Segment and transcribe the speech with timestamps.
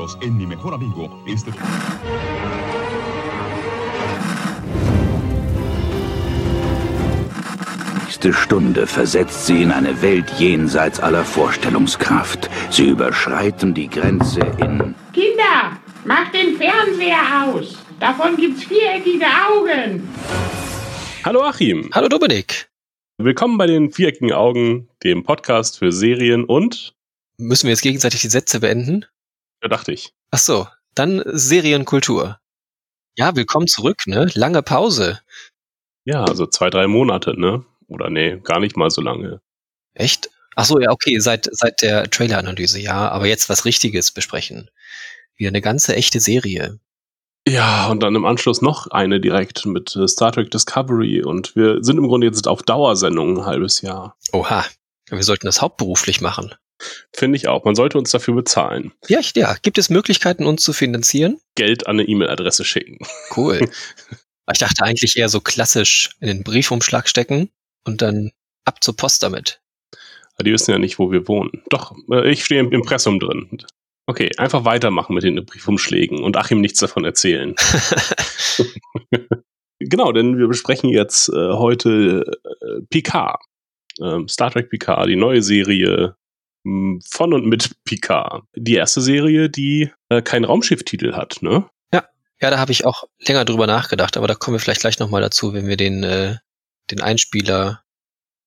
[0.00, 1.10] nosotros en Mi Mejor Amigo.
[1.26, 1.52] Este...
[8.04, 12.50] nächste Stunde versetzt sie in eine Welt jenseits aller Vorstellungskraft.
[12.70, 14.94] Sie überschreiten die Grenze in...
[15.12, 17.78] Kinder, macht den Fernseher aus.
[17.98, 20.08] Davon gibt's viereckige Augen.
[21.24, 21.90] Hallo Achim.
[21.94, 22.68] Hallo Dominik.
[23.18, 26.94] Willkommen bei den viereckigen Augen, dem Podcast für Serien und...
[27.38, 29.06] Müssen wir jetzt gegenseitig die Sätze beenden?
[29.62, 30.12] Ja, dachte ich.
[30.30, 32.38] Ach so, dann Serienkultur.
[33.16, 34.30] Ja, willkommen zurück, ne?
[34.34, 35.20] Lange Pause.
[36.04, 37.64] Ja, also zwei, drei Monate, ne?
[37.88, 39.40] Oder nee, gar nicht mal so lange.
[39.92, 40.30] Echt?
[40.56, 43.10] Ach so, ja, okay, seit, seit der Trailer-Analyse, ja.
[43.10, 44.70] Aber jetzt was Richtiges besprechen.
[45.36, 46.78] Wieder eine ganze echte Serie.
[47.46, 51.22] Ja, und dann im Anschluss noch eine direkt mit äh, Star Trek Discovery.
[51.22, 54.16] Und wir sind im Grunde jetzt auf Dauersendung ein halbes Jahr.
[54.32, 54.64] Oha.
[55.08, 56.54] Wir sollten das hauptberuflich machen.
[57.14, 57.64] Finde ich auch.
[57.64, 58.92] Man sollte uns dafür bezahlen.
[59.08, 59.56] Ja, ja.
[59.62, 61.38] Gibt es Möglichkeiten, uns zu finanzieren?
[61.54, 62.98] Geld an eine E-Mail-Adresse schicken.
[63.36, 63.60] Cool.
[64.52, 67.50] ich dachte eigentlich eher so klassisch in den Briefumschlag stecken
[67.84, 68.32] und dann
[68.64, 69.60] ab zur Post damit.
[70.34, 71.62] Aber die wissen ja nicht, wo wir wohnen.
[71.68, 73.62] Doch, äh, ich stehe im Impressum drin.
[74.06, 77.54] Okay, einfach weitermachen mit den Briefumschlägen und Achim nichts davon erzählen.
[79.78, 83.40] genau, denn wir besprechen jetzt äh, heute äh, Picard.
[84.00, 86.16] Ähm, Star Trek Picard, die neue Serie
[86.64, 88.42] von und mit Picard.
[88.54, 91.66] Die erste Serie, die äh, keinen Raumschifftitel hat, ne?
[91.92, 92.04] Ja,
[92.40, 95.22] ja, da habe ich auch länger drüber nachgedacht, aber da kommen wir vielleicht gleich nochmal
[95.22, 96.36] dazu, wenn wir den, äh,
[96.90, 97.82] den Einspieler.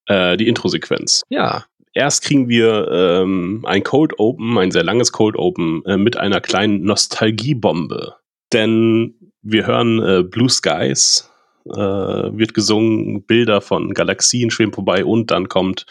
[0.06, 1.22] Äh, die Introsequenz.
[1.28, 1.64] Ja.
[1.92, 6.40] Erst kriegen wir ähm, ein Cold Open, ein sehr langes Cold Open, äh, mit einer
[6.40, 8.16] kleinen Nostalgiebombe.
[8.52, 11.30] Denn wir hören äh, Blue Skies,
[11.66, 15.86] äh, wird gesungen, Bilder von Galaxien schweben vorbei und dann kommt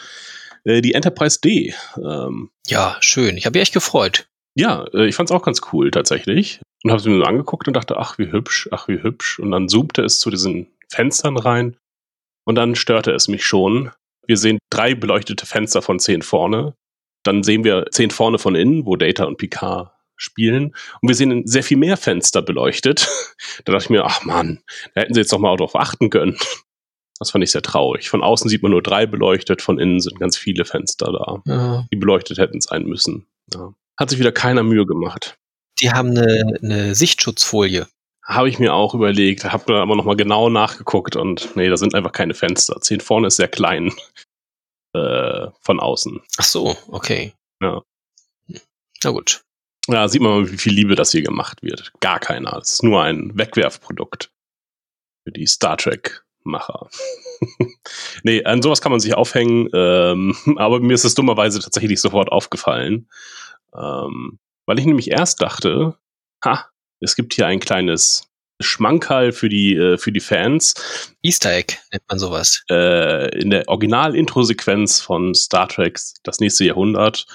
[0.64, 1.73] äh, die Enterprise D.
[1.97, 3.38] Ähm, Ja, schön.
[3.38, 4.28] Ich habe mich echt gefreut.
[4.56, 6.61] ja, äh, ich fand's auch ganz cool tatsächlich.
[6.83, 9.39] Und habe es mir so angeguckt und dachte, ach wie hübsch, ach wie hübsch.
[9.39, 11.77] Und dann zoomte es zu diesen Fenstern rein.
[12.45, 13.92] Und dann störte es mich schon.
[14.27, 16.76] Wir sehen drei beleuchtete Fenster von zehn vorne.
[17.23, 20.76] Dann sehen wir zehn vorne von innen, wo Data und Picard spielen.
[21.02, 23.08] Und wir sehen sehr viel mehr Fenster beleuchtet.
[23.65, 24.61] da dachte ich mir, ach man,
[24.93, 26.38] da hätten sie jetzt doch mal darauf achten können.
[27.23, 28.10] Das fand ich sehr traurig.
[28.10, 31.86] Von außen sieht man nur drei beleuchtet, von innen sind ganz viele Fenster da, Ja.
[31.92, 33.28] die beleuchtet hätten sein müssen.
[33.54, 33.73] Ja.
[33.98, 35.38] Hat sich wieder keiner Mühe gemacht.
[35.82, 37.88] Die haben eine, eine Sichtschutzfolie.
[38.26, 41.94] Habe ich mir auch überlegt, habe da aber nochmal genau nachgeguckt und nee, da sind
[41.95, 42.80] einfach keine Fenster.
[42.82, 43.92] Zehn vorne ist sehr klein
[44.94, 46.22] äh, von außen.
[46.38, 47.33] Ach so, okay.
[47.62, 47.82] Ja.
[49.04, 49.42] Na gut.
[49.88, 51.92] Da sieht man mal, wie viel Liebe das hier gemacht wird.
[52.00, 52.58] Gar keiner.
[52.58, 54.32] Es ist nur ein Wegwerfprodukt
[55.26, 55.78] für die Star
[56.43, 56.89] Trek-Macher.
[58.23, 62.31] nee, an sowas kann man sich aufhängen, ähm, aber mir ist es dummerweise tatsächlich sofort
[62.31, 63.08] aufgefallen.
[63.76, 65.98] Ähm, weil ich nämlich erst dachte,
[66.43, 66.67] ha,
[66.99, 68.30] es gibt hier ein kleines
[68.61, 70.73] Schmankerl für die, äh, für die Fans.
[71.21, 72.64] Easter Egg nennt man sowas.
[72.70, 77.26] Äh, in der Original-Intro-Sequenz von Star Trek Das nächste Jahrhundert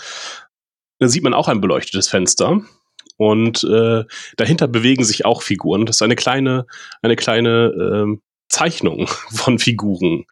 [0.98, 2.60] da sieht man auch ein beleuchtetes Fenster.
[3.16, 4.04] Und äh,
[4.36, 5.86] dahinter bewegen sich auch Figuren.
[5.86, 6.66] Das ist eine kleine,
[7.02, 10.24] eine kleine ähm, Zeichnung von Figuren.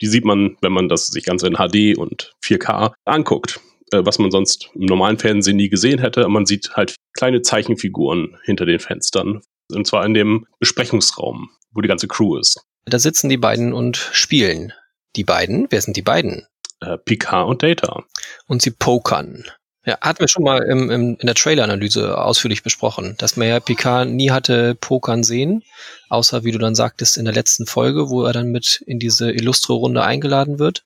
[0.00, 3.60] Die sieht man, wenn man das sich ganz in HD und 4K anguckt,
[3.92, 6.28] äh, was man sonst im normalen Fernsehen nie gesehen hätte.
[6.28, 9.42] Man sieht halt kleine Zeichenfiguren hinter den Fenstern.
[9.70, 12.60] Und zwar in dem Besprechungsraum, wo die ganze Crew ist.
[12.84, 14.72] Da sitzen die beiden und spielen.
[15.14, 15.66] Die beiden?
[15.70, 16.46] Wer sind die beiden?
[16.80, 18.04] Äh, Picard und Data.
[18.46, 19.44] Und sie pokern.
[19.84, 23.58] Ja, hatten wir schon mal im, im, in der Trailer-Analyse ausführlich besprochen, dass man ja
[23.58, 25.64] Picard nie hatte pokern sehen,
[26.08, 29.32] außer wie du dann sagtest in der letzten Folge, wo er dann mit in diese
[29.32, 30.84] illustre Runde eingeladen wird.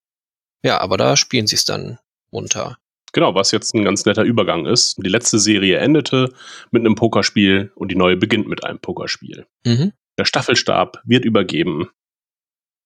[0.63, 1.99] Ja, aber da spielen sie es dann
[2.33, 2.79] runter.
[3.13, 4.97] Genau, was jetzt ein ganz netter Übergang ist.
[5.03, 6.33] Die letzte Serie endete
[6.71, 9.47] mit einem Pokerspiel und die neue beginnt mit einem Pokerspiel.
[9.65, 9.93] Mhm.
[10.19, 11.91] Der Staffelstab wird übergeben.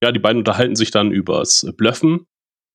[0.02, 2.26] Ja, die beiden unterhalten sich dann übers Blöffen.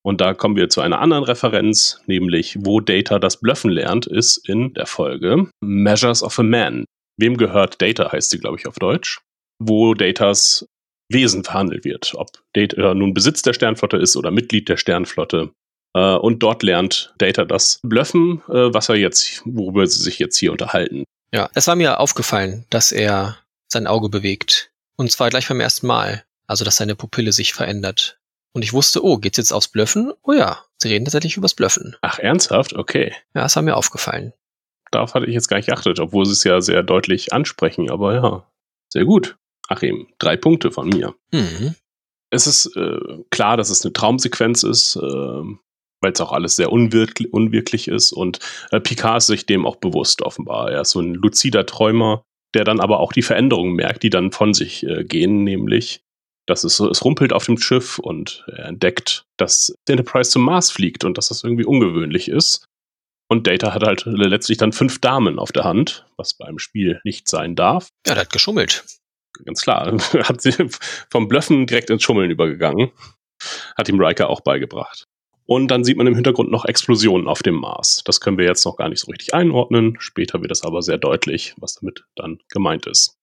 [0.06, 4.38] Und da kommen wir zu einer anderen Referenz, nämlich wo Data das Blöffen lernt, ist
[4.47, 6.85] in der Folge Measures of a Man.
[7.18, 9.20] Wem gehört Data, heißt sie, glaube ich, auf Deutsch.
[9.58, 10.68] Wo Datas
[11.12, 12.14] Wesen verhandelt wird.
[12.16, 15.52] Ob Data nun Besitz der Sternflotte ist oder Mitglied der Sternflotte.
[15.96, 20.38] Äh, Und dort lernt Data das Blöffen, äh, was er jetzt, worüber sie sich jetzt
[20.38, 21.03] hier unterhalten.
[21.34, 23.40] Ja, es war mir aufgefallen, dass er
[23.70, 24.70] sein Auge bewegt.
[24.97, 26.24] Und zwar gleich beim ersten Mal.
[26.46, 28.20] Also, dass seine Pupille sich verändert.
[28.55, 30.13] Und ich wusste, oh, geht's jetzt aufs Blöffen?
[30.23, 31.97] Oh ja, sie reden tatsächlich übers Blöffen.
[32.02, 32.73] Ach, ernsthaft?
[32.73, 33.13] Okay.
[33.34, 34.31] Ja, es war mir aufgefallen.
[34.91, 37.91] Darauf hatte ich jetzt gar nicht geachtet, obwohl sie es ja sehr deutlich ansprechen.
[37.91, 38.49] Aber ja,
[38.87, 39.35] sehr gut.
[39.67, 41.13] Achim, drei Punkte von mir.
[41.34, 41.75] Mhm.
[42.29, 42.97] Es ist äh,
[43.29, 48.13] klar, dass es eine Traumsequenz ist, äh, weil es auch alles sehr unwirklich, unwirklich ist.
[48.13, 48.40] Und
[48.72, 50.72] äh, Picard ist sich dem auch bewusst offenbar.
[50.72, 52.23] Er ist so ein luzider Träumer,
[52.53, 56.04] der dann aber auch die Veränderungen merkt, die dann von sich äh, gehen, nämlich
[56.46, 60.72] dass es, es rumpelt auf dem Schiff und er entdeckt, dass die Enterprise zum Mars
[60.72, 62.66] fliegt und dass das irgendwie ungewöhnlich ist.
[63.28, 67.28] Und Data hat halt letztlich dann fünf Damen auf der Hand, was beim Spiel nicht
[67.28, 67.90] sein darf.
[68.06, 68.86] Ja, der hat geschummelt.
[69.44, 69.92] Ganz klar.
[70.24, 70.53] hat sie
[71.09, 72.91] vom Blöffen direkt ins Schummeln übergegangen.
[73.76, 75.06] Hat ihm Riker auch beigebracht.
[75.48, 78.02] Und dann sieht man im Hintergrund noch Explosionen auf dem Mars.
[78.06, 79.96] Das können wir jetzt noch gar nicht so richtig einordnen.
[80.00, 83.15] Später wird es aber sehr deutlich, was damit dann gemeint ist.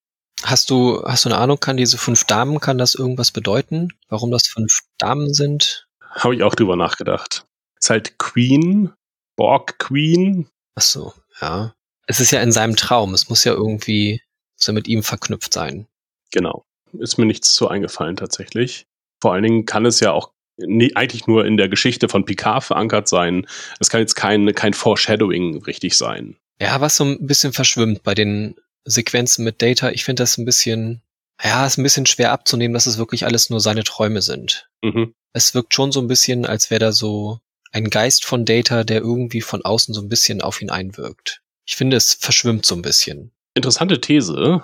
[0.45, 3.89] Hast du, hast du eine Ahnung, kann diese fünf Damen, kann das irgendwas bedeuten?
[4.09, 5.87] Warum das fünf Damen sind?
[6.11, 7.47] Habe ich auch drüber nachgedacht.
[7.81, 8.93] Ist halt Queen,
[9.37, 10.49] Borg Queen.
[10.75, 11.75] Ach so, ja.
[12.07, 13.15] Es ist ja in seinem Traum.
[13.15, 14.21] Es muss ja irgendwie
[14.57, 15.87] so mit ihm verknüpft sein.
[16.33, 16.65] Genau.
[16.93, 18.87] Ist mir nichts so eingefallen tatsächlich.
[19.21, 22.65] Vor allen Dingen kann es ja auch nee, eigentlich nur in der Geschichte von Picard
[22.65, 23.47] verankert sein.
[23.81, 26.37] Es kann jetzt kein, kein Foreshadowing richtig sein.
[26.61, 29.91] Ja, was so ein bisschen verschwimmt bei den Sequenzen mit Data.
[29.91, 31.03] Ich finde das ein bisschen,
[31.43, 34.69] ja, ist ein bisschen schwer abzunehmen, dass es wirklich alles nur seine Träume sind.
[34.83, 35.15] Mhm.
[35.33, 37.41] Es wirkt schon so ein bisschen, als wäre da so
[37.73, 41.41] ein Geist von Data, der irgendwie von außen so ein bisschen auf ihn einwirkt.
[41.67, 43.33] Ich finde, es verschwimmt so ein bisschen.
[43.55, 44.63] Interessante These.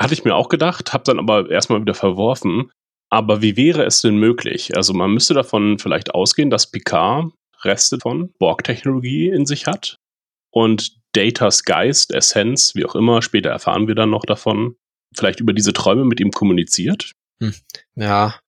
[0.00, 2.70] Hatte ich mir auch gedacht, habe dann aber erstmal wieder verworfen.
[3.08, 4.76] Aber wie wäre es denn möglich?
[4.76, 7.32] Also man müsste davon vielleicht ausgehen, dass Picard
[7.62, 9.98] Reste von Borg-Technologie in sich hat
[10.50, 14.76] und Datas Geist, Essenz, wie auch immer, später erfahren wir dann noch davon,
[15.16, 17.12] vielleicht über diese Träume mit ihm kommuniziert?
[17.40, 17.54] Hm.
[17.94, 18.38] Ja,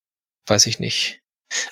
[0.47, 1.21] weiß ich nicht.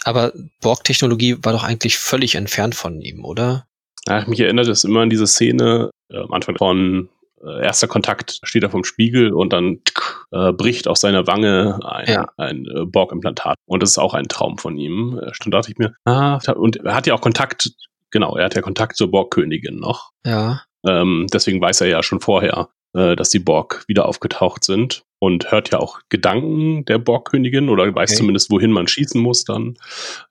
[0.05, 0.33] Aber
[0.63, 3.67] Borg-Technologie war doch eigentlich völlig entfernt von ihm, oder?
[4.09, 7.09] Ja, mich erinnert es immer an diese Szene äh, am Anfang von
[7.45, 9.81] äh, erster Kontakt, steht er vom Spiegel und dann
[10.31, 12.29] äh, bricht aus seiner Wange ein, ja.
[12.37, 13.57] ein äh, Borg-Implantat.
[13.67, 15.19] Und das ist auch ein Traum von ihm.
[15.19, 17.71] Äh, Schon dachte ich mir, ah, und er hat ja auch Kontakt,
[18.11, 20.13] genau, er hat ja Kontakt zur Borg-Königin noch.
[20.25, 20.63] Ja.
[20.87, 25.51] Ähm, deswegen weiß er ja schon vorher, äh, dass die Borg wieder aufgetaucht sind und
[25.51, 28.19] hört ja auch Gedanken der Borgkönigin oder weiß okay.
[28.19, 29.77] zumindest, wohin man schießen muss dann.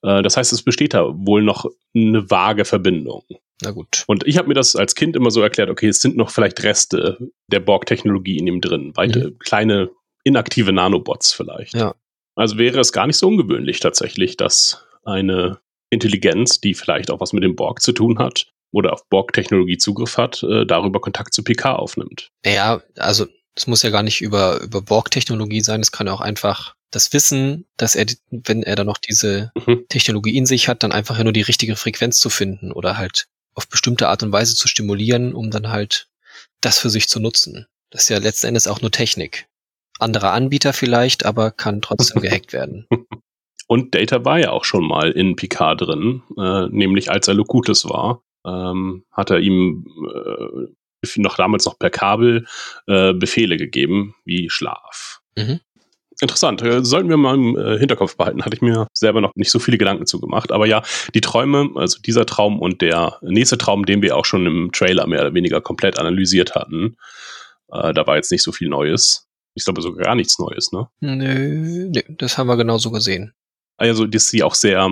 [0.04, 1.66] Äh, das heißt, es besteht da wohl noch
[1.96, 3.24] eine vage Verbindung.
[3.62, 4.04] Na gut.
[4.08, 6.64] Und ich habe mir das als Kind immer so erklärt, okay, es sind noch vielleicht
[6.64, 7.18] Reste
[7.48, 8.96] der Borg-Technologie in ihm drin.
[8.96, 9.40] Weite, mhm.
[9.40, 9.92] kleine,
[10.24, 11.74] inaktive Nanobots vielleicht.
[11.74, 11.96] Ja.
[12.36, 15.60] Also wäre es gar nicht so ungewöhnlich tatsächlich, dass eine
[15.90, 20.18] Intelligenz, die vielleicht auch was mit dem Borg zu tun hat, oder auf Borg-Technologie Zugriff
[20.18, 22.30] hat, äh, darüber Kontakt zu PK aufnimmt.
[22.46, 23.26] Ja, also
[23.56, 27.14] es muss ja gar nicht über, über Borg-Technologie sein, es kann ja auch einfach das
[27.14, 29.86] Wissen, dass er, wenn er dann noch diese mhm.
[29.90, 33.28] Technologie in sich hat, dann einfach ja nur die richtige Frequenz zu finden oder halt
[33.54, 36.08] auf bestimmte Art und Weise zu stimulieren, um dann halt
[36.62, 37.66] das für sich zu nutzen.
[37.90, 39.48] Das ist ja letzten Endes auch nur Technik.
[40.00, 42.88] Anderer Anbieter vielleicht, aber kann trotzdem gehackt werden.
[43.68, 47.86] Und Data war ja auch schon mal in Picard drin, äh, nämlich als er Locutus
[47.86, 52.46] war ähm, hat er ihm äh, noch damals noch per Kabel
[52.88, 55.22] äh, Befehle gegeben, wie Schlaf.
[55.38, 55.60] Mhm.
[56.22, 59.52] Interessant, äh, sollten wir mal im äh, Hinterkopf behalten, hatte ich mir selber noch nicht
[59.52, 60.52] so viele Gedanken zu gemacht.
[60.52, 60.82] Aber ja,
[61.14, 65.08] die Träume, also dieser Traum und der nächste Traum, den wir auch schon im Trailer
[65.08, 66.96] mehr oder weniger komplett analysiert hatten,
[67.72, 69.28] äh, da war jetzt nicht so viel Neues.
[69.56, 70.88] Ich glaube sogar gar nichts Neues, ne?
[71.02, 73.34] Nö, nö, das haben wir genauso gesehen.
[73.78, 74.90] Also, dass sie auch sehr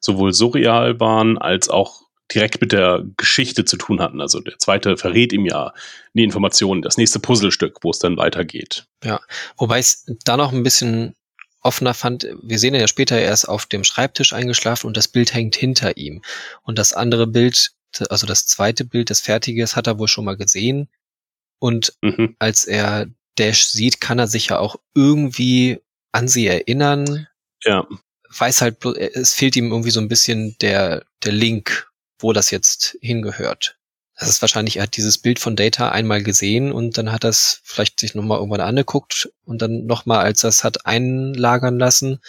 [0.00, 4.20] sowohl surreal waren, als auch direkt mit der Geschichte zu tun hatten.
[4.20, 5.72] Also der zweite verrät ihm ja
[6.14, 8.86] die Informationen, das nächste Puzzlestück, wo es dann weitergeht.
[9.04, 9.20] Ja,
[9.56, 11.14] wobei es da noch ein bisschen
[11.62, 12.26] offener fand.
[12.42, 15.56] Wir sehen ihn ja später, er ist auf dem Schreibtisch eingeschlafen und das Bild hängt
[15.56, 16.22] hinter ihm.
[16.62, 17.72] Und das andere Bild,
[18.08, 20.88] also das zweite Bild, das fertige ist, hat er wohl schon mal gesehen.
[21.58, 22.36] Und mhm.
[22.38, 25.80] als er Dash sieht, kann er sich ja auch irgendwie
[26.12, 27.26] an sie erinnern.
[27.64, 27.86] Ja.
[28.36, 31.89] Weiß halt, es fehlt ihm irgendwie so ein bisschen der, der Link
[32.22, 33.76] wo das jetzt hingehört.
[34.18, 37.30] Das ist wahrscheinlich, er hat dieses Bild von Data einmal gesehen und dann hat er
[37.30, 42.20] es vielleicht sich nochmal irgendwann angeguckt und dann nochmal, als es hat einlagern lassen,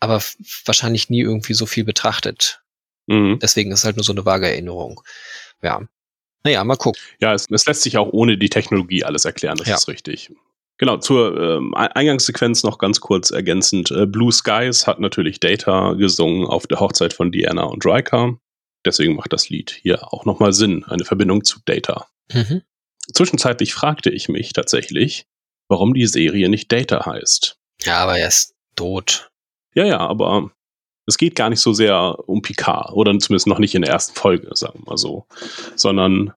[0.00, 0.20] aber
[0.64, 2.60] wahrscheinlich nie irgendwie so viel betrachtet.
[3.06, 3.38] Mhm.
[3.40, 5.00] Deswegen ist es halt nur so eine vage Erinnerung.
[5.62, 5.82] Ja.
[6.42, 7.00] Naja, mal gucken.
[7.20, 9.76] Ja, es, es lässt sich auch ohne die Technologie alles erklären, das ja.
[9.76, 10.32] ist richtig.
[10.78, 13.90] Genau, zur ähm, Eingangssequenz noch ganz kurz ergänzend.
[13.90, 18.38] Äh, Blue Skies hat natürlich Data gesungen auf der Hochzeit von Diana und Riker.
[18.86, 22.08] Deswegen macht das Lied hier auch nochmal Sinn, eine Verbindung zu Data.
[22.32, 22.62] Mhm.
[23.12, 25.26] Zwischenzeitlich fragte ich mich tatsächlich,
[25.68, 27.58] warum die Serie nicht Data heißt.
[27.82, 29.30] Ja, aber er ist tot.
[29.74, 30.52] Ja, ja, aber
[31.06, 34.14] es geht gar nicht so sehr um Picard oder zumindest noch nicht in der ersten
[34.14, 35.26] Folge, sagen wir mal so,
[35.76, 36.32] sondern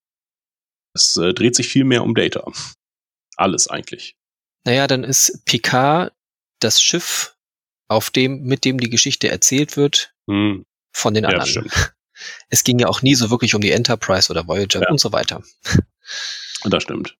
[0.94, 2.52] es äh, dreht sich viel mehr um Data.
[3.36, 4.16] Alles eigentlich.
[4.66, 6.14] Naja, dann ist Picard
[6.60, 7.36] das Schiff,
[7.88, 11.50] auf dem, mit dem die Geschichte erzählt wird, hm von den Ja, anderen.
[11.50, 11.94] stimmt.
[12.50, 14.90] es ging ja auch nie so wirklich um die Enterprise oder Voyager Ja.
[14.90, 15.42] und so weiter.
[16.66, 17.16] Das stimmt.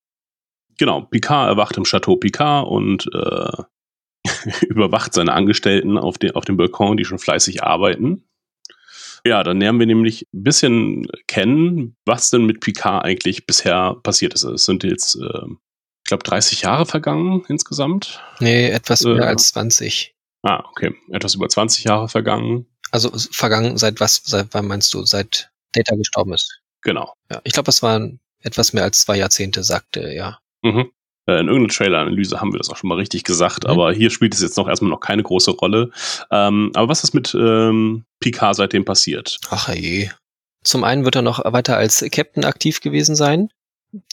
[0.78, 3.64] Genau, Picard erwacht im Chateau Picard und äh,
[4.68, 8.26] überwacht seine Angestellten auf, den, auf dem Balkon, die schon fleißig arbeiten.
[9.26, 14.34] Ja, dann lernen wir nämlich ein bisschen kennen, was denn mit Picard eigentlich bisher passiert
[14.34, 14.44] ist.
[14.44, 18.22] Es sind jetzt, äh, ich glaube, 30 Jahre vergangen insgesamt.
[18.40, 19.14] Nee, etwas Äh.
[19.14, 20.16] mehr als 20.
[20.42, 20.96] Ah, okay.
[21.12, 22.66] Etwas über 20 Jahre vergangen.
[22.92, 26.60] Also vergangen seit was, seit wann meinst du, seit Data gestorben ist?
[26.82, 27.14] Genau.
[27.32, 30.40] Ja, ich glaube, es waren etwas mehr als zwei Jahrzehnte, sagte er, ja.
[30.64, 30.92] Mhm.
[31.28, 33.70] Äh, In irgendeiner Trailer-Analyse haben wir das auch schon mal richtig gesagt, Mhm.
[33.70, 35.92] aber hier spielt es jetzt noch erstmal noch keine große Rolle.
[36.32, 39.38] Ähm, aber was ist mit ähm, Picard seitdem passiert?
[39.50, 40.10] Ach je.
[40.64, 43.50] Zum einen wird er noch weiter als Captain aktiv gewesen sein.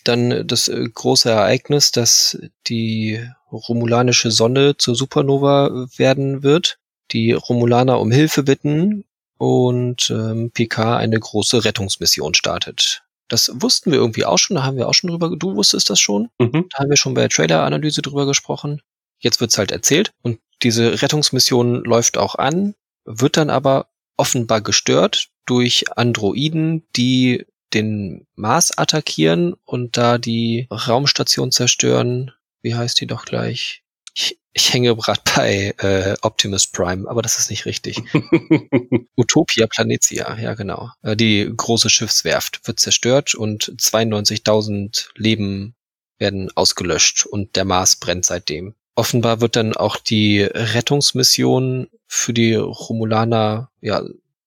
[0.05, 3.21] Dann das äh, große Ereignis, dass die
[3.53, 6.79] romulanische Sonne zur Supernova werden wird.
[7.13, 9.05] Die Romulaner um Hilfe bitten
[9.39, 13.03] und ähm, Picard eine große Rettungsmission startet.
[13.29, 16.01] Das wussten wir irgendwie auch schon, da haben wir auch schon drüber, du wusstest das
[16.01, 16.67] schon, Mhm.
[16.71, 18.81] da haben wir schon bei der Trailer-Analyse drüber gesprochen.
[19.19, 25.29] Jetzt wird's halt erzählt und diese Rettungsmission läuft auch an, wird dann aber offenbar gestört
[25.45, 32.33] durch Androiden, die den Mars attackieren und da die Raumstation zerstören.
[32.63, 33.83] Wie heißt die doch gleich?
[34.19, 37.99] Ich, ich hänge gerade bei äh, Optimus Prime, aber das ist nicht richtig.
[39.17, 40.91] Utopia Planetia, ja genau.
[41.03, 45.75] Äh, Die große Schiffswerft wird zerstört und 92.000 Leben
[46.19, 48.75] werden ausgelöscht und der Mars brennt seitdem.
[48.95, 54.03] Offenbar wird dann auch die Rettungsmission für die Romulaner ja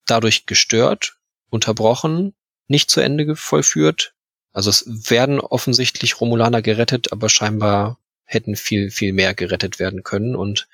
[0.08, 1.18] dadurch gestört,
[1.52, 2.34] unterbrochen,
[2.68, 4.16] nicht zu Ende vollführt.
[4.52, 8.00] Also es werden offensichtlich Romulaner gerettet, aber scheinbar
[8.30, 10.68] hätten viel, viel mehr gerettet werden können und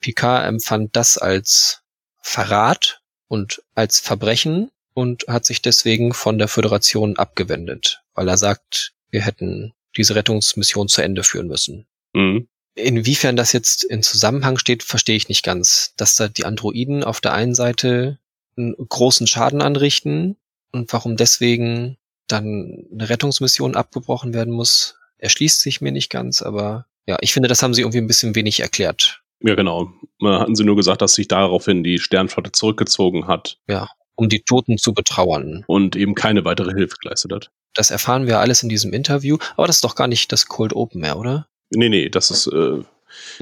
[0.00, 1.80] Picard empfand das als
[2.20, 8.92] Verrat und als Verbrechen und hat sich deswegen von der Föderation abgewendet, weil er sagt,
[9.10, 11.86] wir hätten diese Rettungsmission zu Ende führen müssen.
[12.12, 12.48] Mhm.
[12.74, 15.94] Inwiefern das jetzt in Zusammenhang steht, verstehe ich nicht ganz.
[15.96, 18.18] Dass da die Androiden auf der einen Seite
[18.56, 20.36] einen großen Schaden anrichten
[20.70, 26.86] und warum deswegen dann eine Rettungsmission abgebrochen werden muss, erschließt sich mir nicht ganz, aber
[27.10, 29.22] ja, ich finde, das haben sie irgendwie ein bisschen wenig erklärt.
[29.42, 29.92] Ja, genau.
[30.22, 33.58] Äh, Hatten sie nur gesagt, dass sich daraufhin die Sternflotte zurückgezogen hat
[34.20, 35.64] um die Toten zu betrauern.
[35.66, 37.50] und eben keine weitere Hilfe geleistet hat.
[37.72, 40.74] Das erfahren wir alles in diesem Interview, aber das ist doch gar nicht das Cold
[40.74, 41.48] Open mehr, oder?
[41.70, 42.82] Nee, nee, das ist, äh,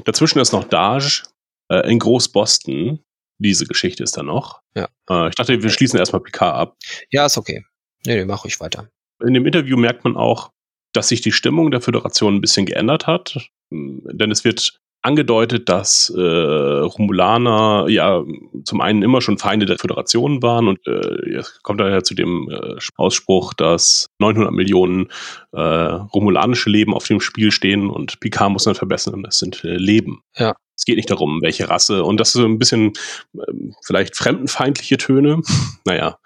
[0.05, 1.23] dazwischen ist noch Daj
[1.69, 2.99] äh, in Groß-Boston.
[3.39, 4.61] Diese Geschichte ist da noch.
[4.73, 4.87] Ja.
[5.09, 6.77] Äh, ich dachte, wir schließen erstmal Picard ab.
[7.09, 7.65] Ja, ist okay.
[8.05, 8.89] Nee, nee, mach ruhig weiter.
[9.21, 10.51] In dem Interview merkt man auch,
[10.93, 13.49] dass sich die Stimmung der Föderation ein bisschen geändert hat.
[13.71, 18.23] Hm, Denn es wird angedeutet, dass äh, Romulaner ja
[18.65, 22.49] zum einen immer schon Feinde der Föderation waren und äh, es kommt daher zu dem
[22.51, 25.07] äh, Ausspruch, dass 900 Millionen
[25.53, 29.77] äh, romulanische Leben auf dem Spiel stehen und Picard muss dann verbessern, das sind äh,
[29.77, 30.21] Leben.
[30.35, 30.55] Ja.
[30.75, 32.91] Es geht nicht darum, welche Rasse und das ist so ein bisschen
[33.35, 35.41] ähm, vielleicht fremdenfeindliche Töne.
[35.85, 36.17] naja,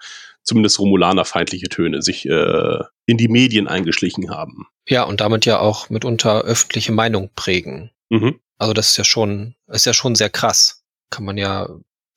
[0.44, 4.66] zumindest romulanerfeindliche Töne sich äh, in die Medien eingeschlichen haben.
[4.88, 7.90] Ja, und damit ja auch mitunter öffentliche Meinung prägen.
[8.10, 8.40] Mhm.
[8.58, 10.84] Also das ist ja schon, ist ja schon sehr krass.
[11.10, 11.68] Kann man ja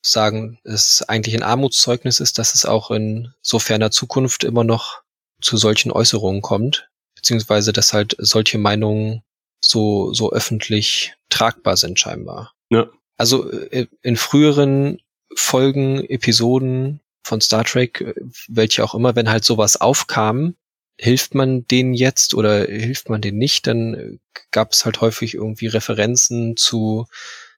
[0.06, 5.02] sagen, es eigentlich ein Armutszeugnis ist, dass es auch in so ferner Zukunft immer noch
[5.42, 9.24] zu solchen Äußerungen kommt, beziehungsweise dass halt solche Meinungen
[9.60, 12.54] so, so öffentlich tragbar sind scheinbar.
[12.70, 12.88] Ja.
[13.18, 15.02] Also äh, in früheren
[15.36, 18.14] Folgen, Episoden von Star Trek, äh,
[18.48, 20.56] welche auch immer, wenn halt sowas aufkam,
[21.00, 24.18] hilft man denen jetzt oder hilft man denen nicht, dann äh,
[24.52, 27.06] gab es halt häufig irgendwie Referenzen zu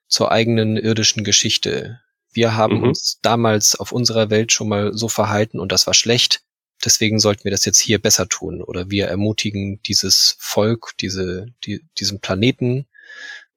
[0.08, 2.00] zur eigenen irdischen Geschichte.
[2.34, 2.84] Wir haben Mhm.
[2.90, 6.42] uns damals auf unserer Welt schon mal so verhalten und das war schlecht.
[6.84, 8.62] Deswegen sollten wir das jetzt hier besser tun.
[8.62, 12.88] Oder wir ermutigen dieses Volk, diese, die, diesen Planeten,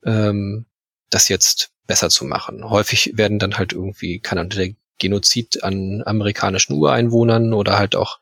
[0.05, 0.67] ähm,
[1.09, 2.69] das jetzt besser zu machen.
[2.69, 8.19] Häufig werden dann halt irgendwie, dann der Genozid an amerikanischen Ureinwohnern oder halt auch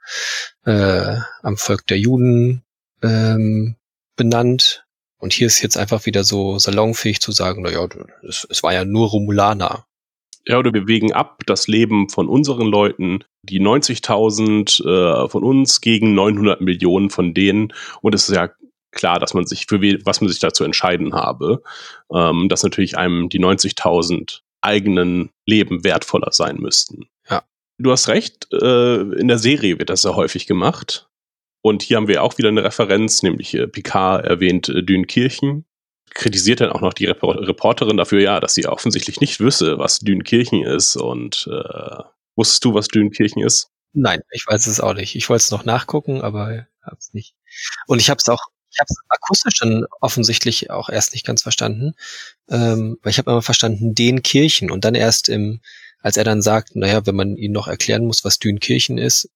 [0.65, 2.62] äh, am Volk der Juden
[3.03, 3.77] ähm,
[4.17, 4.85] benannt.
[5.19, 7.87] Und hier ist jetzt einfach wieder so salonfähig zu sagen, na ja,
[8.27, 9.85] es, es war ja nur Romulaner.
[10.47, 15.83] Ja, oder wir wägen ab das Leben von unseren Leuten, die 90.000 äh, von uns
[15.83, 17.75] gegen 900 Millionen von denen.
[18.00, 18.50] Und es ist ja
[18.91, 21.62] klar, dass man sich für was man sich dazu entscheiden habe,
[22.12, 27.09] ähm, dass natürlich einem die 90.000 eigenen Leben wertvoller sein müssten.
[27.29, 27.43] Ja.
[27.79, 31.09] Du hast recht, äh, in der Serie wird das sehr häufig gemacht.
[31.62, 35.67] Und hier haben wir auch wieder eine Referenz, nämlich äh, Picard erwähnt äh, Dünkirchen.
[36.12, 40.00] Kritisiert dann auch noch die Repor Reporterin dafür, ja, dass sie offensichtlich nicht wüsste, was
[40.00, 42.02] Dünkirchen ist und äh,
[42.40, 43.69] Wusstest du, was Dünkirchen ist?
[43.93, 45.14] Nein, ich weiß es auch nicht.
[45.14, 47.35] Ich wollte es noch nachgucken, aber hab's nicht.
[47.87, 48.40] Und ich habe es auch,
[48.73, 51.95] ich habe es akustisch dann offensichtlich auch erst nicht ganz verstanden,
[52.49, 55.61] ähm, weil ich habe immer verstanden den Kirchen und dann erst im,
[56.00, 59.29] als er dann sagt, naja, wenn man ihnen noch erklären muss, was Dünkirchen ist,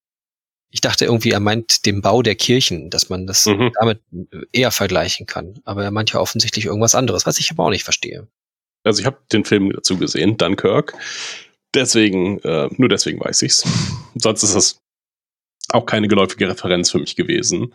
[0.70, 3.70] ich dachte irgendwie, er meint den Bau der Kirchen, dass man das Mhm.
[3.78, 4.00] damit
[4.50, 5.60] eher vergleichen kann.
[5.64, 8.26] Aber er meint ja offensichtlich irgendwas anderes, was ich aber auch nicht verstehe.
[8.82, 10.94] Also ich habe den Film dazu gesehen, Dunkirk.
[11.74, 13.64] Deswegen, äh, nur deswegen weiß ich's.
[14.16, 14.80] Sonst ist das
[15.70, 17.72] auch keine geläufige Referenz für mich gewesen.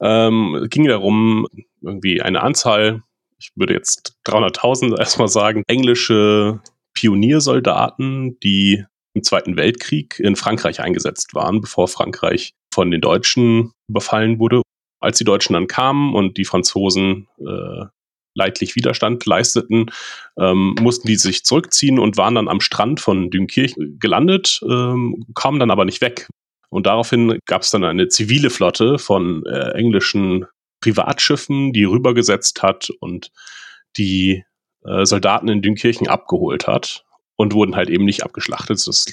[0.00, 1.46] Ähm, es ging darum,
[1.80, 3.02] irgendwie eine Anzahl,
[3.38, 6.60] ich würde jetzt 300.000 erstmal sagen, englische
[6.94, 14.38] Pioniersoldaten, die im Zweiten Weltkrieg in Frankreich eingesetzt waren, bevor Frankreich von den Deutschen überfallen
[14.38, 14.62] wurde.
[15.00, 17.86] Als die Deutschen dann kamen und die Franzosen äh,
[18.34, 19.90] leidlich Widerstand leisteten,
[20.38, 25.60] ähm, mussten die sich zurückziehen und waren dann am Strand von Dünkirchen gelandet, ähm, kamen
[25.60, 26.28] dann aber nicht weg.
[26.70, 30.46] Und daraufhin gab es dann eine zivile Flotte von äh, englischen
[30.80, 33.30] Privatschiffen, die rübergesetzt hat und
[33.96, 34.44] die
[34.84, 37.04] äh, Soldaten in Dünkirchen abgeholt hat
[37.36, 38.86] und wurden halt eben nicht abgeschlachtet.
[38.86, 39.06] Das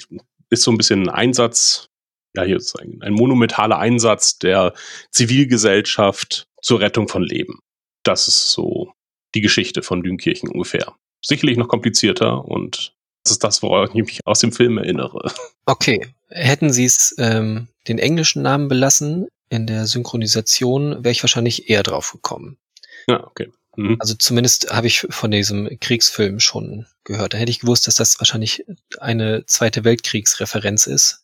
[0.50, 1.88] ist so ein bisschen ein Einsatz,
[2.34, 4.74] ja, hier ist ein, monumentaler Einsatz der
[5.10, 7.60] Zivilgesellschaft zur Rettung von Leben.
[8.02, 8.92] Das ist so
[9.34, 10.94] die Geschichte von Dünkirchen ungefähr.
[11.24, 12.94] Sicherlich noch komplizierter und
[13.24, 15.32] das ist das, woran ich mich aus dem Film erinnere.
[15.68, 21.70] Okay, hätten Sie es ähm, den englischen Namen belassen in der Synchronisation, wäre ich wahrscheinlich
[21.70, 22.58] eher drauf gekommen.
[23.06, 23.50] Ja, okay.
[23.76, 23.96] Mhm.
[24.00, 27.34] Also zumindest habe ich von diesem Kriegsfilm schon gehört.
[27.34, 28.64] Da hätte ich gewusst, dass das wahrscheinlich
[28.98, 31.22] eine Zweite Weltkriegsreferenz ist.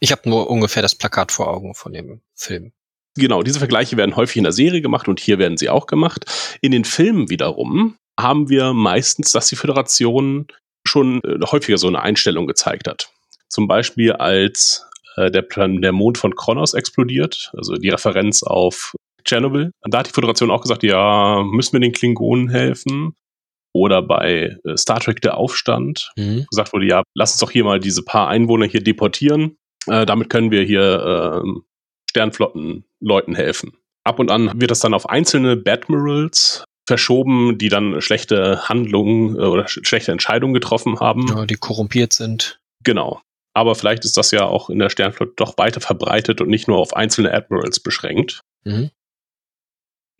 [0.00, 2.72] Ich habe nur ungefähr das Plakat vor Augen von dem Film.
[3.16, 6.24] Genau, diese Vergleiche werden häufig in der Serie gemacht und hier werden sie auch gemacht.
[6.60, 10.48] In den Filmen wiederum haben wir meistens, dass die Föderation
[10.86, 13.10] schon äh, häufiger so eine Einstellung gezeigt hat.
[13.48, 14.86] Zum Beispiel als
[15.16, 19.70] äh, der, Plan, der Mond von Kronos explodiert, also die Referenz auf Tschernobyl.
[19.88, 23.14] Da hat die Föderation auch gesagt, ja, müssen wir den Klingonen helfen?
[23.72, 26.46] Oder bei äh, Star Trek der Aufstand Mhm.
[26.50, 29.56] gesagt wurde, ja, lass uns doch hier mal diese paar Einwohner hier deportieren.
[29.86, 31.64] Äh, damit können wir hier ähm,
[32.10, 33.72] Sternflottenleuten helfen.
[34.04, 39.40] Ab und an wird das dann auf einzelne Badmirals verschoben, die dann schlechte Handlungen äh,
[39.40, 41.26] oder sch schlechte Entscheidungen getroffen haben.
[41.28, 42.60] Ja, die korrumpiert sind.
[42.84, 43.22] Genau.
[43.54, 46.78] Aber vielleicht ist das ja auch in der Sternflotte doch weiter verbreitet und nicht nur
[46.78, 48.40] auf einzelne Admirals beschränkt.
[48.64, 48.90] Mhm.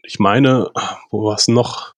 [0.05, 0.71] Ich meine,
[1.11, 1.93] wo war es noch?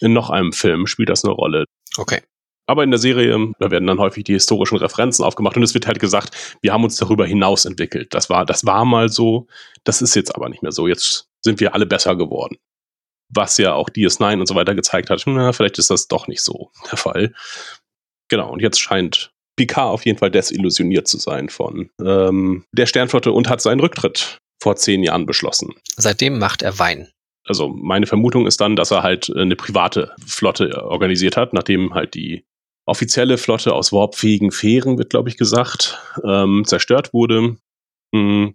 [0.00, 1.64] In noch einem Film spielt das eine Rolle.
[1.96, 2.22] Okay.
[2.66, 5.86] Aber in der Serie, da werden dann häufig die historischen Referenzen aufgemacht und es wird
[5.86, 8.12] halt gesagt, wir haben uns darüber hinaus entwickelt.
[8.12, 9.46] Das war, das war mal so,
[9.84, 10.86] das ist jetzt aber nicht mehr so.
[10.86, 12.58] Jetzt sind wir alle besser geworden.
[13.30, 16.42] Was ja auch DS9 und so weiter gezeigt hat, na, vielleicht ist das doch nicht
[16.42, 17.32] so der Fall.
[18.28, 23.32] Genau, und jetzt scheint Picard auf jeden Fall desillusioniert zu sein von ähm, der Sternflotte
[23.32, 25.74] und hat seinen Rücktritt vor zehn Jahren beschlossen.
[25.96, 27.08] Seitdem macht er Wein.
[27.44, 31.94] Also meine Vermutung ist dann, dass er halt äh, eine private Flotte organisiert hat, nachdem
[31.94, 32.44] halt die
[32.86, 37.56] offizielle Flotte aus warpfähigen Fähren, wird glaube ich gesagt, ähm, zerstört wurde.
[38.14, 38.54] Hm,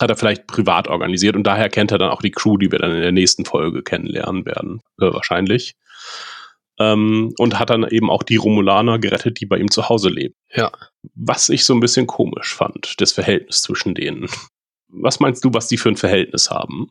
[0.00, 2.80] hat er vielleicht privat organisiert und daher kennt er dann auch die Crew, die wir
[2.80, 5.76] dann in der nächsten Folge kennenlernen werden, äh, wahrscheinlich.
[6.78, 10.34] Ähm, und hat dann eben auch die Romulaner gerettet, die bei ihm zu Hause leben.
[10.52, 10.72] Ja.
[11.14, 14.28] Was ich so ein bisschen komisch fand, das Verhältnis zwischen denen.
[14.88, 16.90] Was meinst du, was die für ein Verhältnis haben?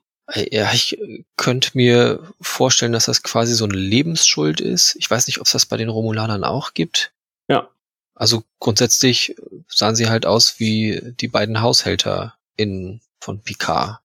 [0.51, 4.95] Ja, ich äh, könnte mir vorstellen, dass das quasi so eine Lebensschuld ist.
[4.97, 7.11] Ich weiß nicht, ob es das bei den Romulanern auch gibt.
[7.49, 7.69] Ja.
[8.15, 9.35] Also grundsätzlich
[9.67, 13.99] sahen sie halt aus wie die beiden Haushälter in von Picard.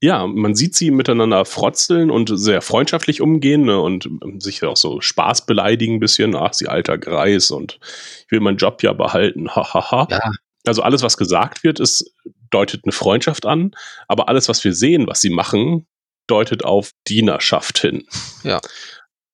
[0.00, 4.76] Ja, man sieht sie miteinander frotzeln und sehr freundschaftlich umgehen ne, und ähm, sich auch
[4.76, 6.36] so Spaß beleidigen ein bisschen.
[6.36, 7.80] Ach, sie alter Greis und
[8.24, 9.50] ich will meinen Job ja behalten.
[9.50, 10.06] Hahaha.
[10.10, 10.20] Ja,
[10.66, 12.14] Also alles, was gesagt wird, ist,
[12.50, 13.72] deutet eine Freundschaft an,
[14.06, 15.86] aber alles, was wir sehen, was sie machen,
[16.28, 18.06] deutet auf Dienerschaft hin.
[18.44, 18.60] Ja.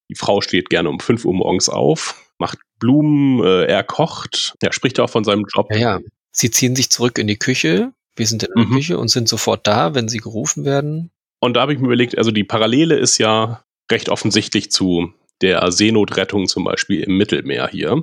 [0.08, 4.72] Die Frau steht gerne um 5 Uhr morgens auf, macht Blumen, äh, er kocht, er
[4.72, 5.66] spricht auch von seinem Job.
[5.70, 6.00] ja, ja.
[6.36, 7.92] Sie ziehen sich zurück in die Küche.
[8.16, 8.74] Wir sind in der Mhm.
[8.74, 11.10] Küche und sind sofort da, wenn sie gerufen werden.
[11.40, 15.70] Und da habe ich mir überlegt, also die Parallele ist ja recht offensichtlich zu der
[15.72, 18.02] Seenotrettung zum Beispiel im Mittelmeer hier.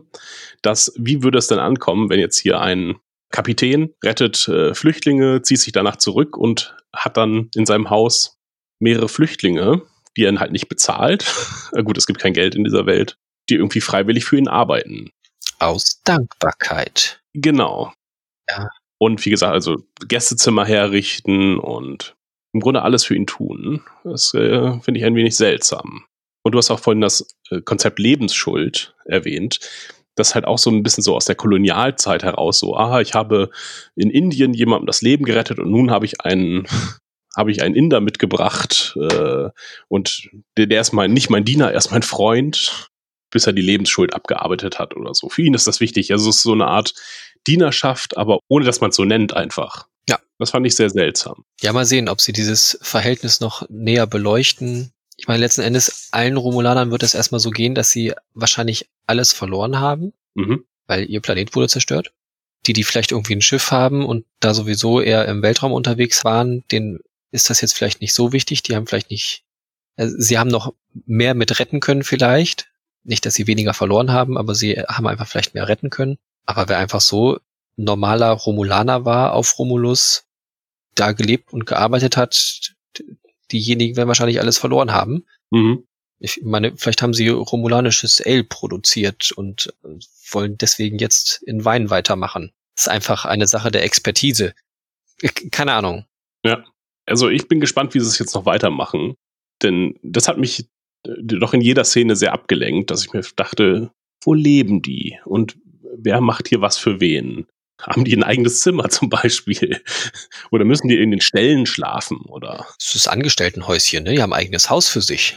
[0.62, 2.95] Das, wie würde es denn ankommen, wenn jetzt hier ein
[3.32, 8.38] Kapitän rettet äh, Flüchtlinge, zieht sich danach zurück und hat dann in seinem Haus
[8.80, 9.82] mehrere Flüchtlinge,
[10.17, 11.26] die er halt nicht bezahlt.
[11.84, 13.17] Gut, es gibt kein Geld in dieser Welt,
[13.50, 15.10] die irgendwie freiwillig für ihn arbeiten.
[15.60, 17.21] Aus Dankbarkeit.
[17.34, 17.93] Genau.
[18.50, 18.67] Ja.
[19.02, 22.16] Und wie gesagt, also Gästezimmer herrichten und
[22.54, 23.82] im Grunde alles für ihn tun.
[24.04, 26.06] Das äh, finde ich ein wenig seltsam.
[26.44, 29.60] Und du hast auch vorhin das äh, Konzept Lebensschuld erwähnt.
[30.14, 33.50] das halt auch so ein bisschen so aus der Kolonialzeit heraus, so, aha, ich habe
[33.96, 36.68] in Indien jemandem das Leben gerettet und nun habe ich einen,
[37.36, 39.50] habe ich einen Inder mitgebracht äh,
[39.88, 42.90] und der, der ist mein, nicht mein Diener, er ist mein Freund,
[43.32, 45.30] bis er die Lebensschuld abgearbeitet hat oder so.
[45.30, 46.12] Für ihn ist das wichtig.
[46.12, 46.94] Also es ist so eine Art
[47.48, 49.88] Dienerschaft, aber ohne dass man es so nennt einfach.
[50.08, 50.20] Ja.
[50.38, 51.44] Das fand ich sehr seltsam.
[51.62, 54.91] Ja, mal sehen, ob sie dieses Verhältnis noch näher beleuchten.
[55.17, 59.34] Ich meine, letzten Endes, allen Romulanern wird es erstmal so gehen, dass sie wahrscheinlich alles
[59.34, 60.65] verloren haben, Mhm.
[60.88, 62.12] weil ihr Planet wurde zerstört.
[62.67, 66.63] Die, die vielleicht irgendwie ein Schiff haben und da sowieso eher im Weltraum unterwegs waren,
[66.72, 67.00] denen
[67.32, 68.62] ist das jetzt vielleicht nicht so wichtig.
[68.63, 69.44] Die haben vielleicht nicht,
[69.96, 70.74] also sie haben noch
[71.06, 72.71] mehr mit retten können vielleicht.
[73.04, 76.18] Nicht, dass sie weniger verloren haben, aber sie haben einfach vielleicht mehr retten können.
[76.46, 77.40] Aber wer einfach so
[77.76, 80.26] normaler Romulaner war auf Romulus,
[80.96, 82.74] da gelebt und gearbeitet hat,
[83.52, 85.26] diejenigen werden wahrscheinlich alles verloren haben.
[85.50, 85.88] Mhm.
[86.20, 89.74] Ich meine, vielleicht haben sie romulanisches Ale produziert und
[90.30, 92.52] wollen deswegen jetzt in Wein weitermachen.
[92.76, 94.54] Das ist einfach eine Sache der Expertise.
[95.52, 96.06] Keine Ahnung.
[97.06, 99.16] Also ich bin gespannt, wie sie es jetzt noch weitermachen.
[99.64, 100.68] Denn das hat mich
[101.04, 103.92] doch in jeder Szene sehr abgelenkt, dass ich mir dachte,
[104.24, 105.18] wo leben die?
[105.26, 105.58] Und
[105.98, 107.48] wer macht hier was für wen?
[107.82, 109.82] Haben die ein eigenes Zimmer zum Beispiel?
[110.52, 112.20] Oder müssen die in den Ställen schlafen?
[112.28, 112.68] Oder?
[112.80, 114.14] Das ist Angestelltenhäuschen, ne?
[114.14, 115.36] Die haben ein eigenes Haus für sich.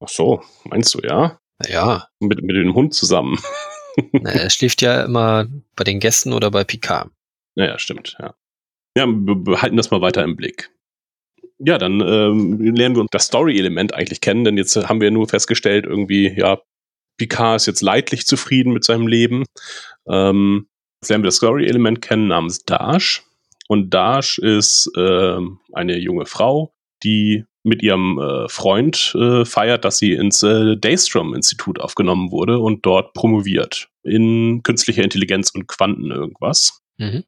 [0.00, 1.38] Ach so, meinst du, ja?
[1.60, 3.38] Naja, Mit, mit dem Hund zusammen.
[4.12, 7.10] na, er schläft ja immer bei den Gästen oder bei Picard.
[7.56, 8.34] Naja, stimmt, ja.
[8.96, 10.70] Ja, wir behalten das mal weiter im Blick.
[11.58, 15.86] Ja, dann ähm, lernen wir das Story-Element eigentlich kennen, denn jetzt haben wir nur festgestellt,
[15.86, 16.60] irgendwie, ja,
[17.18, 19.44] Picard ist jetzt leidlich zufrieden mit seinem Leben.
[20.08, 20.68] Ähm,
[21.00, 23.24] jetzt lernen wir das Story-Element kennen namens Dash.
[23.66, 29.98] Und Dash ist ähm, eine junge Frau, die mit ihrem äh, Freund äh, feiert, dass
[29.98, 36.80] sie ins äh, Daystrom-Institut aufgenommen wurde und dort promoviert in künstlicher Intelligenz und Quanten irgendwas.
[36.96, 37.24] Mhm.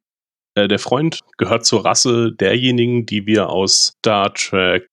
[0.55, 4.87] Äh, der Freund gehört zur Rasse derjenigen, die wir aus Star Trek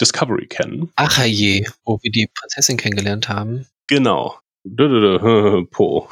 [0.00, 0.90] Discovery kennen.
[0.96, 3.66] Ach je, wo wir die Prinzessin kennengelernt haben.
[3.88, 4.36] Genau.
[5.70, 6.08] Po.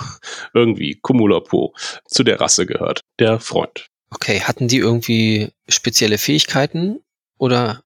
[0.55, 1.74] Irgendwie, Cumula Po.
[2.07, 3.00] Zu der Rasse gehört.
[3.18, 3.87] Der Freund.
[4.12, 7.00] Okay, hatten die irgendwie spezielle Fähigkeiten
[7.38, 7.83] oder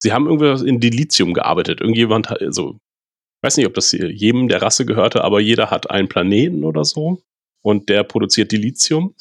[0.00, 1.80] Sie haben irgendwie in Dilithium gearbeitet.
[1.80, 5.90] Irgendjemand, hat- also, ich weiß nicht, ob das jedem der Rasse gehörte, aber jeder hat
[5.90, 7.20] einen Planeten oder so.
[7.62, 9.14] Und der produziert Dilithium.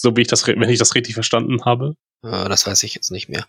[0.00, 1.94] So wie ich das, re- wenn ich das richtig verstanden habe.
[2.24, 3.46] äh, das weiß ich jetzt nicht mehr.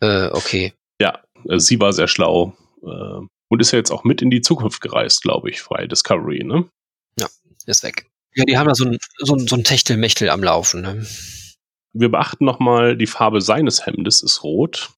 [0.00, 0.72] Äh, okay.
[1.00, 2.56] Ja, äh, sie war sehr schlau.
[2.82, 6.44] Äh, und ist ja jetzt auch mit in die Zukunft gereist, glaube ich, bei Discovery,
[6.44, 6.68] ne?
[7.66, 8.06] Ist weg.
[8.36, 10.82] Ja, die haben da so ein, so ein, so ein Techtelmechtel am Laufen.
[10.82, 11.04] Ne?
[11.92, 14.90] Wir beachten nochmal, die Farbe seines Hemdes ist rot.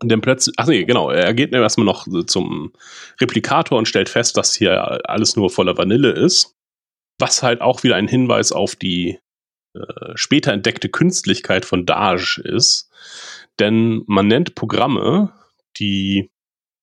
[0.00, 2.72] Und dann plötzlich, ach nee, genau, er geht dann erstmal noch zum
[3.20, 6.54] Replikator und stellt fest, dass hier alles nur voller Vanille ist.
[7.18, 9.18] Was halt auch wieder ein Hinweis auf die
[9.76, 12.90] äh, später entdeckte Künstlichkeit von Dage ist.
[13.58, 15.32] Denn man nennt Programme,
[15.78, 16.30] die,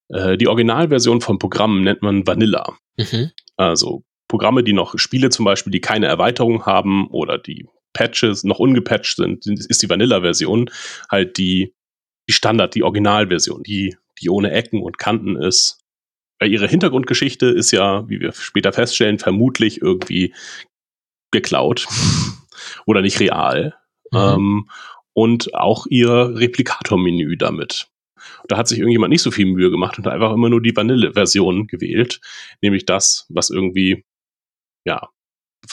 [0.09, 2.77] äh, die Originalversion von Programmen nennt man Vanilla.
[2.97, 3.31] Mhm.
[3.57, 8.59] Also Programme, die noch Spiele zum Beispiel, die keine Erweiterung haben oder die Patches noch
[8.59, 10.71] ungepatcht sind, ist die Vanilla-Version
[11.09, 11.75] halt die,
[12.27, 15.79] die Standard, die Originalversion, die, die ohne Ecken und Kanten ist.
[16.39, 20.33] Weil ihre Hintergrundgeschichte ist ja, wie wir später feststellen, vermutlich irgendwie
[21.31, 21.87] geklaut
[22.85, 23.75] oder nicht real.
[24.11, 24.19] Mhm.
[24.19, 24.69] Ähm,
[25.13, 27.87] und auch ihr Replikator-Menü damit.
[28.47, 30.75] Da hat sich irgendjemand nicht so viel Mühe gemacht und hat einfach immer nur die
[30.75, 32.19] Vanille-Version gewählt,
[32.61, 34.05] nämlich das, was irgendwie,
[34.85, 35.09] ja,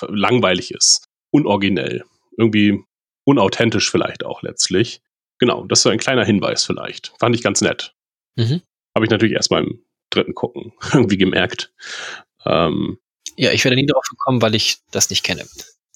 [0.08, 2.04] langweilig ist, unoriginell,
[2.36, 2.84] irgendwie
[3.24, 5.00] unauthentisch vielleicht auch letztlich.
[5.38, 7.12] Genau, das ist so ein kleiner Hinweis vielleicht.
[7.18, 7.94] Fand ich ganz nett.
[8.36, 8.62] Mhm.
[8.94, 11.72] Habe ich natürlich erst beim dritten Gucken irgendwie gemerkt.
[12.44, 12.98] Ähm,
[13.36, 15.46] Ja, ich werde nie darauf gekommen, weil ich das nicht kenne.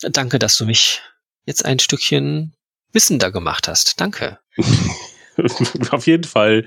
[0.02, 1.00] Danke, dass du mich
[1.46, 2.54] jetzt ein Stückchen
[2.92, 4.00] wissender gemacht hast.
[4.00, 4.38] Danke.
[5.90, 6.66] auf jeden Fall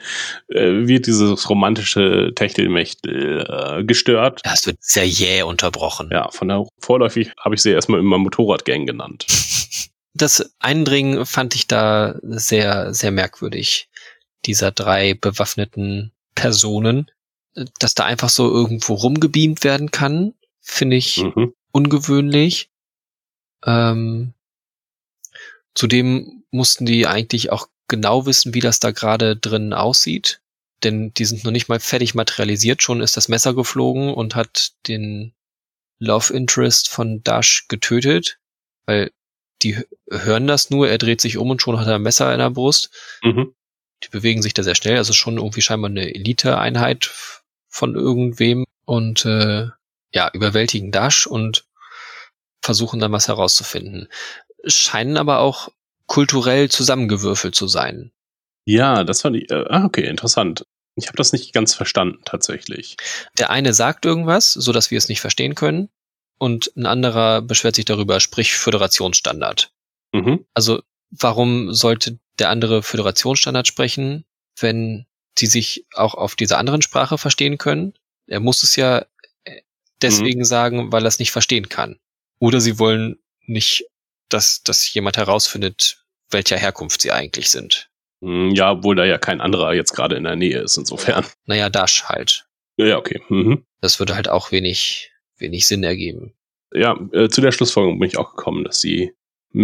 [0.49, 3.45] äh, wird dieses romantische Techtelmechtel
[3.79, 4.41] äh, gestört.
[4.45, 6.09] Ja, es wird sehr jäh unterbrochen.
[6.11, 9.25] Ja, von der vorläufig habe ich sie erstmal immer Motorradgang genannt.
[10.13, 13.87] Das Eindringen fand ich da sehr, sehr merkwürdig.
[14.47, 17.11] Dieser drei bewaffneten Personen.
[17.77, 21.53] Dass da einfach so irgendwo rumgebeamt werden kann, finde ich Mhm.
[21.71, 22.71] ungewöhnlich.
[23.65, 24.33] Ähm,
[25.75, 30.41] zudem mussten die eigentlich auch genau wissen, wie das da gerade drin aussieht.
[30.83, 34.73] Denn die sind noch nicht mal fertig materialisiert, schon ist das Messer geflogen und hat
[34.87, 35.33] den
[35.99, 38.37] Love Interest von Dash getötet,
[38.85, 39.11] weil
[39.63, 42.39] die hören das nur, er dreht sich um und schon hat er ein Messer in
[42.39, 42.91] der Brust.
[43.23, 43.55] Mhm.
[44.03, 47.09] Die bewegen sich da sehr schnell, also schon irgendwie scheinbar eine Elite-Einheit
[47.67, 49.67] von irgendwem und äh,
[50.13, 51.66] ja, überwältigen Dash und
[52.61, 54.07] versuchen dann was herauszufinden.
[54.65, 55.69] Scheinen aber auch
[56.05, 58.11] kulturell zusammengewürfelt zu sein.
[58.65, 60.65] Ja, das fand ich, äh, ah, okay, interessant.
[60.95, 62.97] Ich habe das nicht ganz verstanden, tatsächlich.
[63.37, 65.89] Der eine sagt irgendwas, so dass wir es nicht verstehen können,
[66.37, 69.71] und ein anderer beschwert sich darüber, sprich Föderationsstandard.
[70.13, 70.45] Mhm.
[70.53, 74.25] Also warum sollte der andere Föderationsstandard sprechen,
[74.59, 75.05] wenn
[75.39, 77.93] die sich auch auf dieser anderen Sprache verstehen können?
[78.27, 79.05] Er muss es ja
[79.45, 79.61] äh,
[80.01, 80.45] deswegen mhm.
[80.45, 81.99] sagen, weil er es nicht verstehen kann.
[82.39, 83.85] Oder sie wollen nicht,
[84.29, 87.89] dass, dass jemand herausfindet, welcher Herkunft sie eigentlich sind.
[88.21, 91.25] Hm, ja, obwohl da ja kein anderer jetzt gerade in der Nähe ist, insofern.
[91.45, 92.45] Naja, Dash halt.
[92.77, 93.21] Ja, okay.
[93.29, 93.65] Mhm.
[93.81, 96.33] Das würde halt auch wenig, wenig Sinn ergeben.
[96.73, 99.13] Ja, äh, zu der Schlussfolgerung bin ich auch gekommen, dass sie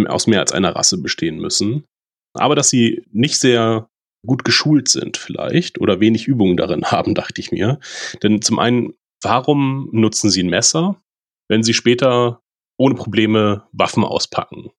[0.06, 1.84] aus mehr als einer Rasse bestehen müssen.
[2.32, 3.88] Aber dass sie nicht sehr
[4.26, 7.78] gut geschult sind vielleicht oder wenig Übung darin haben, dachte ich mir.
[8.22, 11.00] Denn zum einen, warum nutzen sie ein Messer,
[11.48, 12.42] wenn sie später
[12.76, 14.70] ohne Probleme Waffen auspacken?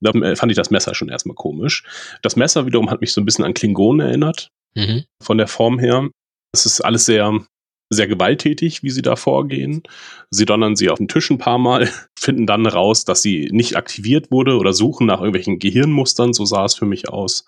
[0.00, 1.84] Da fand ich das Messer schon erstmal komisch.
[2.22, 5.04] Das Messer wiederum hat mich so ein bisschen an Klingonen erinnert, mhm.
[5.22, 6.08] von der Form her.
[6.52, 7.38] Es ist alles sehr,
[7.90, 9.82] sehr gewalttätig, wie sie da vorgehen.
[10.30, 13.76] Sie donnern sie auf den Tisch ein paar Mal, finden dann raus, dass sie nicht
[13.76, 17.44] aktiviert wurde oder suchen nach irgendwelchen Gehirnmustern, so sah es für mich aus.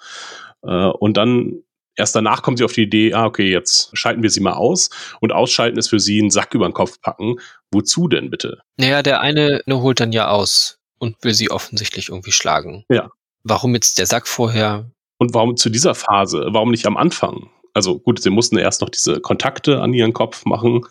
[0.62, 1.62] Äh, und dann
[1.96, 4.90] erst danach kommen sie auf die Idee, ah, okay, jetzt schalten wir sie mal aus.
[5.20, 7.36] Und ausschalten ist für sie einen Sack über den Kopf packen.
[7.70, 8.60] Wozu denn bitte?
[8.76, 12.84] Naja, der eine holt dann ja aus und will sie offensichtlich irgendwie schlagen.
[12.88, 13.10] Ja.
[13.44, 14.90] Warum jetzt der Sack vorher?
[15.18, 16.48] Und warum zu dieser Phase?
[16.50, 17.50] Warum nicht am Anfang?
[17.74, 20.84] Also gut, sie mussten erst noch diese Kontakte an ihren Kopf machen,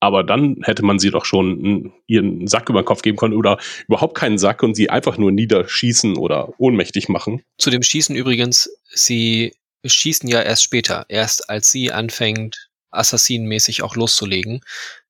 [0.00, 3.58] aber dann hätte man sie doch schon ihren Sack über den Kopf geben können oder
[3.86, 7.42] überhaupt keinen Sack und sie einfach nur niederschießen oder ohnmächtig machen.
[7.58, 13.96] Zu dem Schießen übrigens, sie schießen ja erst später, erst als sie anfängt, assassinenmäßig auch
[13.96, 14.60] loszulegen,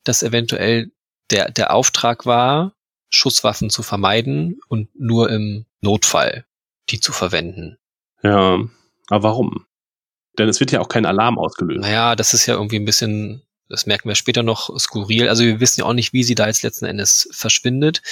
[0.04, 0.90] dass eventuell
[1.30, 2.74] der, der Auftrag war,
[3.08, 6.44] Schusswaffen zu vermeiden und nur im Notfall
[6.90, 7.78] die zu verwenden.
[8.22, 8.58] Ja,
[9.08, 9.66] aber warum?
[10.38, 11.80] Denn es wird ja auch kein Alarm ausgelöst.
[11.80, 15.28] Naja, das ist ja irgendwie ein bisschen, das merken wir später noch, skurril.
[15.28, 18.02] Also wir wissen ja auch nicht, wie sie da jetzt letzten Endes verschwindet,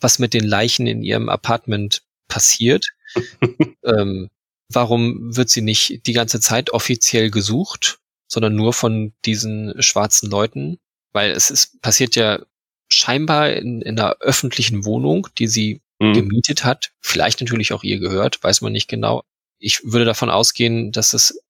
[0.00, 2.88] was mit den Leichen in ihrem Apartment passiert.
[3.84, 4.28] ähm,
[4.72, 10.78] warum wird sie nicht die ganze Zeit offiziell gesucht, sondern nur von diesen schwarzen Leuten?
[11.12, 12.40] Weil es ist, passiert ja
[12.88, 16.14] scheinbar in, in einer öffentlichen Wohnung, die sie mhm.
[16.14, 19.22] gemietet hat, vielleicht natürlich auch ihr gehört, weiß man nicht genau.
[19.58, 21.40] Ich würde davon ausgehen, dass es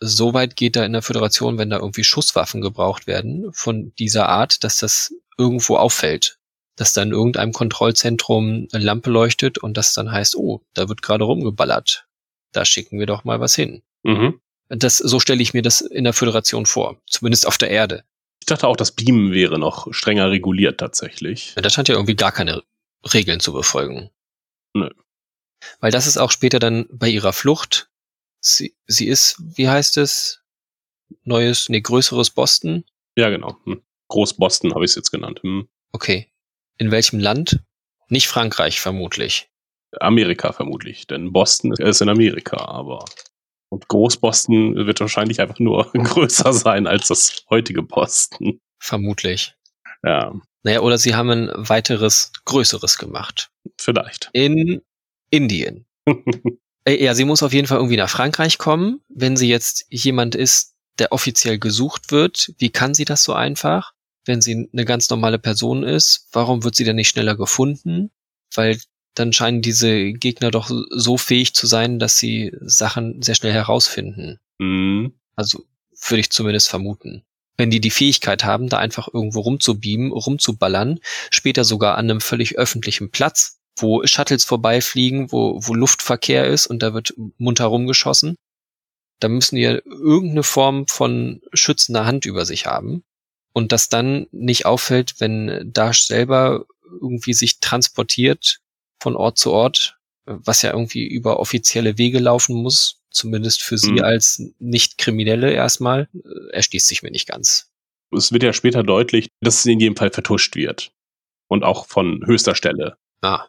[0.00, 4.28] so weit geht da in der Föderation, wenn da irgendwie Schusswaffen gebraucht werden von dieser
[4.28, 6.38] Art, dass das irgendwo auffällt.
[6.76, 11.02] Dass da in irgendeinem Kontrollzentrum eine Lampe leuchtet und das dann heißt, oh, da wird
[11.02, 12.07] gerade rumgeballert.
[12.58, 13.84] Da schicken wir doch mal was hin.
[14.02, 14.40] Mhm.
[14.68, 17.00] Das, so stelle ich mir das in der Föderation vor.
[17.06, 18.02] Zumindest auf der Erde.
[18.40, 21.52] Ich dachte auch, das Beamen wäre noch strenger reguliert tatsächlich.
[21.54, 22.64] Das scheint ja irgendwie gar keine
[23.14, 24.10] Regeln zu befolgen.
[24.74, 24.90] Nö.
[25.78, 27.90] Weil das ist auch später dann bei ihrer Flucht.
[28.40, 30.42] Sie, sie ist, wie heißt es?
[31.22, 32.84] Neues, nee, größeres Boston?
[33.14, 33.56] Ja, genau.
[33.66, 33.82] Hm.
[34.08, 35.38] Groß-Boston habe ich es jetzt genannt.
[35.44, 35.68] Hm.
[35.92, 36.26] Okay.
[36.76, 37.60] In welchem Land?
[38.08, 39.48] Nicht Frankreich, vermutlich.
[40.00, 43.04] Amerika vermutlich, denn Boston ist in Amerika, aber
[43.70, 48.60] und Groß-Boston wird wahrscheinlich einfach nur größer sein als das heutige Boston.
[48.78, 49.54] Vermutlich.
[50.02, 50.32] Ja.
[50.62, 53.50] Naja, oder sie haben ein weiteres, größeres gemacht.
[53.78, 54.30] Vielleicht.
[54.32, 54.82] In
[55.30, 55.86] Indien.
[56.84, 59.00] Äh, ja, sie muss auf jeden Fall irgendwie nach Frankreich kommen.
[59.08, 63.92] Wenn sie jetzt jemand ist, der offiziell gesucht wird, wie kann sie das so einfach?
[64.24, 68.10] Wenn sie eine ganz normale Person ist, warum wird sie denn nicht schneller gefunden?
[68.54, 68.78] Weil
[69.18, 74.38] dann scheinen diese Gegner doch so fähig zu sein, dass sie Sachen sehr schnell herausfinden.
[74.58, 75.14] Mhm.
[75.36, 75.64] Also
[76.08, 77.24] würde ich zumindest vermuten.
[77.56, 81.00] Wenn die die Fähigkeit haben, da einfach irgendwo rumzubeamen, rumzuballern,
[81.30, 86.82] später sogar an einem völlig öffentlichen Platz, wo Shuttles vorbeifliegen, wo, wo Luftverkehr ist und
[86.82, 88.36] da wird munter rumgeschossen,
[89.20, 93.02] da müssen die ja irgendeine Form von schützender Hand über sich haben.
[93.52, 96.66] Und das dann nicht auffällt, wenn Dash selber
[97.00, 98.60] irgendwie sich transportiert
[99.00, 103.92] von Ort zu Ort, was ja irgendwie über offizielle Wege laufen muss, zumindest für sie
[103.92, 104.02] mhm.
[104.02, 107.70] als Nicht-Kriminelle erstmal, äh, erschließt sich mir nicht ganz.
[108.10, 110.92] Es wird ja später deutlich, dass es in jedem Fall vertuscht wird.
[111.48, 112.98] Und auch von höchster Stelle.
[113.22, 113.46] Ah.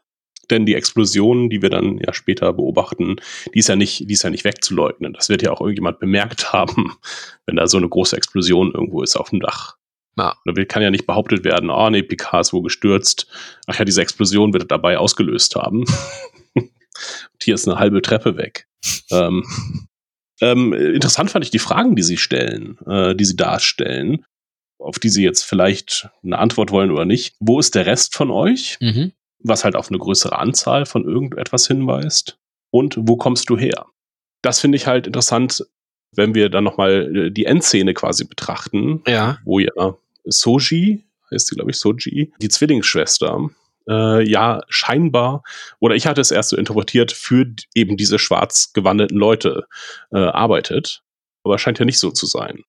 [0.50, 3.18] Denn die Explosion, die wir dann ja später beobachten,
[3.54, 5.14] die ist ja nicht, die ist ja nicht wegzuleugnen.
[5.14, 6.94] Das wird ja auch irgendjemand bemerkt haben,
[7.46, 9.78] wenn da so eine große Explosion irgendwo ist auf dem Dach.
[10.19, 10.36] Ja.
[10.45, 13.27] Da kann ja nicht behauptet werden, oh nee, Picard ist wohl gestürzt.
[13.67, 15.86] Ach ja, diese Explosion wird er dabei ausgelöst haben.
[16.55, 18.67] Und hier ist eine halbe Treppe weg.
[19.12, 19.43] ähm,
[20.41, 24.25] ähm, interessant fand ich die Fragen, die sie stellen, äh, die sie darstellen,
[24.79, 27.36] auf die sie jetzt vielleicht eine Antwort wollen oder nicht.
[27.39, 28.77] Wo ist der Rest von euch?
[28.82, 29.12] Mhm.
[29.41, 32.38] was halt auf eine größere Anzahl von irgendetwas hinweist.
[32.71, 33.86] Und wo kommst du her?
[34.41, 35.65] Das finde ich halt interessant,
[36.13, 39.38] wenn wir dann nochmal äh, die Endszene quasi betrachten, Ja.
[39.45, 39.71] wo ja
[40.30, 43.50] Soji, heißt sie, glaube ich, Soji, die Zwillingsschwester,
[43.88, 45.44] äh, ja scheinbar,
[45.80, 49.68] oder ich hatte es erst so interpretiert, für eben diese schwarz gewandelten Leute
[50.12, 51.02] äh, arbeitet.
[51.44, 52.63] Aber scheint ja nicht so zu sein.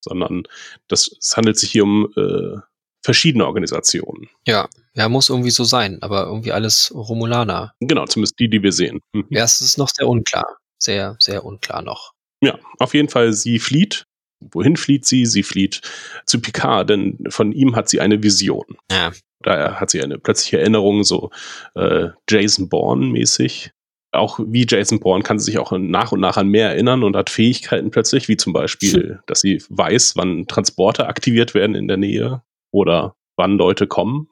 [0.00, 0.44] Sondern
[0.88, 2.60] das, es handelt sich hier um äh,
[3.02, 4.28] verschiedene Organisationen.
[4.46, 4.68] Ja.
[4.94, 7.74] Ja, muss irgendwie so sein, aber irgendwie alles Romulaner.
[7.80, 9.00] Genau, zumindest die, die wir sehen.
[9.12, 9.26] Mhm.
[9.30, 10.56] Ja, es ist noch sehr unklar.
[10.78, 12.12] Sehr, sehr unklar noch.
[12.40, 14.06] Ja, auf jeden Fall, sie flieht.
[14.52, 15.26] Wohin flieht sie?
[15.26, 15.80] Sie flieht
[16.26, 18.64] zu Picard, denn von ihm hat sie eine Vision.
[18.90, 19.12] Ja.
[19.42, 21.30] Da hat sie eine plötzliche Erinnerung, so
[21.74, 23.70] äh, Jason Bourne-mäßig.
[24.12, 27.16] Auch wie Jason Bourne kann sie sich auch nach und nach an mehr erinnern und
[27.16, 31.98] hat Fähigkeiten plötzlich, wie zum Beispiel, dass sie weiß, wann Transporter aktiviert werden in der
[31.98, 34.28] Nähe oder wann Leute kommen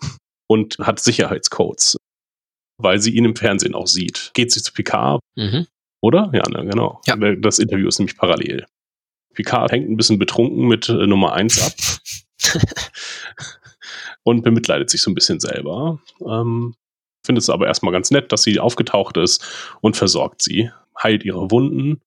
[0.49, 1.99] und hat Sicherheitscodes,
[2.79, 4.31] weil sie ihn im Fernsehen auch sieht.
[4.35, 5.67] Geht sie zu Picard, Mhm.
[6.01, 6.31] oder?
[6.33, 7.01] Ja, ne, genau.
[7.07, 7.17] Ja.
[7.17, 8.65] Das Interview ist nämlich parallel.
[9.35, 11.73] Picard hängt ein bisschen betrunken mit äh, Nummer eins ab
[14.23, 16.01] und bemitleidet sich so ein bisschen selber.
[16.27, 16.75] Ähm,
[17.25, 19.45] findet es aber erstmal ganz nett, dass sie aufgetaucht ist
[19.81, 20.71] und versorgt sie,
[21.03, 22.01] heilt ihre Wunden.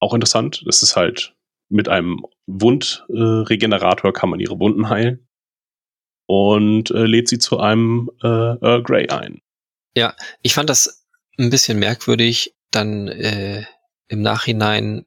[0.00, 1.34] Auch interessant, das ist halt
[1.68, 5.28] mit einem Wundregenerator äh, kann man ihre Wunden heilen
[6.26, 9.40] und äh, lädt sie zu einem äh, Earl Grey ein.
[10.42, 11.06] Ich fand das
[11.38, 13.64] ein bisschen merkwürdig, dann äh,
[14.08, 15.06] im Nachhinein,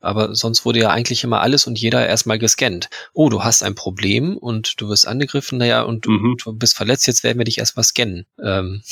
[0.00, 2.88] aber sonst wurde ja eigentlich immer alles und jeder erstmal gescannt.
[3.12, 6.36] Oh, du hast ein Problem und du wirst angegriffen, naja, und du, Mhm.
[6.42, 8.26] du bist verletzt, jetzt werden wir dich erstmal scannen.
[8.42, 8.82] Ähm,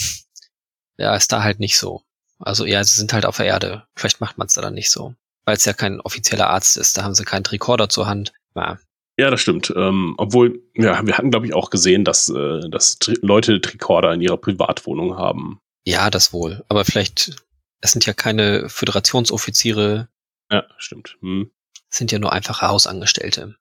[0.99, 2.03] ja, ist da halt nicht so.
[2.39, 3.85] Also ja, sie sind halt auf der Erde.
[3.95, 5.15] Vielleicht macht man es da dann nicht so.
[5.45, 6.97] Weil es ja kein offizieller Arzt ist.
[6.97, 8.33] Da haben sie keinen Tricorder zur Hand.
[8.55, 8.79] Ja,
[9.19, 9.73] Ja, das stimmt.
[9.77, 14.21] Ähm, obwohl, ja, wir hatten, glaube ich, auch gesehen, dass, äh, dass Leute Tricorder in
[14.21, 15.59] ihrer Privatwohnung haben.
[15.87, 16.65] ja, das wohl.
[16.69, 17.37] Aber vielleicht,
[17.81, 20.09] es sind ja keine Föderationsoffiziere,
[20.51, 21.17] Ja, stimmt.
[21.21, 21.51] Hm.
[21.89, 23.57] sind ja nur einfache Hausangestellte.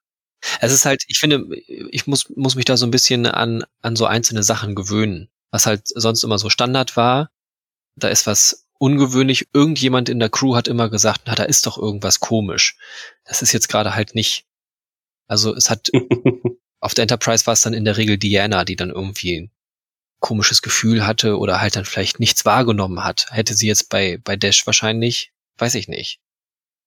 [0.60, 3.96] Es ist halt, ich finde, ich muss, muss mich da so ein bisschen an, an
[3.96, 5.30] so einzelne Sachen gewöhnen.
[5.52, 7.32] Was halt sonst immer so Standard war.
[7.96, 9.48] Da ist was ungewöhnlich.
[9.54, 12.78] Irgendjemand in der Crew hat immer gesagt, na, da ist doch irgendwas komisch.
[13.24, 14.46] Das ist jetzt gerade halt nicht.
[15.28, 15.90] Also es hat,
[16.80, 19.52] auf der Enterprise war es dann in der Regel Diana, die dann irgendwie ein
[20.20, 23.28] komisches Gefühl hatte oder halt dann vielleicht nichts wahrgenommen hat.
[23.32, 26.20] Hätte sie jetzt bei, bei Dash wahrscheinlich, weiß ich nicht.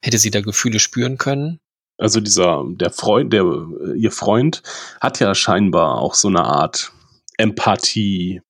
[0.02, 1.60] Hätte sie da Gefühle spüren können?
[1.98, 4.62] Also dieser, der Freund, der, äh, ihr Freund
[5.00, 6.92] hat ja scheinbar auch so eine Art
[7.36, 8.40] Empathie.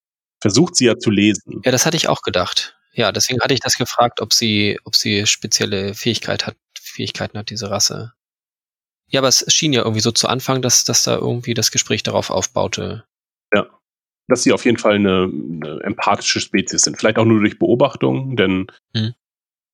[0.40, 1.62] Versucht sie ja zu lesen.
[1.64, 2.76] Ja, das hatte ich auch gedacht.
[2.92, 7.50] Ja, deswegen hatte ich das gefragt, ob sie, ob sie spezielle Fähigkeit hat, Fähigkeiten hat,
[7.50, 8.12] diese Rasse.
[9.08, 12.02] Ja, aber es schien ja irgendwie so zu Anfang, dass, dass da irgendwie das Gespräch
[12.02, 13.04] darauf aufbaute.
[14.30, 16.98] Dass sie auf jeden Fall eine, eine empathische Spezies sind.
[16.98, 19.14] Vielleicht auch nur durch Beobachtung, denn Mhm.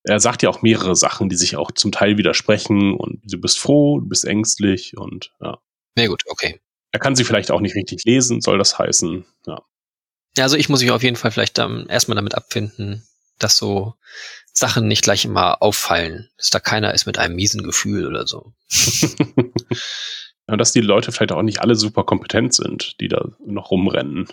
[0.04, 3.58] Er sagt ja auch mehrere Sachen, die sich auch zum Teil widersprechen und du bist
[3.58, 5.58] froh, du bist ängstlich und ja.
[5.96, 6.60] Na gut, okay.
[6.92, 9.24] Er kann sie vielleicht auch nicht richtig lesen, soll das heißen.
[9.46, 9.62] Ja.
[10.38, 13.06] Also ich muss mich auf jeden Fall vielleicht dann erstmal damit abfinden,
[13.38, 13.94] dass so
[14.52, 18.52] Sachen nicht gleich immer auffallen, dass da keiner ist mit einem miesen Gefühl oder so.
[20.48, 24.28] ja, dass die Leute vielleicht auch nicht alle super kompetent sind, die da noch rumrennen.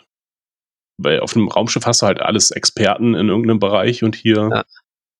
[0.97, 4.65] Weil auf einem Raumschiff hast du halt alles Experten in irgendeinem Bereich und hier, ja,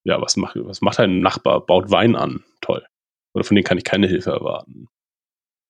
[0.04, 0.22] Ja.
[0.22, 1.66] was, macht, was macht ein Nachbar?
[1.66, 2.44] Baut Wein an.
[2.62, 2.86] Toll.
[3.34, 4.88] Oder von denen kann ich keine Hilfe erwarten.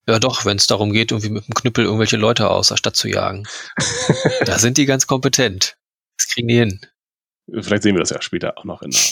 [0.07, 2.95] Ja doch, wenn es darum geht, irgendwie mit dem Knüppel irgendwelche Leute aus der Stadt
[2.95, 3.45] zu jagen.
[4.45, 5.77] da sind die ganz kompetent.
[6.17, 6.81] Das kriegen die hin.
[7.47, 8.99] Vielleicht sehen wir das ja später auch noch in der.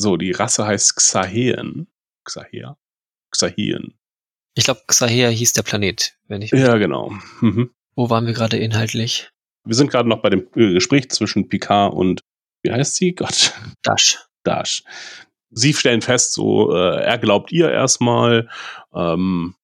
[0.00, 1.88] So, die Rasse heißt Xaheen.
[2.24, 2.78] Xahea?
[3.32, 3.98] Xaheen.
[4.54, 6.52] Ich glaube, Xahea hieß der Planet, wenn ich.
[6.52, 7.12] Ja, genau.
[7.40, 7.72] Mhm.
[7.96, 9.30] Wo waren wir gerade inhaltlich?
[9.64, 12.20] Wir sind gerade noch bei dem äh, Gespräch zwischen Picard und,
[12.62, 13.14] wie heißt sie?
[13.14, 13.54] Gott.
[13.82, 14.18] Dash.
[14.44, 14.82] Dash.
[15.50, 18.48] Sie stellen fest, so, äh, er glaubt ihr erstmal,
[18.94, 19.54] ähm,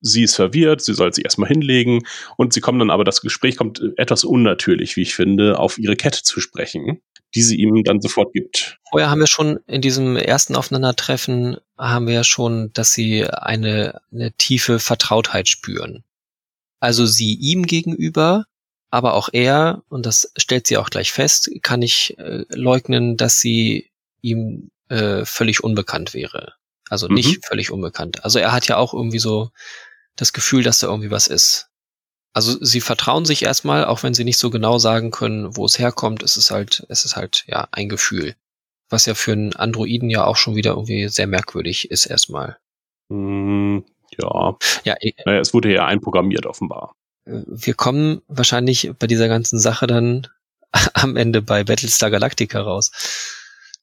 [0.00, 3.56] sie ist verwirrt, sie soll sich erstmal hinlegen und sie kommen dann aber, das Gespräch
[3.56, 7.02] kommt äh, etwas unnatürlich, wie ich finde, auf ihre Kette zu sprechen,
[7.34, 8.78] die sie ihm dann sofort gibt.
[8.90, 14.00] Vorher haben wir schon in diesem ersten Aufeinandertreffen haben wir ja schon, dass sie eine,
[14.12, 16.04] eine tiefe Vertrautheit spüren.
[16.78, 18.44] Also sie ihm gegenüber,
[18.90, 23.40] aber auch er, und das stellt sie auch gleich fest, kann ich äh, leugnen, dass
[23.40, 23.90] sie
[24.22, 26.54] ihm äh, völlig unbekannt wäre.
[26.88, 27.40] Also nicht Mhm.
[27.46, 28.24] völlig unbekannt.
[28.24, 29.50] Also er hat ja auch irgendwie so
[30.14, 31.68] das Gefühl, dass da irgendwie was ist.
[32.32, 35.78] Also sie vertrauen sich erstmal, auch wenn sie nicht so genau sagen können, wo es
[35.78, 36.22] herkommt.
[36.22, 38.36] Es ist halt, es ist halt ja ein Gefühl,
[38.88, 42.58] was ja für einen Androiden ja auch schon wieder irgendwie sehr merkwürdig ist erstmal.
[43.10, 43.84] Hm,
[44.18, 46.94] ja, Ja, eh, naja, es wurde ja einprogrammiert offenbar.
[47.26, 50.28] Wir kommen wahrscheinlich bei dieser ganzen Sache dann
[50.94, 52.90] am Ende bei Battlestar Galactica raus.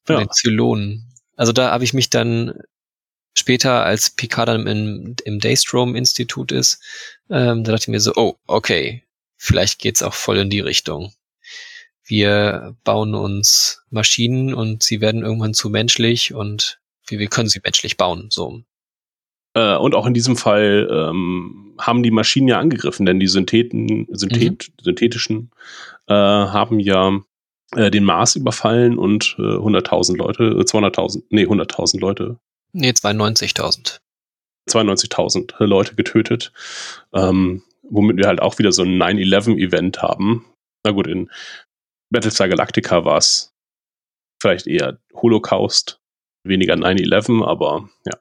[0.08, 0.18] Ja.
[0.20, 1.14] den Zylonen.
[1.36, 2.60] Also da habe ich mich dann
[3.34, 6.82] später, als Picard dann im, im Daystrom-Institut ist,
[7.30, 9.04] ähm, da dachte ich mir so, oh, okay,
[9.38, 11.14] vielleicht geht's auch voll in die Richtung.
[12.04, 17.62] Wir bauen uns Maschinen und sie werden irgendwann zu menschlich und wir, wir können sie
[17.64, 18.62] menschlich bauen, so.
[19.54, 24.08] Äh, und auch in diesem Fall ähm, haben die Maschinen ja angegriffen, denn die Syntheten,
[24.12, 25.52] Synthet, synthetischen
[26.08, 27.20] äh, haben ja
[27.76, 32.38] äh, den Mars überfallen und äh, 100.000 Leute, äh, 200.000, nee, 100.000 Leute,
[32.74, 34.00] Nee, 92.000.
[34.70, 36.52] 92.000 Leute getötet,
[37.14, 40.46] ähm, womit wir halt auch wieder so ein 9-11-Event haben.
[40.84, 41.30] Na gut, in
[42.10, 43.54] Battlestar Galactica war es
[44.42, 46.00] vielleicht eher Holocaust,
[46.44, 48.18] weniger 9-11, aber ja.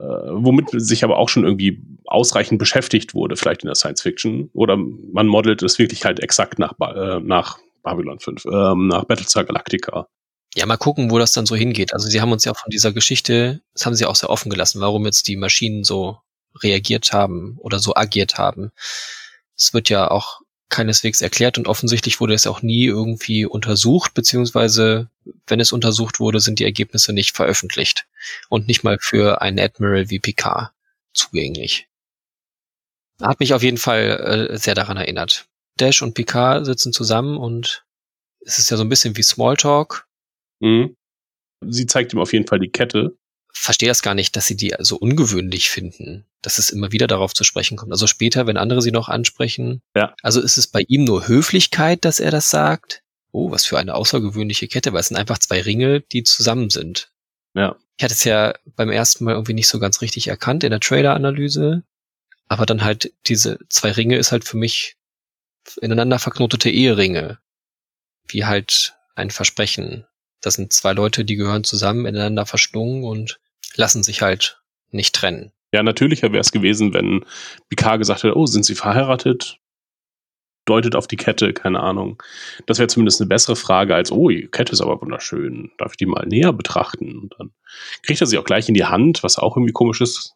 [0.00, 4.50] Äh, womit sich aber auch schon irgendwie ausreichend beschäftigt wurde, vielleicht in der Science Fiction.
[4.52, 9.04] Oder man modelt es wirklich halt exakt nach, ba äh, nach Babylon 5, ähm, nach
[9.04, 10.08] Battlestar Galactica.
[10.56, 11.92] Ja, mal gucken, wo das dann so hingeht.
[11.92, 14.80] Also sie haben uns ja von dieser Geschichte, das haben sie auch sehr offen gelassen,
[14.80, 16.18] warum jetzt die Maschinen so
[16.62, 18.70] reagiert haben oder so agiert haben.
[19.56, 25.08] Es wird ja auch keineswegs erklärt und offensichtlich wurde es auch nie irgendwie untersucht, beziehungsweise
[25.46, 28.06] wenn es untersucht wurde, sind die Ergebnisse nicht veröffentlicht
[28.48, 30.72] und nicht mal für einen Admiral wie Picard
[31.12, 31.88] zugänglich.
[33.20, 35.46] Hat mich auf jeden Fall äh, sehr daran erinnert.
[35.78, 37.84] Dash und Picard sitzen zusammen und
[38.40, 40.06] es ist ja so ein bisschen wie Smalltalk.
[40.60, 40.96] Mhm.
[41.60, 43.16] Sie zeigt ihm auf jeden Fall die Kette.
[43.56, 47.34] Verstehe das gar nicht, dass sie die so ungewöhnlich finden, dass es immer wieder darauf
[47.34, 47.92] zu sprechen kommt.
[47.92, 49.80] Also später, wenn andere sie noch ansprechen.
[49.94, 50.14] Ja.
[50.22, 53.02] Also ist es bei ihm nur Höflichkeit, dass er das sagt?
[53.30, 57.10] Oh, was für eine außergewöhnliche Kette, weil es sind einfach zwei Ringe, die zusammen sind.
[57.54, 57.76] Ja.
[57.96, 60.80] Ich hatte es ja beim ersten Mal irgendwie nicht so ganz richtig erkannt in der
[60.80, 61.84] Trailer-Analyse.
[62.48, 64.96] Aber dann halt diese zwei Ringe ist halt für mich
[65.80, 67.38] ineinander verknotete Eheringe.
[68.26, 70.06] Wie halt ein Versprechen.
[70.40, 73.38] Das sind zwei Leute, die gehören zusammen, ineinander verschlungen und
[73.76, 74.60] lassen sich halt
[74.90, 75.52] nicht trennen.
[75.72, 77.24] Ja, natürlicher wäre es gewesen, wenn
[77.68, 79.58] Picard gesagt hätte, oh, sind sie verheiratet?
[80.66, 82.22] Deutet auf die Kette, keine Ahnung.
[82.66, 85.72] Das wäre zumindest eine bessere Frage als, oh, die Kette ist aber wunderschön.
[85.78, 87.18] Darf ich die mal näher betrachten?
[87.18, 87.50] Und dann
[88.02, 90.34] kriegt er sie auch gleich in die Hand, was auch irgendwie komisch ist.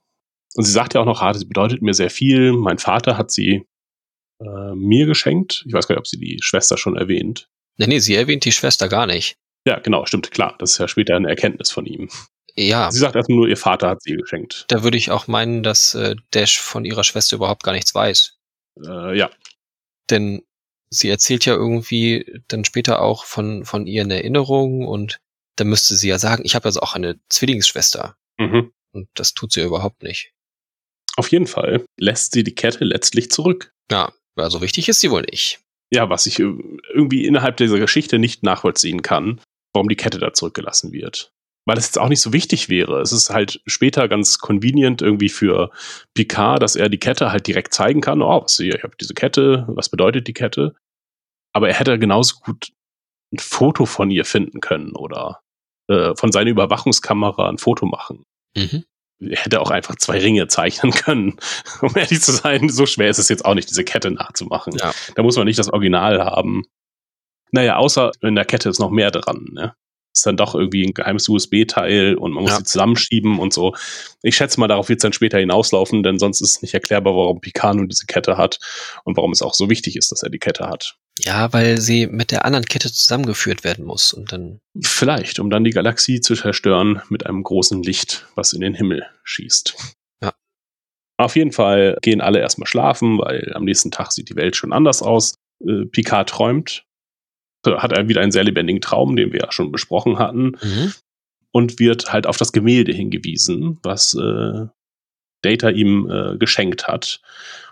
[0.54, 2.52] Und sie sagt ja auch noch, ah, sie bedeutet mir sehr viel.
[2.52, 3.66] Mein Vater hat sie
[4.40, 5.64] äh, mir geschenkt.
[5.66, 7.48] Ich weiß gar nicht, ob sie die Schwester schon erwähnt.
[7.76, 9.36] Nee, nee, sie erwähnt die Schwester gar nicht.
[9.66, 10.56] Ja, genau, stimmt, klar.
[10.58, 12.08] Das ist ja später eine Erkenntnis von ihm.
[12.60, 14.64] Ja, Sie sagt erstmal nur, ihr Vater hat sie geschenkt.
[14.68, 18.36] da würde ich auch meinen, dass äh, Dash von ihrer Schwester überhaupt gar nichts weiß.
[18.84, 19.30] Äh, ja,
[20.10, 20.42] Denn
[20.90, 25.18] sie erzählt ja irgendwie dann später auch von, von ihren Erinnerungen und
[25.56, 28.16] da müsste sie ja sagen, ich habe also auch eine Zwillingsschwester.
[28.38, 28.72] mhm.
[28.92, 30.32] Und das tut sie überhaupt nicht.
[31.16, 33.72] auf jeden Fall lässt sie die Kette letztlich zurück.
[33.90, 35.60] Ja, also wichtig ist sie wohl nicht.
[35.92, 36.54] Ja, was ich äh,
[36.94, 39.40] irgendwie innerhalb dieser Geschichte nicht nachvollziehen kann,
[39.74, 41.32] warum die Kette da zurückgelassen wird.
[41.68, 43.02] Weil es jetzt auch nicht so wichtig wäre.
[43.02, 45.70] Es ist halt später ganz convenient irgendwie für
[46.14, 48.22] Picard, dass er die Kette halt direkt zeigen kann.
[48.22, 50.74] Oh, was hier, ich habe diese Kette, was bedeutet die Kette?
[51.52, 52.68] Aber er hätte genauso gut
[53.34, 55.42] ein Foto von ihr finden können oder
[55.88, 58.24] äh, von seiner Überwachungskamera ein Foto machen.
[58.56, 58.84] Mhm.
[59.20, 61.36] Er hätte auch einfach zwei Ringe zeichnen können.
[61.82, 64.74] Um ehrlich zu sein, so schwer ist es jetzt auch nicht, diese Kette nachzumachen.
[64.78, 64.94] Ja.
[65.16, 66.64] Da muss man nicht das Original haben.
[67.50, 69.48] Naja, außer in der Kette ist noch mehr dran.
[69.52, 69.74] Ne?
[70.18, 72.58] Ist dann doch irgendwie ein geheimes USB-Teil und man muss Ja.
[72.58, 73.74] sie zusammenschieben und so.
[74.22, 77.14] Ich schätze mal, darauf wird es dann später hinauslaufen, denn sonst ist es nicht erklärbar,
[77.14, 78.58] warum Picard nun diese Kette hat
[79.04, 80.96] und warum es auch so wichtig ist, dass er die Kette hat.
[81.20, 85.62] Ja, weil sie mit der anderen Kette zusammengeführt werden muss und dann, Vielleicht, um dann
[85.64, 89.76] die Galaxie zu zerstören mit einem großen Licht, was in den Himmel schießt.
[91.20, 94.72] Auf jeden Fall gehen alle erstmal schlafen, weil am nächsten Tag sieht die Welt schon
[94.72, 95.34] anders aus.
[95.66, 96.84] Äh, Picard träumt,
[97.64, 100.92] hat er wieder einen sehr lebendigen Traum, den wir ja schon besprochen hatten, mhm.
[101.52, 104.66] und wird halt auf das Gemälde hingewiesen, was äh,
[105.42, 107.20] Data ihm äh, geschenkt hat.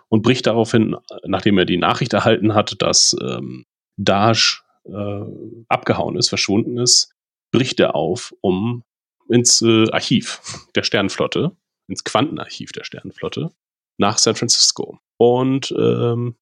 [0.09, 3.67] Und bricht daraufhin, nachdem er die Nachricht erhalten hat, dass ähm,
[3.97, 5.23] Dash äh,
[5.69, 7.13] abgehauen ist, verschwunden ist,
[7.51, 8.85] bricht er auf, um
[9.29, 10.41] ins äh, Archiv
[10.77, 11.57] der Sternenflotte,
[11.89, 13.51] ins Quantenarchiv der Sternenflotte,
[13.99, 16.37] nach San Francisco und ähm,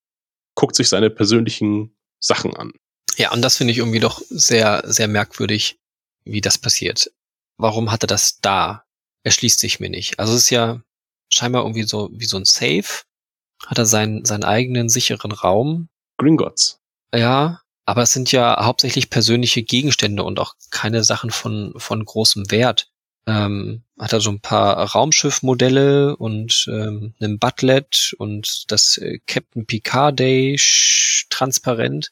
[0.55, 2.73] guckt sich seine persönlichen Sachen an.
[3.17, 5.79] Ja, und das finde ich irgendwie doch sehr, sehr merkwürdig,
[6.25, 7.11] wie das passiert.
[7.57, 8.85] Warum hat er das da?
[9.23, 10.19] Erschließt sich mir nicht.
[10.19, 10.83] Also es ist ja
[11.31, 13.05] scheinbar irgendwie so wie so ein Safe.
[13.67, 15.89] Hat er seinen, seinen eigenen sicheren Raum.
[16.19, 16.81] Gringotts.
[17.15, 22.51] Ja, aber es sind ja hauptsächlich persönliche Gegenstände und auch keine Sachen von, von großem
[22.51, 22.91] Wert.
[23.27, 29.67] ähm, hat er so ein paar Raumschiffmodelle und ähm, einen Butlet und das äh, Captain
[29.67, 30.57] Picard Day
[31.31, 32.11] transparent.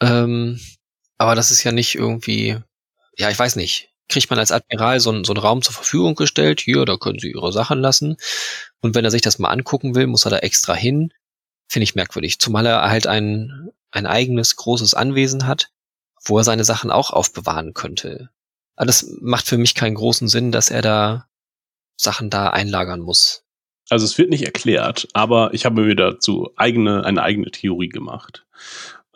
[0.00, 0.60] Ähm,
[1.18, 2.58] aber das ist ja nicht irgendwie,
[3.16, 3.90] ja, ich weiß nicht.
[4.08, 6.60] Kriegt man als Admiral so, so einen Raum zur Verfügung gestellt?
[6.60, 8.16] Hier, da können Sie Ihre Sachen lassen.
[8.80, 11.12] Und wenn er sich das mal angucken will, muss er da extra hin.
[11.68, 12.38] Finde ich merkwürdig.
[12.38, 15.70] Zumal er halt ein, ein eigenes großes Anwesen hat,
[16.24, 18.30] wo er seine Sachen auch aufbewahren könnte.
[18.76, 21.28] Aber das macht für mich keinen großen Sinn, dass er da
[21.96, 23.42] Sachen da einlagern muss.
[23.88, 27.88] Also es wird nicht erklärt, aber ich habe mir wieder zu eigene, eine eigene Theorie
[27.88, 28.44] gemacht.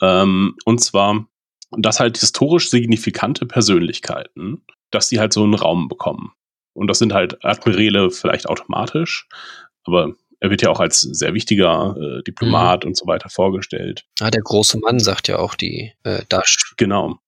[0.00, 1.26] Ähm, und zwar,
[1.72, 6.32] dass halt historisch signifikante Persönlichkeiten, dass die halt so einen Raum bekommen.
[6.72, 9.28] Und das sind halt Admiräle vielleicht automatisch,
[9.84, 12.88] aber er wird ja auch als sehr wichtiger äh, Diplomat mhm.
[12.88, 14.06] und so weiter vorgestellt.
[14.20, 16.74] Ah, der große Mann sagt ja auch die äh, Dash.
[16.76, 17.18] Genau.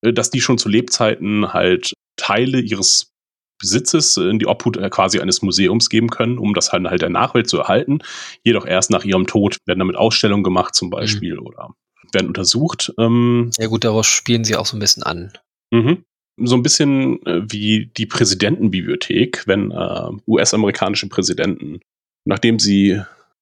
[0.00, 3.12] Äh, dass die schon zu Lebzeiten halt Teile ihres
[3.58, 7.10] Besitzes in die Obhut äh, quasi eines Museums geben können, um das halt, halt der
[7.10, 7.98] Nachwelt zu erhalten.
[8.44, 11.46] Jedoch erst nach ihrem Tod werden damit Ausstellungen gemacht zum Beispiel mhm.
[11.46, 11.74] oder
[12.12, 12.92] werden untersucht.
[12.98, 15.32] Ähm, ja gut, daraus spielen sie auch so ein bisschen an.
[15.70, 16.04] Mhm.
[16.36, 21.80] So ein bisschen äh, wie die Präsidentenbibliothek, wenn äh, US-amerikanische Präsidenten,
[22.24, 23.00] nachdem sie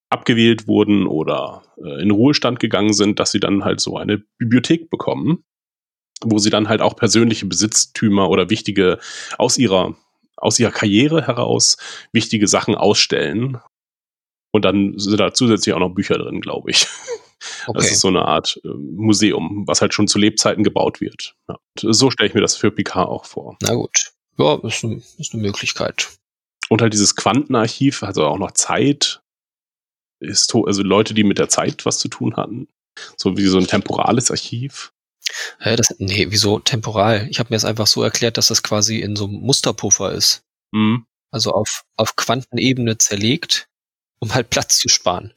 [0.08, 4.88] abgewählt wurden oder äh, in Ruhestand gegangen sind, dass sie dann halt so eine Bibliothek
[4.88, 5.44] bekommen
[6.22, 8.98] wo sie dann halt auch persönliche Besitztümer oder wichtige
[9.38, 9.94] aus ihrer
[10.36, 11.78] aus ihrer Karriere heraus
[12.12, 13.58] wichtige Sachen ausstellen.
[14.52, 16.86] Und dann sind da zusätzlich auch noch Bücher drin, glaube ich.
[17.66, 17.78] Okay.
[17.78, 21.34] Das ist so eine Art äh, Museum, was halt schon zu Lebzeiten gebaut wird.
[21.48, 21.58] Ja.
[21.78, 23.56] So stelle ich mir das für Picard auch vor.
[23.62, 24.12] Na gut.
[24.38, 26.08] Ja, ist, ein, ist eine Möglichkeit.
[26.68, 29.20] Und halt dieses Quantenarchiv, also auch noch Zeit,
[30.20, 32.68] also Leute, die mit der Zeit was zu tun hatten.
[33.16, 34.92] So wie so ein temporales Archiv.
[35.58, 37.28] Hä, das, nee, wieso temporal?
[37.30, 40.42] Ich habe mir das einfach so erklärt, dass das quasi in so einem Musterpuffer ist.
[40.72, 41.06] Mhm.
[41.30, 43.68] Also auf, auf Quantenebene zerlegt,
[44.20, 45.34] um halt Platz zu sparen.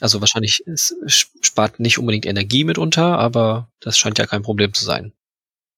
[0.00, 4.84] Also wahrscheinlich es spart nicht unbedingt Energie mitunter, aber das scheint ja kein Problem zu
[4.84, 5.12] sein.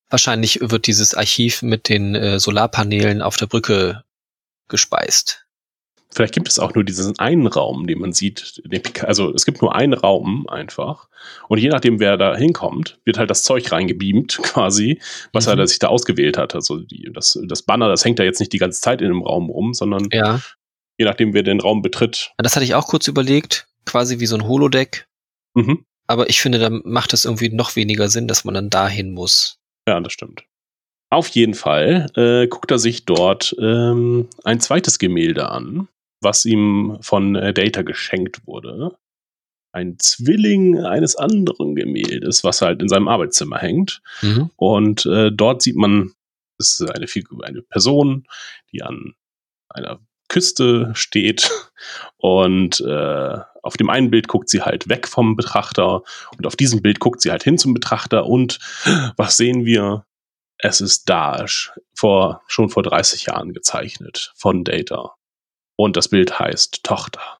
[0.08, 4.04] Wahrscheinlich wird dieses Archiv mit den äh, Solarpanelen auf der Brücke
[4.68, 5.46] gespeist.
[6.14, 8.62] Vielleicht gibt es auch nur diesen einen Raum, den man sieht.
[9.00, 11.08] Also es gibt nur einen Raum einfach.
[11.48, 15.00] Und je nachdem, wer da hinkommt, wird halt das Zeug reingebeamt, quasi,
[15.32, 15.58] was mhm.
[15.58, 16.54] er sich da ausgewählt hat.
[16.54, 19.22] Also die, das, das Banner, das hängt da jetzt nicht die ganze Zeit in dem
[19.22, 20.40] Raum rum, sondern ja.
[20.98, 22.32] je nachdem, wer den Raum betritt.
[22.36, 25.09] Das hatte ich auch kurz überlegt, quasi wie so ein Holodeck.
[25.55, 25.85] Mhm.
[26.07, 29.59] Aber ich finde, da macht es irgendwie noch weniger Sinn, dass man dann dahin muss.
[29.89, 30.45] Ja, das stimmt.
[31.11, 35.89] Auf jeden Fall äh, guckt er sich dort ähm, ein zweites Gemälde an
[36.22, 38.97] was ihm von äh, Data geschenkt wurde.
[39.72, 44.03] Ein Zwilling eines anderen Gemäldes, was halt in seinem Arbeitszimmer hängt.
[44.20, 44.51] Mhm.
[44.57, 46.12] Und äh, dort sieht man,
[46.59, 48.26] es ist eine, Figur, eine Person,
[48.70, 49.14] die an
[49.68, 50.01] einer
[50.33, 51.51] Küste steht
[52.16, 56.03] und äh, auf dem einen Bild guckt sie halt weg vom Betrachter
[56.37, 58.59] und auf diesem Bild guckt sie halt hin zum Betrachter und
[59.16, 60.07] was sehen wir?
[60.57, 65.14] Es ist Daesh, vor, schon vor 30 Jahren gezeichnet von Data.
[65.76, 67.39] Und das Bild heißt Tochter.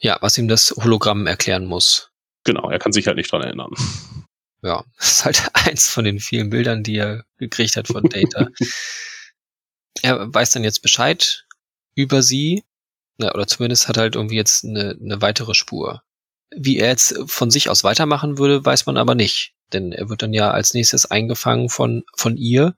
[0.00, 2.12] Ja, was ihm das Hologramm erklären muss.
[2.44, 3.72] Genau, er kann sich halt nicht dran erinnern.
[4.62, 8.48] Ja, das ist halt eins von den vielen Bildern, die er gekriegt hat von Data.
[10.02, 11.43] er weiß dann jetzt Bescheid
[11.94, 12.64] über sie,
[13.18, 16.02] ja, oder zumindest hat halt irgendwie jetzt eine, eine weitere Spur.
[16.54, 19.54] Wie er jetzt von sich aus weitermachen würde, weiß man aber nicht.
[19.72, 22.76] Denn er wird dann ja als nächstes eingefangen von, von ihr,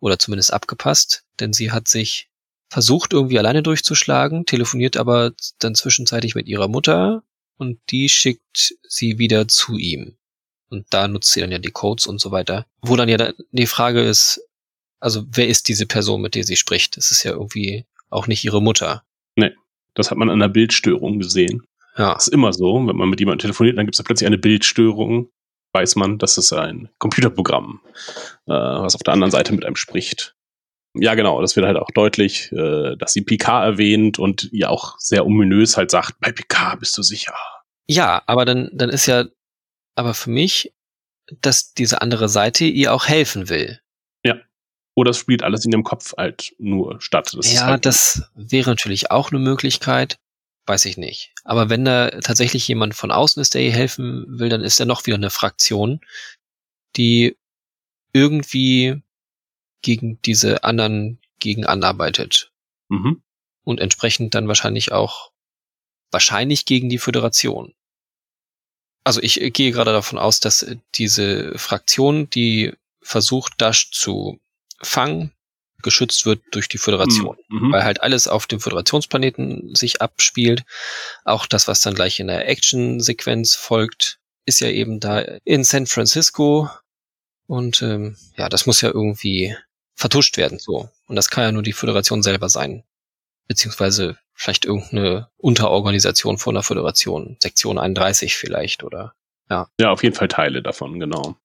[0.00, 2.28] oder zumindest abgepasst, denn sie hat sich
[2.68, 7.22] versucht irgendwie alleine durchzuschlagen, telefoniert aber dann zwischenzeitlich mit ihrer Mutter
[7.56, 10.16] und die schickt sie wieder zu ihm.
[10.68, 12.66] Und da nutzt sie dann ja die Codes und so weiter.
[12.80, 14.40] Wo dann ja die Frage ist,
[15.00, 16.96] also wer ist diese Person, mit der sie spricht?
[16.96, 19.04] Das ist ja irgendwie auch nicht ihre Mutter.
[19.36, 19.52] Nee,
[19.94, 21.62] das hat man an der Bildstörung gesehen.
[21.96, 22.14] Ja.
[22.14, 24.38] Das ist immer so, wenn man mit jemandem telefoniert, dann gibt es da plötzlich eine
[24.38, 25.30] Bildstörung,
[25.72, 27.80] weiß man, das ist ein Computerprogramm,
[28.46, 30.34] äh, was auf der anderen Seite mit einem spricht.
[30.94, 34.98] Ja, genau, das wird halt auch deutlich, äh, dass sie Picard erwähnt und ihr auch
[34.98, 37.34] sehr ominös halt sagt, bei Picard bist du sicher.
[37.86, 39.26] Ja, aber dann, dann ist ja,
[39.94, 40.72] aber für mich,
[41.40, 43.80] dass diese andere Seite ihr auch helfen will.
[44.94, 47.32] Oder es spielt alles in ihrem Kopf halt nur statt.
[47.34, 50.18] Das ja, halt das wäre natürlich auch eine Möglichkeit.
[50.66, 51.32] Weiß ich nicht.
[51.44, 54.86] Aber wenn da tatsächlich jemand von außen ist, der ihr helfen will, dann ist er
[54.86, 56.00] noch wieder eine Fraktion,
[56.96, 57.36] die
[58.12, 59.02] irgendwie
[59.82, 62.52] gegen diese anderen gegen anarbeitet.
[62.88, 63.22] Mhm.
[63.64, 65.32] Und entsprechend dann wahrscheinlich auch
[66.10, 67.74] wahrscheinlich gegen die Föderation.
[69.04, 74.40] Also ich gehe gerade davon aus, dass diese Fraktion, die versucht, Dash zu
[74.82, 75.32] Fang
[75.82, 77.36] geschützt wird durch die Föderation.
[77.48, 77.72] Mhm.
[77.72, 80.62] Weil halt alles auf dem Föderationsplaneten sich abspielt.
[81.24, 85.86] Auch das, was dann gleich in der Action-Sequenz folgt, ist ja eben da in San
[85.86, 86.68] Francisco.
[87.46, 89.56] Und ähm, ja, das muss ja irgendwie
[89.94, 90.58] vertuscht werden.
[90.58, 90.88] So.
[91.06, 92.84] Und das kann ja nur die Föderation selber sein.
[93.48, 97.36] Beziehungsweise vielleicht irgendeine Unterorganisation von der Föderation.
[97.40, 99.14] Sektion 31 vielleicht oder
[99.80, 101.36] Ja, auf jeden Fall Teile davon, genau.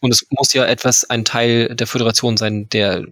[0.00, 3.06] Und es muss ja etwas, ein Teil der Föderation sein, der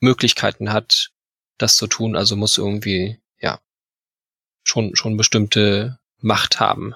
[0.00, 1.10] Möglichkeiten hat,
[1.58, 2.16] das zu tun.
[2.16, 3.60] Also muss irgendwie, ja,
[4.64, 6.94] schon, schon bestimmte Macht haben.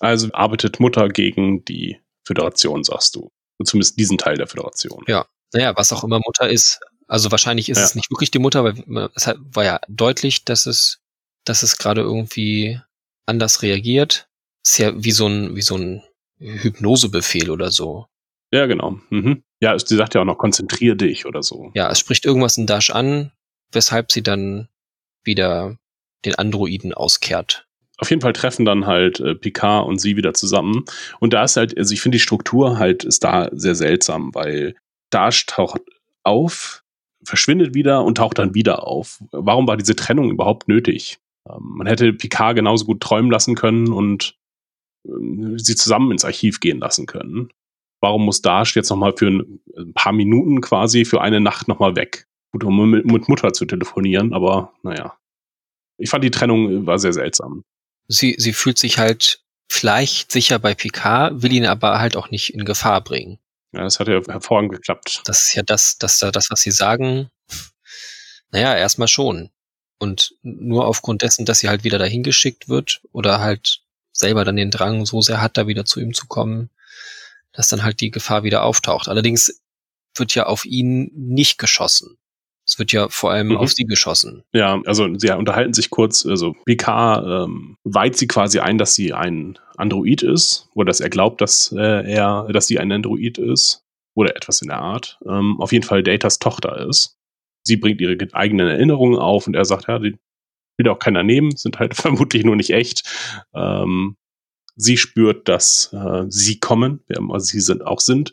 [0.00, 3.30] Also arbeitet Mutter gegen die Föderation, sagst du.
[3.64, 5.04] Zumindest diesen Teil der Föderation.
[5.06, 5.26] Ja.
[5.52, 6.80] Naja, was auch immer Mutter ist.
[7.06, 7.84] Also wahrscheinlich ist Ja.
[7.84, 11.00] es nicht wirklich die Mutter, weil es war ja deutlich, dass es,
[11.44, 12.80] dass es gerade irgendwie
[13.26, 14.28] anders reagiert.
[14.64, 16.02] Ist ja wie so ein, wie so ein
[16.38, 18.06] Hypnosebefehl oder so.
[18.52, 19.00] Ja, genau.
[19.10, 19.42] Mhm.
[19.60, 21.70] Ja, sie sagt ja auch noch, konzentrier dich oder so.
[21.74, 23.32] Ja, es spricht irgendwas in Dash an,
[23.72, 24.68] weshalb sie dann
[25.24, 25.78] wieder
[26.24, 27.66] den Androiden auskehrt.
[27.98, 30.84] Auf jeden Fall treffen dann halt äh, Picard und sie wieder zusammen.
[31.20, 34.74] Und da ist halt, also ich finde die Struktur halt ist da sehr seltsam, weil
[35.10, 35.82] Dash taucht
[36.24, 36.82] auf,
[37.24, 39.22] verschwindet wieder und taucht dann wieder auf.
[39.30, 41.18] Warum war diese Trennung überhaupt nötig?
[41.48, 44.36] Ähm, man hätte Picard genauso gut träumen lassen können und
[45.06, 47.50] ähm, sie zusammen ins Archiv gehen lassen können.
[48.02, 51.94] Warum muss Dash jetzt nochmal für ein, ein paar Minuten quasi für eine Nacht nochmal
[51.94, 52.26] weg?
[52.50, 55.16] Gut, um mit, mit Mutter zu telefonieren, aber naja.
[55.98, 57.64] Ich fand die Trennung äh, war sehr seltsam.
[58.08, 62.52] Sie, sie fühlt sich halt vielleicht sicher bei Picard, will ihn aber halt auch nicht
[62.52, 63.38] in Gefahr bringen.
[63.72, 65.22] Ja, das hat ja hervorragend geklappt.
[65.24, 67.30] Das ist ja das, das, das, was sie sagen.
[68.50, 69.50] Naja, erstmal schon.
[69.98, 73.82] Und nur aufgrund dessen, dass sie halt wieder dahin geschickt wird oder halt
[74.12, 76.68] selber dann den Drang so sehr hat, da wieder zu ihm zu kommen,
[77.52, 79.08] dass dann halt die Gefahr wieder auftaucht.
[79.08, 79.62] Allerdings
[80.16, 82.16] wird ja auf ihn nicht geschossen.
[82.64, 83.56] Es wird ja vor allem Mhm.
[83.56, 84.44] auf sie geschossen.
[84.52, 89.12] Ja, also sie unterhalten sich kurz, also Picard ähm, weiht sie quasi ein, dass sie
[89.12, 93.82] ein Android ist, oder dass er glaubt, dass äh, er, dass sie ein Android ist,
[94.14, 95.18] oder etwas in der Art.
[95.26, 97.16] Ähm, auf jeden Fall Datas Tochter ist.
[97.64, 100.16] Sie bringt ihre eigenen Erinnerungen auf und er sagt, ja, die
[100.78, 103.02] will auch keiner nehmen, sind halt vermutlich nur nicht echt.
[103.54, 104.16] Ähm,
[104.76, 108.32] sie spürt, dass äh, sie kommen, wer immer sie sind, auch sind.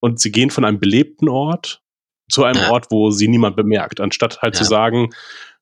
[0.00, 1.82] Und sie gehen von einem belebten Ort
[2.30, 2.70] zu einem Ja.
[2.70, 4.62] Ort, wo sie niemand bemerkt, anstatt halt Ja.
[4.62, 5.10] zu sagen,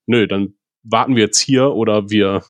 [0.06, 2.44] nö, dann warten wir jetzt hier oder wir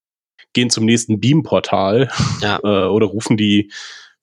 [0.53, 2.11] gehen zum nächsten Beam-Portal
[2.41, 2.59] Ja.
[2.63, 3.73] äh, oder rufen die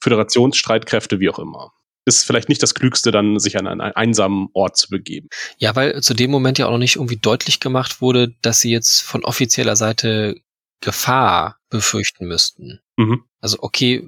[0.01, 1.71] Föderationsstreitkräfte, wie auch immer.
[2.05, 5.29] Ist vielleicht nicht das Klügste, dann sich an einen einsamen Ort zu begeben.
[5.57, 8.71] Ja, weil zu dem Moment ja auch noch nicht irgendwie deutlich gemacht wurde, dass sie
[8.71, 10.35] jetzt von offizieller Seite
[10.81, 12.79] Gefahr befürchten müssten.
[12.97, 13.23] Mhm.
[13.41, 14.07] Also okay,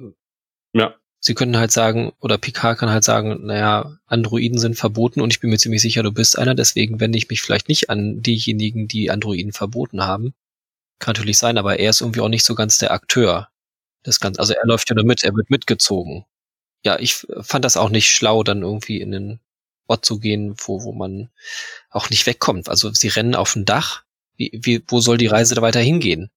[0.74, 0.94] Ja.
[1.20, 5.40] sie können halt sagen, oder Picard kann halt sagen, naja, Androiden sind verboten und ich
[5.40, 8.88] bin mir ziemlich sicher, du bist einer, deswegen wende ich mich vielleicht nicht an diejenigen,
[8.88, 10.34] die Androiden verboten haben.
[11.00, 13.48] Kann natürlich sein, aber er ist irgendwie auch nicht so ganz der Akteur.
[14.04, 16.24] Das Ganze, also er läuft ja nur mit, er wird mitgezogen.
[16.84, 19.40] Ja, ich fand das auch nicht schlau, dann irgendwie in den
[19.86, 21.30] Ort zu gehen, wo, wo man
[21.90, 22.68] auch nicht wegkommt.
[22.68, 24.04] Also sie rennen auf ein Dach.
[24.36, 26.30] Wie, wie, wo soll die Reise da weiter hingehen?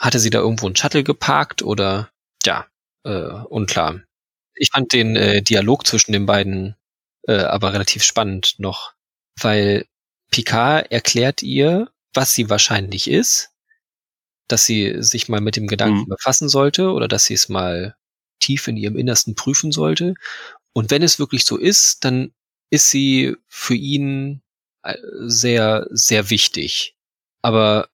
[0.00, 2.10] Hatte sie da irgendwo einen Shuttle geparkt oder
[2.44, 2.66] ja,
[3.04, 3.10] äh,
[3.48, 4.00] unklar.
[4.54, 6.76] Ich fand den äh, Dialog zwischen den beiden
[7.28, 8.94] äh, aber relativ spannend noch,
[9.40, 9.86] weil
[10.30, 13.50] Picard erklärt ihr, was sie wahrscheinlich ist,
[14.48, 16.08] dass sie sich mal mit dem Gedanken Mhm.
[16.08, 17.96] befassen sollte oder dass sie es mal
[18.40, 20.14] tief in ihrem Innersten prüfen sollte.
[20.74, 22.32] Und wenn es wirklich so ist, dann
[22.70, 24.42] ist sie für ihn
[24.82, 26.96] äh, sehr, sehr wichtig.
[27.42, 27.88] Aber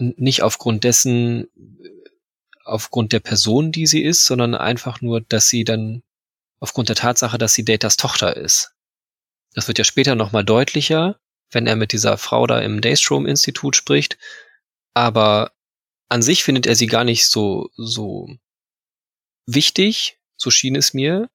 [0.00, 1.90] nicht aufgrund dessen, äh,
[2.64, 6.02] aufgrund der Person, die sie ist, sondern einfach nur, dass sie dann
[6.60, 8.72] aufgrund der Tatsache, dass sie Datas Tochter ist.
[9.54, 11.18] Das wird ja später nochmal deutlicher,
[11.50, 14.18] wenn er mit dieser Frau da im Daystrom-Institut spricht.
[14.94, 15.52] Aber
[16.08, 18.28] an sich findet er sie gar nicht so, so
[19.46, 21.28] wichtig, so schien es mir.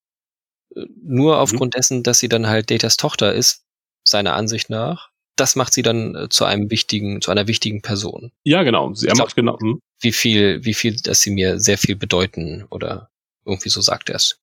[0.75, 3.65] Äh, Nur aufgrund dessen, dass sie dann halt Datas Tochter ist,
[4.03, 5.11] seiner Ansicht nach.
[5.35, 8.31] Das macht sie dann äh, zu einem wichtigen, zu einer wichtigen Person.
[8.43, 8.93] Ja, genau.
[8.93, 9.59] Sie, er glaub- macht genau.
[9.59, 9.79] hm.
[10.01, 13.09] Wie viel, wie viel, dass sie mir sehr viel bedeuten oder
[13.45, 14.37] irgendwie so sagt er es.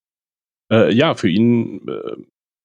[0.71, 2.23] Äh, ja, für ihn äh,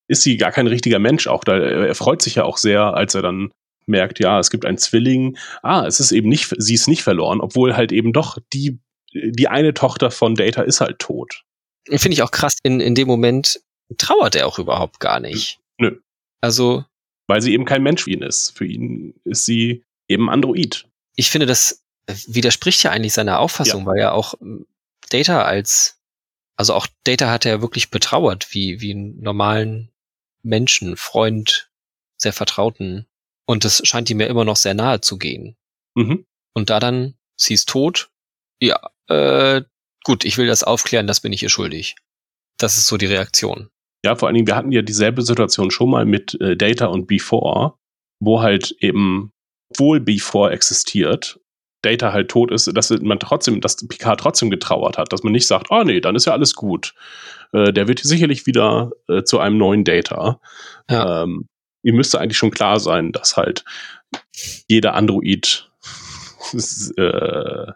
[0.07, 1.28] ist sie gar kein richtiger Mensch.
[1.28, 3.51] Auch da, er freut sich ja auch sehr, als er dann
[3.86, 5.38] merkt, ja, es gibt einen Zwilling.
[5.63, 8.80] Ah, es ist eben nicht, sie ist nicht verloren, obwohl halt eben doch die,
[9.13, 11.43] die eine Tochter von Data ist halt tot.
[11.86, 13.61] Finde ich auch krass, in, in dem Moment
[13.97, 15.59] trauert er auch überhaupt gar nicht.
[15.80, 15.99] Nö.
[16.41, 16.86] Also,
[17.28, 18.57] Weil sie eben kein Mensch für ihn ist.
[18.57, 20.88] Für ihn ist sie eben Android.
[21.17, 24.65] ich finde, das widerspricht ja eigentlich seiner Auffassung, weil ja auch ähm,
[25.09, 25.99] Data als,
[26.55, 29.91] also auch Data hat er ja wirklich betrauert, wie, wie einen normalen
[30.43, 31.69] Menschen, Freund
[32.17, 33.07] sehr vertrauten.
[33.45, 35.57] Und das scheint ihm ja immer noch sehr nahe zu gehen.
[35.95, 36.25] Mhm.
[36.53, 38.09] Und da dann, sie ist tot,
[38.61, 39.63] ja, äh,
[40.03, 41.95] gut, ich will das aufklären, das bin ich ihr schuldig.
[42.57, 43.69] Das ist so die Reaktion.
[44.07, 47.07] Ja, vor allen Dingen, wir hatten ja dieselbe Situation schon mal mit äh, Data und
[47.07, 47.73] Before,
[48.21, 49.33] wo halt eben,
[49.69, 51.41] obwohl Before existiert,
[51.81, 55.45] Data halt tot ist, dass man trotzdem, dass Picard trotzdem getrauert hat, dass man nicht
[55.45, 56.93] sagt, oh nee, dann ist ja alles gut.
[57.51, 60.39] Äh, der wird sicherlich wieder äh, zu einem neuen Data.
[60.89, 61.23] Ja.
[61.23, 61.49] Ähm,
[61.83, 63.65] ihm müsste eigentlich schon klar sein, dass halt
[64.69, 65.69] jeder Android,
[66.95, 67.71] äh,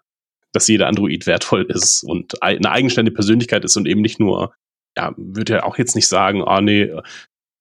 [0.53, 4.53] dass jeder Android wertvoll ist und eine eigenständige Persönlichkeit ist und eben nicht nur,
[4.97, 6.91] ja, würde ja auch jetzt nicht sagen, ah nee,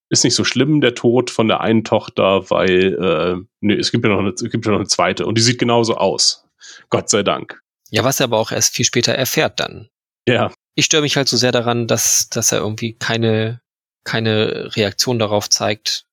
[0.08, 4.04] ist nicht so schlimm, der Tod von der einen Tochter, weil äh, nee, es gibt
[4.04, 6.46] ja noch eine, es gibt ja noch eine zweite und die sieht genauso aus.
[6.90, 7.62] Gott sei Dank.
[7.90, 9.88] Ja, was er aber auch erst viel später erfährt dann.
[10.26, 10.52] Ja.
[10.74, 13.60] Ich störe mich halt so sehr daran, dass, dass er irgendwie keine,
[14.04, 16.06] keine Reaktion darauf zeigt.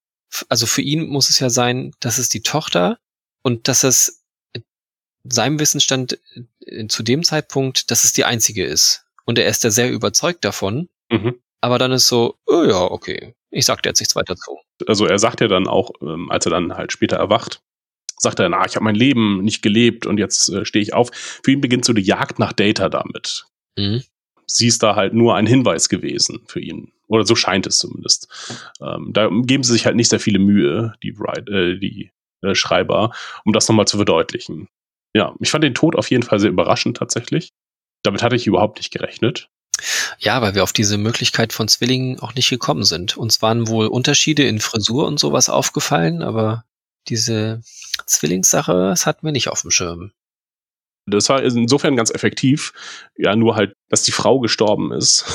[0.49, 2.99] Also für ihn muss es ja sein, dass es die Tochter
[3.43, 4.23] und dass es
[5.23, 6.19] seinem Wissensstand
[6.65, 9.05] äh, zu dem Zeitpunkt, dass es die einzige ist.
[9.25, 10.89] Und er ist ja sehr überzeugt davon.
[11.11, 11.39] Mhm.
[11.61, 13.33] Aber dann ist so, oh ja, okay.
[13.49, 14.59] Ich sag dir jetzt nichts weiter zu.
[14.85, 17.61] Also er sagt ja dann auch, ähm, als er dann halt später erwacht,
[18.19, 21.09] sagt er, na, ich habe mein Leben nicht gelebt und jetzt äh, stehe ich auf.
[21.13, 23.45] Für ihn beginnt so die Jagd nach Data damit.
[23.77, 24.03] Mhm.
[24.45, 26.91] Sie ist da halt nur ein Hinweis gewesen für ihn.
[27.07, 28.27] Oder so scheint es zumindest.
[28.81, 33.11] Ähm, da geben sie sich halt nicht sehr viele Mühe, die, äh, die äh, Schreiber,
[33.45, 34.67] um das nochmal zu verdeutlichen.
[35.13, 37.53] Ja, ich fand den Tod auf jeden Fall sehr überraschend tatsächlich.
[38.03, 39.49] Damit hatte ich überhaupt nicht gerechnet.
[40.19, 43.17] Ja, weil wir auf diese Möglichkeit von Zwillingen auch nicht gekommen sind.
[43.17, 46.63] Uns waren wohl Unterschiede in Frisur und sowas aufgefallen, aber
[47.07, 47.61] diese
[48.05, 50.11] Zwillingssache, das hatten wir nicht auf dem Schirm.
[51.09, 52.73] Das war insofern ganz effektiv.
[53.17, 55.25] Ja, nur halt, dass die Frau gestorben ist,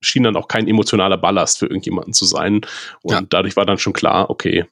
[0.00, 2.60] schien dann auch kein emotionaler Ballast für irgendjemanden zu sein.
[3.02, 3.20] Und Ja.
[3.22, 4.66] dadurch war dann schon klar, okay,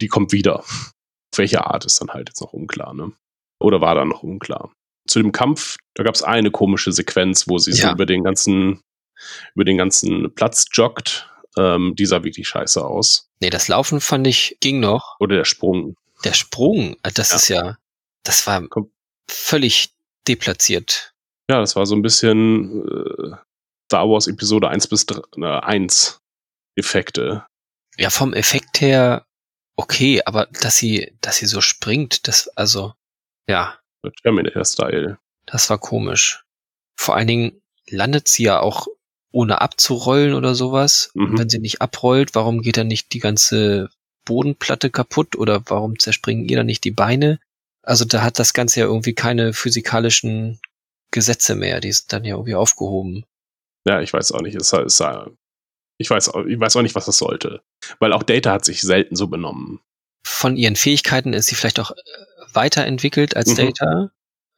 [0.00, 0.60] die kommt wieder.
[0.60, 3.12] Auf welche Art ist dann halt jetzt noch unklar, ne?
[3.60, 4.70] Oder war dann noch unklar.
[5.06, 7.92] Zu dem Kampf, da gab es eine komische Sequenz, wo sie so Ja.
[7.92, 8.82] über den ganzen,
[9.54, 11.28] über den ganzen Platz joggt.
[11.58, 13.28] Ähm, die sah wirklich scheiße aus.
[13.40, 15.16] Nee, das Laufen fand ich ging noch.
[15.20, 15.96] Oder der Sprung.
[16.24, 17.36] Der Sprung, äh, das Ja.
[17.36, 17.78] ist ja,
[18.22, 18.90] das war Komm.
[19.28, 19.92] völlig
[20.28, 21.12] deplatziert.
[21.50, 23.36] Ja, das war so ein bisschen äh,
[23.86, 26.20] Star Wars Episode 1 bis 3, äh, 1
[26.76, 27.44] Effekte.
[27.98, 29.26] Ja, vom Effekt her
[29.76, 32.94] okay, aber dass sie, dass sie so springt, das, also,
[33.48, 33.76] ja,
[34.22, 35.18] Terminator-Style.
[35.46, 36.44] das war komisch.
[36.96, 38.86] Vor allen Dingen landet sie ja auch
[39.32, 41.10] ohne abzurollen oder sowas.
[41.14, 41.24] Mhm.
[41.30, 43.88] Und wenn sie nicht abrollt, warum geht dann nicht die ganze
[44.24, 47.40] Bodenplatte kaputt oder warum zerspringen ihr dann nicht die Beine?
[47.82, 50.60] Also da hat das Ganze ja irgendwie keine physikalischen
[51.10, 51.80] Gesetze mehr.
[51.80, 53.24] Die sind dann ja irgendwie aufgehoben.
[53.86, 54.54] Ja, ich weiß auch nicht.
[54.54, 55.02] Es, es,
[55.98, 57.62] ich, weiß, auch- ich weiß auch nicht, was das sollte.
[57.98, 59.80] Weil auch Data hat sich selten so benommen.
[60.24, 61.94] Von ihren Fähigkeiten ist sie vielleicht auch äh,
[62.54, 63.56] weiterentwickelt als Mhm.
[63.56, 64.10] Data.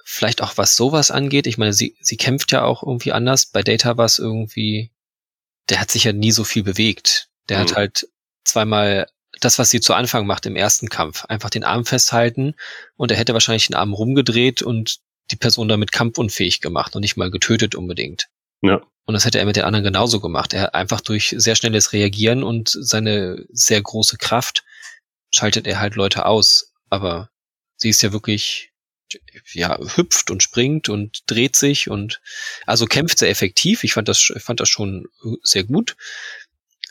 [0.05, 1.47] Vielleicht auch was sowas angeht.
[1.47, 3.47] Ich meine, sie, sie kämpft ja auch irgendwie anders.
[3.47, 4.91] Bei Data war es irgendwie,
[5.71, 7.29] der hat sich ja nie so viel bewegt.
[7.49, 7.77] Der hat Mhm.
[7.77, 8.09] halt
[8.45, 9.07] zweimal
[9.41, 12.55] das, was sie zu Anfang macht im ersten Kampf, einfach den Arm festhalten
[12.97, 14.99] und er hätte wahrscheinlich den Arm rumgedreht und
[15.31, 18.29] die Person damit kampfunfähig gemacht und nicht mal getötet unbedingt.
[18.61, 18.83] Ja.
[19.07, 20.53] Und das hätte er mit den anderen genauso gemacht.
[20.55, 24.65] Er hat einfach durch sehr schnelles Reagieren und seine sehr große Kraft
[25.31, 26.73] schaltet er halt Leute aus.
[26.91, 27.31] Aber
[27.77, 28.73] sie ist ja wirklich,
[29.53, 32.21] ja, hüpft und springt und dreht sich und
[32.67, 33.85] also kämpft sehr effektiv.
[33.85, 35.07] Ich fand das, fand das schon
[35.43, 35.97] sehr gut.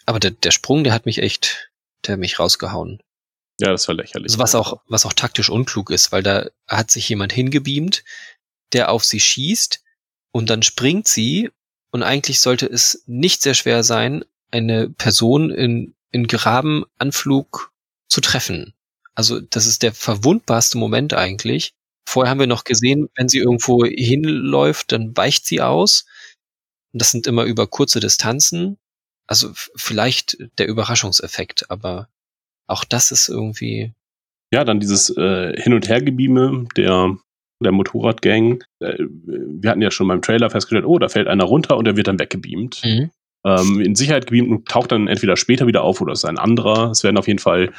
[0.05, 1.71] Aber der, der Sprung, der hat mich echt,
[2.05, 3.01] der hat mich rausgehauen.
[3.59, 4.31] Ja, das war lächerlich.
[4.31, 8.03] Also was auch, was auch taktisch unklug ist, weil da hat sich jemand hingebeamt,
[8.73, 9.83] der auf sie schießt
[10.31, 11.51] und dann springt sie
[11.91, 17.71] und eigentlich sollte es nicht sehr schwer sein, eine Person in, in Grabenanflug
[18.07, 18.73] zu treffen.
[19.15, 21.73] Also das ist der verwundbarste Moment eigentlich.
[22.07, 26.05] Vorher haben wir noch gesehen, wenn sie irgendwo hinläuft, dann weicht sie aus.
[26.91, 28.77] Und das sind immer über kurze Distanzen.
[29.27, 32.09] Also vielleicht der Überraschungseffekt, aber
[32.67, 33.93] auch das ist irgendwie
[34.51, 37.15] Ja, dann dieses äh, Hin- und Hergebieme der,
[37.63, 38.63] der Motorradgang.
[38.79, 41.95] Äh, wir hatten ja schon beim Trailer festgestellt, oh, da fällt einer runter und der
[41.95, 42.81] wird dann weggebeamt.
[42.83, 43.11] Mhm.
[43.45, 46.37] Ähm, in Sicherheit gebeamt und taucht dann entweder später wieder auf oder es ist ein
[46.37, 46.91] anderer.
[46.91, 47.71] Es werden auf jeden Fall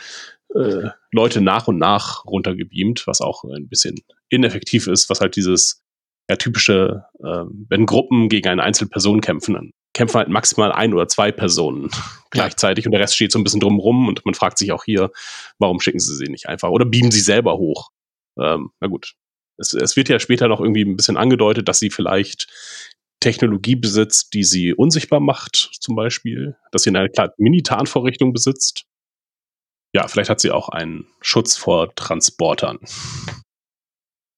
[0.55, 3.97] äh, Leute nach und nach runtergebeamt, was auch ein bisschen
[4.29, 5.83] ineffektiv ist, was halt dieses
[6.29, 11.07] ja, typische, äh, wenn Gruppen gegen eine Einzelperson kämpfen, dann kämpfen halt maximal ein oder
[11.09, 11.91] zwei Personen
[12.31, 15.11] gleichzeitig und der Rest steht so ein bisschen drumrum und man fragt sich auch hier,
[15.59, 17.91] warum schicken sie sie nicht einfach oder beamen sie selber hoch?
[18.39, 19.15] Ähm, na gut.
[19.57, 22.49] Es, es wird ja später noch irgendwie ein bisschen angedeutet, dass sie vielleicht
[23.21, 28.85] Technologie besitzt, die sie unsichtbar macht, zum Beispiel, dass sie eine kleine Mini-Tarnvorrichtung besitzt.
[29.95, 32.81] Ja, vielleicht hat sie auch einen Schutz vor Transportern.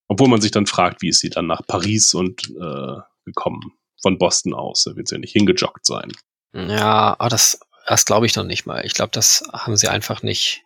[0.07, 4.19] Obwohl man sich dann fragt, wie ist sie dann nach Paris und äh, gekommen von
[4.19, 4.85] Boston aus?
[4.85, 6.13] Da wird sie ja nicht hingejoggt sein.
[6.53, 8.85] Ja, aber das, das glaube ich noch nicht mal.
[8.85, 10.63] Ich glaube, das haben sie einfach nicht,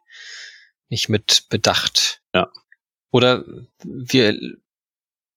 [0.89, 2.21] nicht mit bedacht.
[2.35, 2.51] Ja.
[3.13, 3.45] Oder
[3.85, 4.39] wir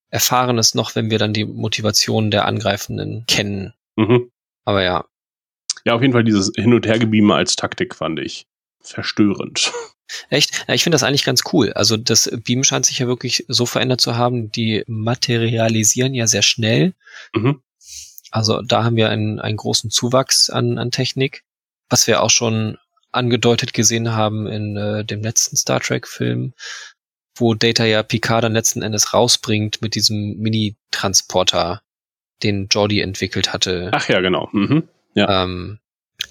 [0.09, 3.73] erfahren es noch, wenn wir dann die Motivation der Angreifenden kennen.
[3.97, 4.31] Mhm.
[4.65, 5.05] Aber ja.
[5.85, 8.47] Ja, auf jeden Fall dieses Hin- und Hergebieme als Taktik fand ich
[8.83, 9.71] verstörend.
[10.29, 10.65] Echt?
[10.67, 11.73] Ja, ich finde das eigentlich ganz cool.
[11.73, 14.51] Also das Beam scheint sich ja wirklich so verändert zu haben.
[14.51, 16.93] Die materialisieren ja sehr schnell.
[17.33, 17.61] Mhm.
[18.31, 21.43] Also da haben wir einen, einen großen Zuwachs an, an Technik,
[21.89, 22.77] was wir auch schon
[23.11, 26.53] angedeutet gesehen haben in äh, dem letzten Star Trek-Film,
[27.35, 31.83] wo Data ja Picard dann letzten Endes rausbringt mit diesem Mini-Transporter,
[32.41, 33.89] den Jordi entwickelt hatte.
[33.93, 34.49] Ach ja, genau.
[34.51, 34.89] Mhm.
[35.13, 35.43] Ja.
[35.43, 35.79] Ähm,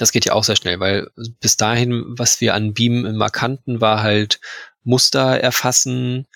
[0.03, 3.81] das geht ja auch sehr schnell, weil bis dahin, was wir an Beam immer kannten,
[3.81, 4.41] war halt
[4.83, 6.27] Muster erfassen,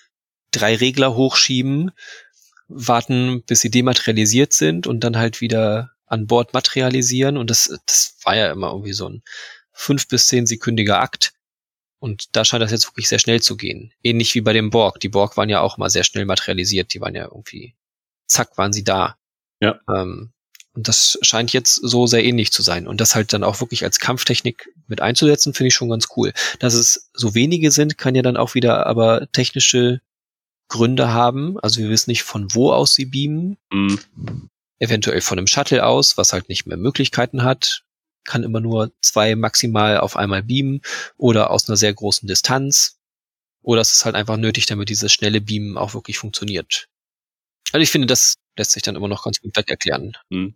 [0.51, 1.91] drei Regler hochschieben,
[2.69, 7.35] warten, bis sie dematerialisiert sind und dann halt wieder an Bord materialisieren.
[7.35, 9.21] Und das, das war ja immer irgendwie so ein
[9.73, 11.33] fünf bis zehn sekündiger Akt.
[11.99, 13.91] Und da scheint das jetzt wirklich sehr schnell zu gehen.
[14.01, 15.01] Ähnlich wie bei dem Borg.
[15.01, 16.93] Die Borg waren ja auch mal sehr schnell materialisiert.
[16.93, 17.75] Die waren ja irgendwie,
[18.27, 19.17] zack, waren sie da.
[19.59, 19.81] Ja.
[19.93, 20.31] Ähm,
[20.77, 22.87] und das scheint jetzt so sehr ähnlich zu sein.
[22.87, 26.33] Und das halt dann auch wirklich als Kampftechnik mit einzusetzen, finde ich schon ganz cool.
[26.59, 30.01] Dass es so wenige sind, kann ja dann auch wieder aber technische
[30.67, 31.59] Gründe haben.
[31.61, 33.57] Also wir wissen nicht, von wo aus sie beamen.
[33.71, 33.99] Mhm.
[34.77, 37.81] Eventuell von einem Shuttle aus, was halt nicht mehr Möglichkeiten hat.
[38.23, 40.81] Kann immer nur zwei maximal auf einmal beamen
[41.17, 42.99] oder aus einer sehr großen Distanz.
[43.63, 46.87] Oder es ist halt einfach nötig, damit dieses schnelle Beamen auch wirklich funktioniert.
[47.71, 50.13] Also ich finde, das lässt sich dann immer noch ganz gut erklären.
[50.29, 50.55] Mhm.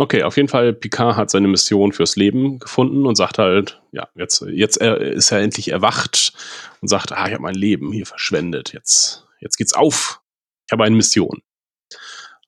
[0.00, 4.08] Okay, auf jeden Fall, Picard hat seine Mission fürs Leben gefunden und sagt halt, ja,
[4.14, 6.32] jetzt, jetzt ist er endlich erwacht
[6.80, 8.72] und sagt, ah, ich habe mein Leben hier verschwendet.
[8.72, 10.22] Jetzt, jetzt geht's auf.
[10.66, 11.42] Ich habe eine Mission.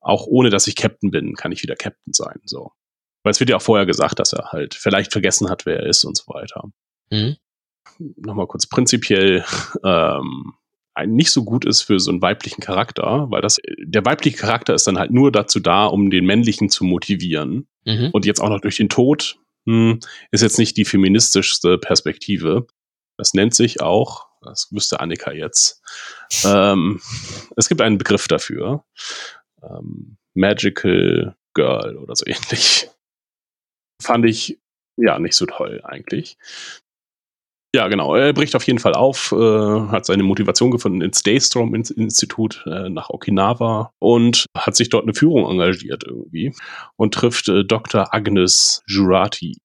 [0.01, 2.41] Auch ohne, dass ich Captain bin, kann ich wieder Captain sein.
[2.47, 2.73] So.
[3.23, 5.87] Weil es wird ja auch vorher gesagt, dass er halt vielleicht vergessen hat, wer er
[5.87, 6.71] ist und so weiter.
[7.11, 7.37] Mhm.
[8.17, 9.45] Nochmal kurz prinzipiell,
[9.85, 10.55] ähm,
[11.07, 14.87] nicht so gut ist für so einen weiblichen Charakter, weil das der weibliche Charakter ist
[14.87, 17.67] dann halt nur dazu da, um den männlichen zu motivieren.
[17.85, 18.11] Mhm.
[18.13, 22.67] Und jetzt auch noch durch den Tod hm, ist jetzt nicht die feministischste Perspektive.
[23.17, 25.83] Das nennt sich auch, das wüsste Annika jetzt.
[26.45, 27.01] Ähm,
[27.57, 28.85] es gibt einen Begriff dafür.
[29.63, 32.89] Ähm, Magical Girl oder so ähnlich.
[34.01, 34.59] Fand ich
[34.97, 36.37] ja nicht so toll eigentlich.
[37.75, 38.15] Ja, genau.
[38.15, 39.37] Er bricht auf jeden Fall auf, äh,
[39.89, 45.51] hat seine Motivation gefunden ins Daystrom-Institut äh, nach Okinawa und hat sich dort eine Führung
[45.51, 46.55] engagiert irgendwie
[46.97, 48.13] und trifft äh, Dr.
[48.15, 49.57] Agnes Jurati,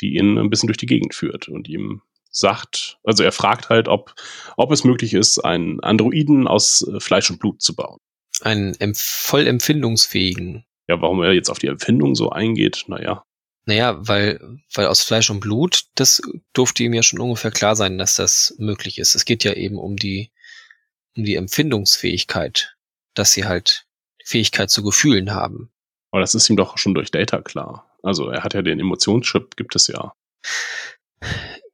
[0.00, 3.88] die ihn ein bisschen durch die Gegend führt und ihm sagt, also er fragt halt,
[3.88, 4.14] ob,
[4.56, 7.98] ob es möglich ist, einen Androiden aus äh, Fleisch und Blut zu bauen.
[8.40, 10.64] Einen voll empfindungsfähigen.
[10.88, 13.24] Ja, warum er jetzt auf die Empfindung so eingeht, naja.
[13.68, 14.40] Naja, weil,
[14.72, 16.22] weil aus Fleisch und Blut, das
[16.54, 19.14] durfte ihm ja schon ungefähr klar sein, dass das möglich ist.
[19.14, 20.30] Es geht ja eben um die,
[21.18, 22.76] um die Empfindungsfähigkeit,
[23.12, 23.84] dass sie halt
[24.24, 25.70] Fähigkeit zu Gefühlen haben.
[26.12, 27.94] Aber das ist ihm doch schon durch Data klar.
[28.02, 30.14] Also er hat ja den Emotionschip, gibt es ja.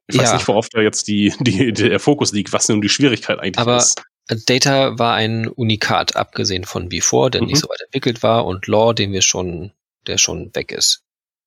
[0.07, 0.33] Ich weiß Ja.
[0.35, 3.77] nicht, worauf da jetzt die, die, der Fokus liegt, was nun die Schwierigkeit eigentlich Aber
[3.77, 4.03] ist.
[4.47, 7.47] Data war ein Unikat, abgesehen von Before, der Mhm.
[7.47, 9.71] nicht so weit entwickelt war, und Law, den wir schon,
[10.07, 11.04] der schon weg ist.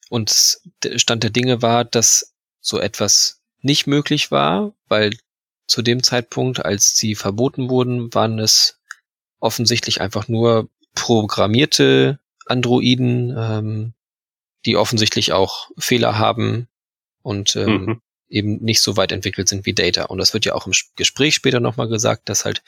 [0.09, 5.17] Und der Stand der Dinge war, dass so etwas nicht möglich war, weil
[5.67, 8.81] zu dem Zeitpunkt, als sie verboten wurden, waren es
[9.41, 13.93] offensichtlich einfach nur programmierte Androiden, ähm,
[14.65, 16.69] die offensichtlich auch Fehler haben
[17.23, 18.01] und ähm, Mhm.
[18.29, 20.05] eben nicht so weit entwickelt sind wie Data.
[20.05, 22.63] Und das wird ja auch im Gespräch später nochmal gesagt, dass halt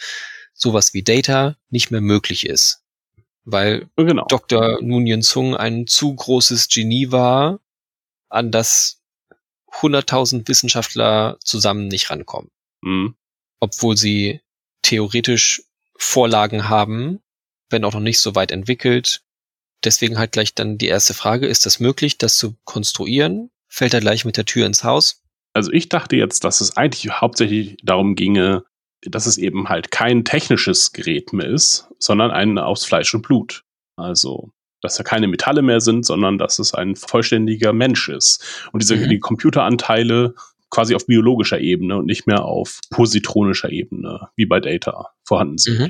[0.52, 2.82] sowas wie Data nicht mehr möglich ist.
[3.44, 4.26] Weil Genau.
[4.28, 4.80] Dr.
[4.82, 7.60] Nunien Sung ein zu großes Genie war,
[8.28, 9.02] an das
[9.72, 12.50] 100.000 Wissenschaftler zusammen nicht rankommen.
[12.82, 13.14] Mhm.
[13.60, 14.40] Obwohl sie
[14.82, 15.62] theoretisch
[15.96, 17.20] Vorlagen haben,
[17.68, 19.22] wenn auch noch nicht so weit entwickelt.
[19.84, 23.50] Deswegen halt gleich dann die erste Frage, ist das möglich, das zu konstruieren?
[23.68, 25.22] Fällt er gleich mit der Tür ins Haus?
[25.52, 28.64] Also ich dachte jetzt, dass es eigentlich hauptsächlich darum ginge,
[29.02, 33.64] dass es eben halt kein technisches Gerät mehr ist, sondern ein aus Fleisch und Blut.
[33.96, 34.50] Also,
[34.82, 38.68] dass da keine Metalle mehr sind, sondern dass es ein vollständiger Mensch ist.
[38.72, 39.08] Und diese Mhm.
[39.08, 40.34] die Computeranteile
[40.70, 45.80] quasi auf biologischer Ebene und nicht mehr auf positronischer Ebene, wie bei Data, vorhanden sind.
[45.80, 45.88] Mhm.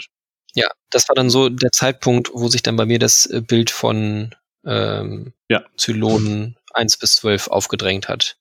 [0.55, 3.71] Ja, das war dann so der Zeitpunkt, wo sich dann bei mir das äh, Bild
[3.71, 4.35] von
[4.65, 5.63] ähm, Ja.
[5.77, 8.37] Zylonen 1 bis 12 aufgedrängt hat.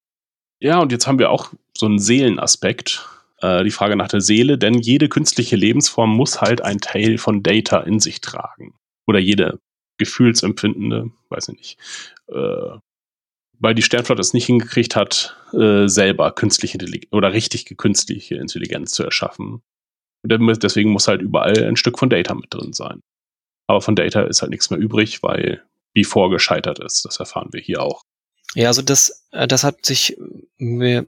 [0.60, 3.08] Ja, und jetzt haben wir auch so einen Seelenaspekt.
[3.42, 7.44] Äh, die Frage nach der Seele, denn jede künstliche Lebensform muss halt ein Teil von
[7.44, 8.76] Data in sich tragen.
[9.08, 9.60] Oder jede
[9.98, 11.78] gefühlsempfindende, weiß ich nicht.
[12.28, 12.80] Äh,
[13.60, 18.92] weil die Sternflotte es nicht hingekriegt hat, äh, selber künstliche Intelligenz oder richtig künstliche Intelligenz
[18.92, 19.62] zu erschaffen.
[20.24, 23.02] Und deswegen muss halt überall ein Stück von Data mit drin sein.
[23.68, 25.64] Aber von Data ist halt nichts mehr übrig, weil
[25.94, 27.06] Before gescheitert ist.
[27.06, 28.02] Das erfahren wir hier auch.
[28.56, 30.18] Ja, also das, äh, das hat sich
[30.58, 31.08] mir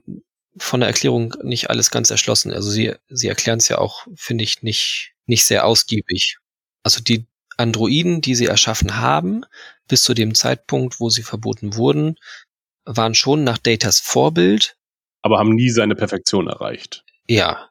[0.57, 2.53] von der Erklärung nicht alles ganz erschlossen.
[2.53, 6.37] Also sie, sie erklären es ja auch, finde ich, nicht, nicht sehr ausgiebig.
[6.83, 7.25] Also die
[7.57, 9.45] Androiden, die sie erschaffen haben,
[9.87, 12.15] bis zu dem Zeitpunkt, wo sie verboten wurden,
[12.85, 14.77] waren schon nach Datas Vorbild.
[15.21, 17.05] Aber haben nie seine Perfektion erreicht.
[17.27, 17.69] Ja.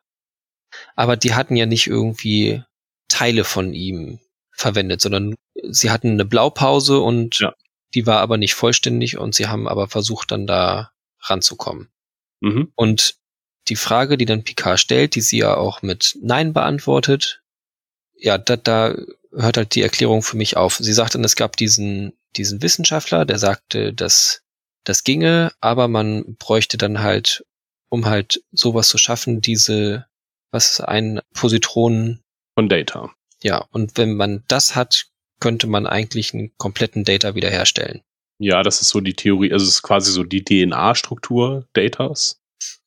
[0.95, 2.63] Aber die hatten ja nicht irgendwie
[3.09, 4.21] Teile von ihm
[4.53, 5.35] verwendet, sondern
[5.69, 7.55] sie hatten eine Blaupause und ja.
[7.95, 11.91] die war aber nicht vollständig und sie haben aber versucht, dann da ranzukommen.
[12.41, 12.73] Mhm.
[12.75, 13.17] Und
[13.69, 17.43] die Frage, die dann Picard stellt, die sie ja auch mit Nein beantwortet,
[18.15, 18.97] ja, da, da
[19.33, 20.77] hört halt die Erklärung für mich auf.
[20.77, 24.43] Sie sagt dann, es gab diesen, diesen Wissenschaftler, der sagte, dass
[24.85, 27.45] das ginge, aber man bräuchte dann halt,
[27.89, 30.07] um halt sowas zu schaffen, diese,
[30.51, 32.21] was ein Positron
[32.55, 33.13] von Data.
[33.43, 35.07] Ja, und wenn man das hat,
[35.39, 38.03] könnte man eigentlich einen kompletten Data wiederherstellen.
[38.43, 42.41] Ja, das ist so die Theorie, also es ist quasi so die DNA-Struktur Datas.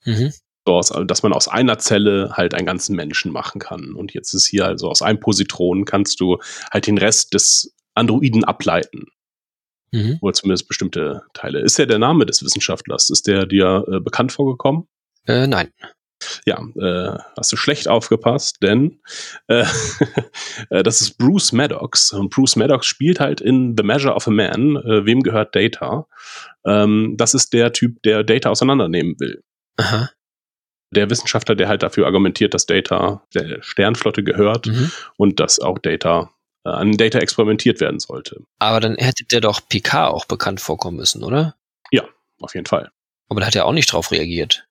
[0.03, 0.33] Mhm.
[0.65, 3.93] So aus, dass man aus einer Zelle halt einen ganzen Menschen machen kann.
[3.93, 6.39] Und jetzt ist hier also aus einem Positron kannst du
[6.71, 9.05] halt den Rest des Androiden ableiten.
[9.91, 10.17] Mhm.
[10.21, 11.59] Oder zumindest bestimmte Teile.
[11.59, 13.11] Ist der der Name des Wissenschaftlers?
[13.11, 14.87] Ist der dir äh, bekannt vorgekommen?
[15.27, 15.71] Äh, nein.
[16.45, 18.99] Ja, äh, hast du schlecht aufgepasst, denn
[19.47, 19.65] äh,
[20.69, 22.11] äh, das ist Bruce Maddox.
[22.13, 24.77] Und Bruce Maddox spielt halt in The Measure of a Man.
[24.77, 26.07] Äh, wem gehört Data?
[26.65, 29.43] Ähm, das ist der Typ, der Data auseinandernehmen will.
[29.77, 30.09] Aha
[30.93, 34.91] der Wissenschaftler, der halt dafür argumentiert, dass Data der Sternflotte gehört mhm.
[35.17, 36.31] und dass auch Data
[36.65, 38.41] äh, an Data experimentiert werden sollte.
[38.59, 41.55] Aber dann hätte der doch Picard auch bekannt vorkommen müssen, oder?
[41.91, 42.03] Ja,
[42.39, 42.91] auf jeden Fall.
[43.29, 44.67] Aber da hat er auch nicht drauf reagiert.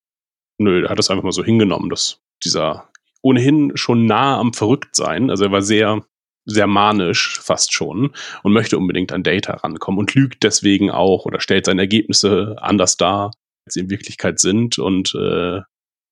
[0.59, 2.89] Nö, er hat es einfach mal so hingenommen, dass dieser
[3.23, 6.05] ohnehin schon nah am Verrücktsein, also er war sehr,
[6.45, 11.41] sehr manisch fast schon und möchte unbedingt an Data rankommen und lügt deswegen auch oder
[11.41, 13.33] stellt seine Ergebnisse anders dar,
[13.65, 15.61] als sie in Wirklichkeit sind und äh,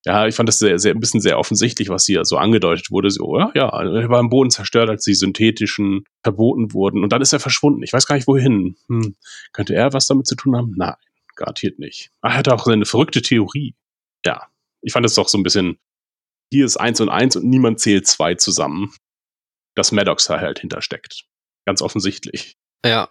[0.07, 3.11] ja, ich fand das sehr, sehr, ein bisschen sehr offensichtlich, was hier so angedeutet wurde.
[3.11, 7.03] So, ja, ja, er war im Boden zerstört, als die synthetischen verboten wurden.
[7.03, 7.83] Und dann ist er verschwunden.
[7.83, 8.77] Ich weiß gar nicht, wohin.
[8.89, 9.15] Hm.
[9.53, 10.73] Könnte er was damit zu tun haben?
[10.77, 10.95] Nein,
[11.37, 12.11] garantiert nicht.
[12.23, 13.75] Er hatte auch seine verrückte Theorie.
[14.25, 14.49] Ja,
[14.83, 15.79] ich fand es doch so ein bisschen,
[16.53, 18.93] hier ist eins und eins und niemand zählt zwei zusammen.
[19.77, 21.27] Dass Maddox da halt hintersteckt.
[21.65, 22.57] Ganz offensichtlich.
[22.85, 23.09] Ja,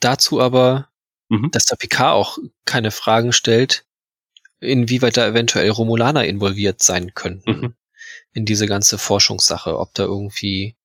[0.00, 0.90] dazu aber,
[1.28, 1.50] mhm.
[1.50, 3.86] dass der PK auch keine Fragen stellt,
[4.60, 7.74] inwieweit da eventuell Romulaner involviert sein könnten mhm.
[8.32, 10.76] in diese ganze Forschungssache, ob da irgendwie,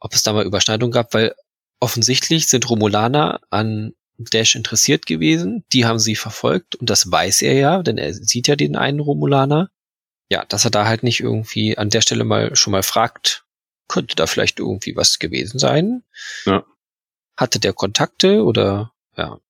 [0.00, 1.34] ob es da mal Überschneidung gab, weil
[1.80, 7.54] offensichtlich sind Romulaner an Dash interessiert gewesen, die haben sie verfolgt und das weiß er
[7.54, 9.70] ja, denn er sieht ja den einen Romulaner.
[10.30, 13.44] Ja, dass er da halt nicht irgendwie an der Stelle mal schon mal fragt,
[13.88, 16.02] könnte da vielleicht irgendwie was gewesen sein?
[16.44, 16.64] Ja.
[17.36, 19.40] Hatte der Kontakte oder ja,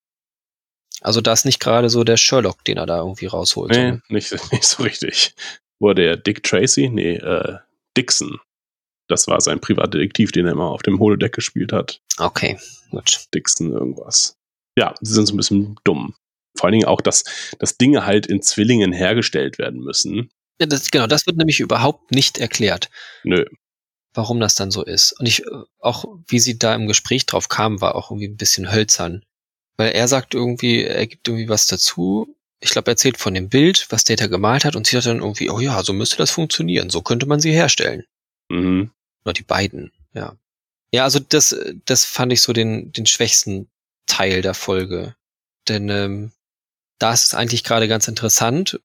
[1.01, 3.71] also da ist nicht gerade so der Sherlock, den er da irgendwie rausholt.
[3.71, 5.35] Nee, nicht, nicht so richtig.
[5.79, 6.89] War der Dick Tracy?
[6.89, 7.59] Nee, äh,
[7.97, 8.41] Dixon.
[9.09, 12.01] Das war sein Privatdetektiv, den er immer auf dem Holodeck gespielt hat.
[12.19, 12.59] Okay,
[12.91, 13.27] gut.
[13.33, 14.37] Dixon irgendwas.
[14.79, 16.15] Ja, sie sind so ein bisschen dumm.
[16.57, 17.25] Vor allen Dingen auch, dass,
[17.59, 20.31] dass Dinge halt in Zwillingen hergestellt werden müssen.
[20.61, 22.89] Ja, das, genau, das wird nämlich überhaupt nicht erklärt.
[23.25, 23.45] Nö.
[24.15, 25.19] Warum das dann so ist.
[25.19, 25.43] Und ich,
[25.81, 29.25] auch wie sie da im Gespräch drauf kam, war auch irgendwie ein bisschen hölzern.
[29.77, 32.37] Weil er sagt irgendwie, er gibt irgendwie was dazu.
[32.61, 35.21] Ich glaube, er erzählt von dem Bild, was Data gemalt hat und sie hat dann
[35.21, 36.89] irgendwie, oh ja, so müsste das funktionieren.
[36.89, 38.05] So könnte man sie herstellen.
[38.49, 38.93] Mhm.
[39.25, 40.37] Oder die beiden, ja.
[40.93, 43.69] Ja, also das, das fand ich so den, den schwächsten
[44.09, 45.15] Teil der Folge.
[45.69, 46.33] Denn ähm,
[46.99, 48.81] da ist es eigentlich gerade ganz interessant,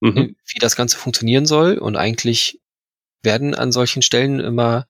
[0.00, 0.36] mhm.
[0.46, 1.78] wie das Ganze funktionieren soll.
[1.78, 2.60] Und eigentlich
[3.22, 4.86] werden an solchen Stellen immer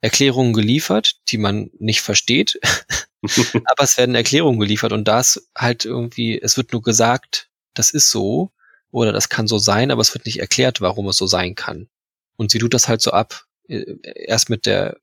[0.00, 2.58] Erklärungen geliefert, die man nicht versteht.
[3.64, 8.10] aber es werden Erklärungen geliefert und das halt irgendwie, es wird nur gesagt, das ist
[8.10, 8.52] so
[8.90, 11.88] oder das kann so sein, aber es wird nicht erklärt, warum es so sein kann.
[12.36, 13.46] Und sie tut das halt so ab.
[13.68, 14.96] Äh, erst mit der,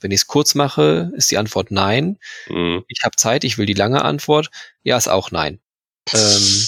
[0.00, 2.18] wenn ich es kurz mache, ist die Antwort nein.
[2.48, 2.84] Mhm.
[2.88, 4.50] Ich habe Zeit, ich will die lange Antwort.
[4.82, 5.60] Ja, ist auch nein.
[6.12, 6.66] ähm,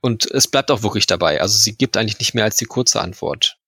[0.00, 1.40] und es bleibt auch wirklich dabei.
[1.40, 3.58] Also sie gibt eigentlich nicht mehr als die kurze Antwort.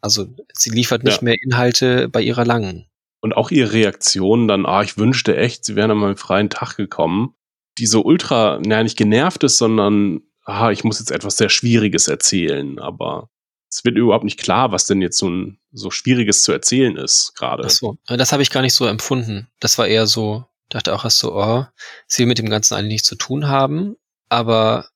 [0.00, 1.24] Also sie liefert nicht ja.
[1.24, 2.86] mehr Inhalte bei ihrer langen.
[3.20, 6.76] Und auch ihre Reaktion dann, ah, ich wünschte echt, sie wären an meinem freien Tag
[6.76, 7.34] gekommen,
[7.78, 12.08] die so ultra, naja, nicht genervt ist, sondern ah, ich muss jetzt etwas sehr Schwieriges
[12.08, 13.28] erzählen, aber
[13.70, 17.34] es wird überhaupt nicht klar, was denn jetzt so ein so Schwieriges zu erzählen ist
[17.36, 17.62] gerade.
[17.66, 19.48] Ach so, das habe ich gar nicht so empfunden.
[19.60, 21.64] Das war eher so, dachte auch erst so, oh,
[22.08, 23.96] sie will mit dem Ganzen eigentlich nichts zu tun haben,
[24.28, 24.88] aber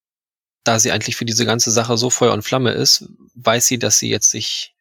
[0.64, 3.04] da sie eigentlich für diese ganze Sache so Feuer und Flamme ist,
[3.34, 4.74] weiß sie, dass sie jetzt sich,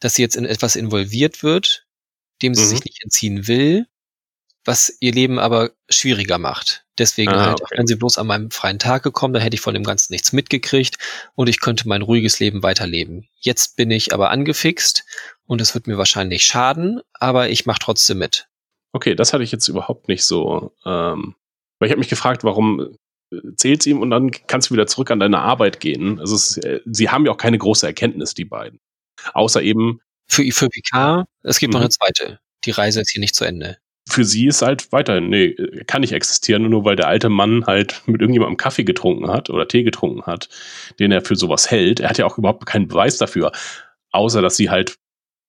[0.00, 1.86] dass sie jetzt in etwas involviert wird,
[2.42, 2.68] dem sie Mhm.
[2.68, 3.86] sich nicht entziehen will,
[4.66, 6.84] was ihr Leben aber schwieriger macht.
[6.98, 7.74] Deswegen Ah, halt, okay.
[7.78, 10.32] wenn sie bloß an meinem freien Tag gekommen, dann hätte ich von dem Ganzen nichts
[10.32, 10.96] mitgekriegt
[11.34, 13.28] und ich könnte mein ruhiges Leben weiterleben.
[13.38, 15.04] Jetzt bin ich aber angefixt
[15.46, 18.48] und es wird mir wahrscheinlich schaden, aber ich mache trotzdem mit.
[18.92, 20.72] Okay, das hatte ich jetzt überhaupt nicht so.
[20.86, 21.34] Ähm,
[21.78, 22.96] weil ich habe mich gefragt, warum
[23.30, 26.18] äh, zählt ihm und dann kannst du wieder zurück an deine Arbeit gehen.
[26.18, 28.80] Also es, äh, sie haben ja auch keine große Erkenntnis, die beiden.
[29.34, 31.84] Außer eben, Für, für Picard, es gibt noch Mhm.
[31.84, 32.40] eine zweite.
[32.64, 33.76] Die Reise ist hier nicht zu Ende.
[34.08, 35.54] Für sie ist halt weiterhin, nee,
[35.86, 39.66] kann nicht existieren, nur weil der alte Mann halt mit irgendjemandem Kaffee getrunken hat oder
[39.66, 40.48] Tee getrunken hat,
[40.98, 42.00] den er für sowas hält.
[42.00, 43.52] Er hat ja auch überhaupt keinen Beweis dafür,
[44.12, 44.96] außer dass sie halt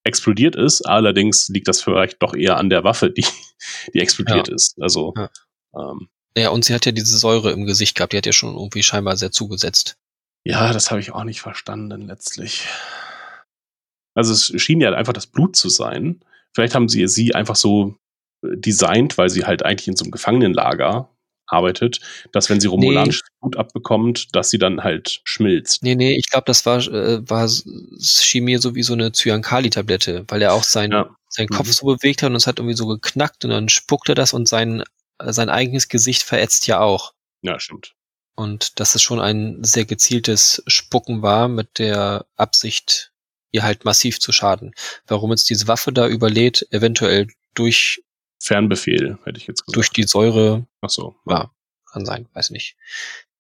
[0.04, 0.82] explodiert ist.
[0.82, 3.26] Allerdings liegt das vielleicht doch eher an der Waffe, die,
[3.94, 4.82] die explodiert ist.
[4.82, 5.30] Also, Ja.
[5.76, 8.56] ähm, Ja, und sie hat ja diese Säure im Gesicht gehabt, die hat ja schon
[8.56, 9.98] irgendwie scheinbar sehr zugesetzt.
[10.44, 12.68] Ja, das habe ich auch nicht verstanden letztlich.
[14.16, 16.22] Also es schien ja einfach das Blut zu sein.
[16.56, 17.96] Vielleicht haben sie sie einfach so
[18.56, 21.10] designt, weil sie halt eigentlich in so einem Gefangenenlager
[21.50, 22.02] arbeitet,
[22.34, 25.82] dass wenn sie romulanisches Blut abbekommt, dass sie dann halt schmilzt.
[25.82, 27.64] Nee, nee, ich glaube, das war, äh, war s-
[28.22, 31.16] schien mir so wie so eine Cyankali-Tablette, weil er auch sein, Ja.
[31.30, 31.72] seinen Kopf Mhm.
[31.72, 34.84] so bewegt hat und es hat irgendwie so geknackt und dann spuckte das und sein,
[35.20, 37.14] äh, sein eigenes Gesicht verätzt ja auch.
[37.42, 37.94] Ja, stimmt.
[38.36, 43.12] Und dass es schon ein sehr gezieltes Spucken war mit der Absicht,
[43.52, 44.74] ihr halt massiv zu schaden.
[45.08, 48.04] Warum jetzt diese Waffe da überlädt, eventuell durch,
[48.42, 49.76] Fernbefehl, hätte ich jetzt gesagt.
[49.76, 51.16] durch die Säure, Ach so.
[51.28, 51.52] ja,
[51.92, 52.76] kann sein, weiß nicht.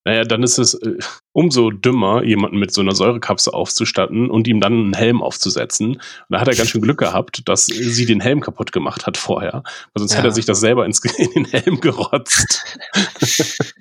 [0.05, 0.97] Naja, dann ist es äh,
[1.33, 5.95] umso dümmer, jemanden mit so einer Säurekapsel aufzustatten und ihm dann einen Helm aufzusetzen.
[5.97, 9.17] Und da hat er ganz schön Glück gehabt, dass sie den Helm kaputt gemacht hat
[9.17, 9.63] vorher.
[9.63, 10.19] Weil sonst Ja.
[10.19, 12.63] hätte er sich das selber ins, in den Helm gerotzt.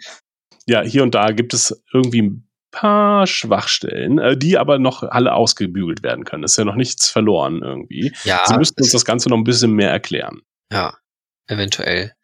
[0.67, 5.33] ja, hier und da gibt es irgendwie ein paar Schwachstellen, äh, die aber noch alle
[5.33, 6.43] ausgebügelt werden können.
[6.43, 8.13] Ist ja noch nichts verloren irgendwie.
[8.25, 10.43] Ja, Sie müssten uns das Ganze noch ein bisschen mehr erklären.
[10.73, 10.95] Ja,
[11.47, 12.15] eventuell.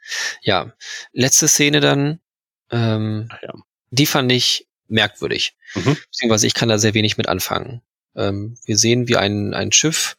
[0.42, 0.72] Ja,
[1.12, 2.20] letzte Szene dann,
[2.70, 3.54] ähm, ja.
[3.90, 5.56] die fand ich merkwürdig.
[5.74, 5.96] Mhm.
[6.10, 7.82] Beziehungsweise ich kann da sehr wenig mit anfangen.
[8.14, 10.16] Ähm, wir sehen, wie ein, ein Schiff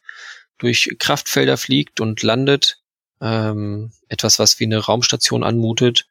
[0.58, 2.80] durch Kraftfelder fliegt und landet.
[3.20, 6.08] Ähm, etwas, was wie eine Raumstation anmutet.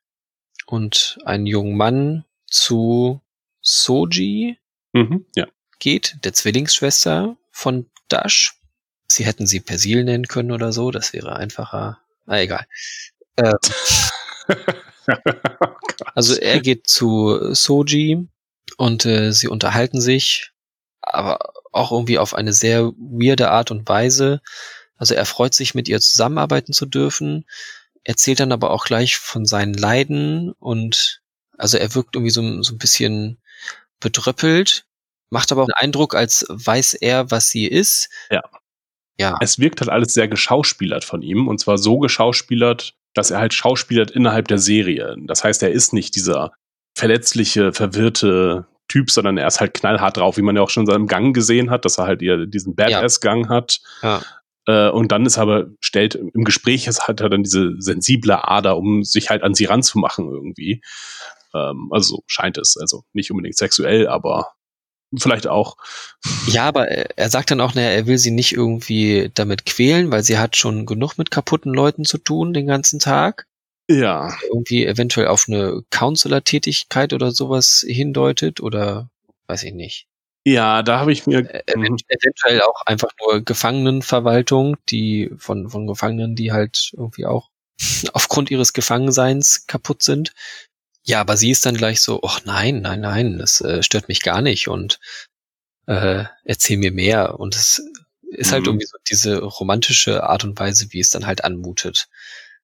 [0.65, 3.21] Und ein junger Mann zu
[3.61, 4.57] Soji
[4.93, 5.47] Mhm, ja.
[5.79, 8.53] geht, der Zwillingsschwester von Dash.
[9.07, 11.99] Sie hätten sie Persil nennen können oder so, das wäre einfacher.
[12.25, 12.65] Na egal.
[13.37, 13.57] Ähm,
[16.15, 18.27] also er geht zu Soji
[18.77, 20.51] und äh, sie unterhalten sich,
[21.01, 24.41] aber auch irgendwie auf eine sehr weirde Art und Weise.
[24.95, 27.45] Also er freut sich, mit ihr zusammenarbeiten zu dürfen,
[28.03, 31.21] erzählt dann aber auch gleich von seinen Leiden und
[31.57, 33.41] also er wirkt irgendwie so, so ein bisschen
[33.99, 34.85] bedröppelt,
[35.29, 38.09] macht aber auch einen Eindruck, als weiß er, was sie ist.
[38.29, 38.41] Ja.
[39.19, 39.37] Ja.
[39.41, 43.53] es wirkt halt alles sehr geschauspielert von ihm und zwar so geschauspielert, dass er halt
[43.53, 45.15] schauspielert innerhalb der Serie.
[45.25, 46.51] Das heißt, er ist nicht dieser
[46.95, 50.91] verletzliche, verwirrte Typ, sondern er ist halt knallhart drauf, wie man ja auch schon in
[50.91, 53.79] seinem Gang gesehen hat, dass er halt diesen Badass-Gang hat.
[54.01, 54.21] Ja.
[54.65, 58.77] Äh, und dann ist aber, stellt im Gespräch, ist, hat er dann diese sensible Ader,
[58.77, 60.81] um sich halt an sie ranzumachen irgendwie.
[61.53, 62.77] Ähm, also so scheint es.
[62.79, 64.51] Also nicht unbedingt sexuell, aber
[65.19, 65.77] vielleicht auch.
[66.47, 70.23] Ja, aber er sagt dann auch, naja, er will sie nicht irgendwie damit quälen, weil
[70.23, 73.47] sie hat schon genug mit kaputten Leuten zu tun den ganzen Tag.
[73.89, 79.09] Ja, Irgendwie eventuell auf eine Counselor-Tätigkeit oder sowas hindeutet oder
[79.47, 80.07] weiß ich nicht.
[80.45, 81.39] ja, da habe ich mir.
[81.39, 87.49] Äh, event eventuell auch einfach nur Gefangenenverwaltung, die von, von Gefangenen, die halt irgendwie auch
[88.13, 90.33] aufgrund ihres Gefangenseins kaputt sind.
[91.05, 94.21] Ja, aber sie ist dann gleich so, ach nein, nein, nein, das äh, stört mich
[94.21, 94.99] gar nicht und
[95.85, 97.39] äh, erzähl mir mehr.
[97.39, 97.81] Und es
[98.31, 98.67] ist halt Mhm.
[98.67, 102.07] irgendwie so diese romantische Art und Weise, wie es dann halt anmutet.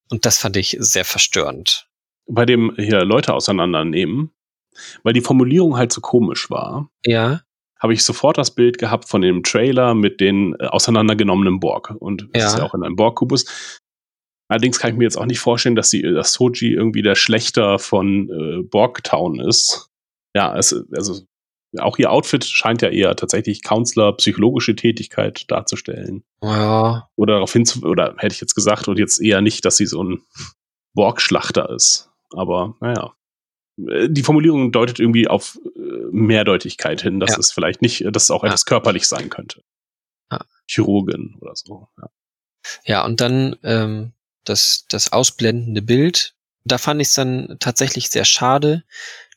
[0.10, 1.86] Und das fand ich sehr verstörend.
[2.32, 4.32] bei dem hier Leute auseinandernehmen,
[5.04, 7.42] weil die Formulierung halt so komisch war, Ja,
[7.80, 11.92] habe ich sofort das Bild gehabt von dem Trailer mit den äh, auseinandergenommenen Borg.
[12.00, 12.48] Und es Ja.
[12.50, 13.46] ist ja auch in einem Borg-Kubus.
[14.50, 17.80] Allerdings kann ich mir jetzt auch nicht vorstellen, dass, die, dass Soji irgendwie der Schlechter
[17.80, 19.90] von äh, Borg-Town ist.
[20.36, 21.22] Ja, es, also
[21.78, 26.24] auch ihr Outfit scheint ja eher tatsächlich Counselor, psychologische Tätigkeit darzustellen.
[26.44, 29.86] ja, Oder darauf hinzu, oder hätte ich jetzt gesagt, und jetzt eher nicht, dass sie
[29.86, 30.22] so ein
[30.96, 32.10] Borg-Schlachter ist.
[32.32, 33.14] Aber naja.
[33.88, 35.80] äh, die Formulierung deutet irgendwie auf äh,
[36.12, 37.38] Mehrdeutigkeit hin, dass Ja.
[37.40, 38.48] es vielleicht nicht, dass es auch Ja.
[38.50, 39.62] etwas körperlich sein könnte.
[40.32, 40.40] Ja.
[40.68, 41.88] Chirurgin oder so.
[42.02, 42.10] Ja.
[42.86, 44.14] Ja, und dann ähm,
[44.44, 46.34] das, das ausblendende Bild.
[46.66, 48.84] Da fand ich es dann tatsächlich sehr schade,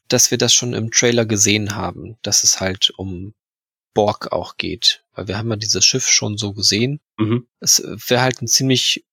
[0.08, 3.34] dass wir das schon im Trailer gesehen haben, dass es halt um
[3.94, 5.04] Borg auch geht.
[5.14, 7.00] Weil wir haben ja dieses Schiff schon so gesehen.
[7.18, 7.46] Mhm.
[7.60, 9.04] Es wäre halt ein ziemlich,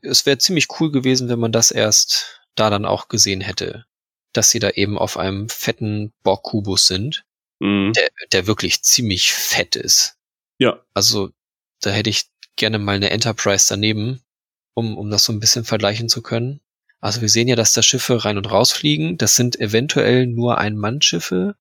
[0.00, 3.84] es wäre ziemlich cool gewesen, wenn man das erst da dann auch gesehen hätte.
[4.32, 7.24] Dass sie da eben auf einem fetten Borg-Kubus sind,
[7.60, 7.92] Mhm.
[7.92, 10.16] der, der wirklich ziemlich fett ist.
[10.58, 10.80] Ja.
[10.94, 11.30] Also
[11.80, 14.22] da hätte ich gerne mal eine Enterprise daneben,
[14.78, 16.60] um, um das so ein bisschen vergleichen zu können.
[17.00, 19.18] Also wir sehen ja, dass da Schiffe rein und raus fliegen.
[19.18, 21.54] Das sind eventuell nur Ein-Mann-Schiffe,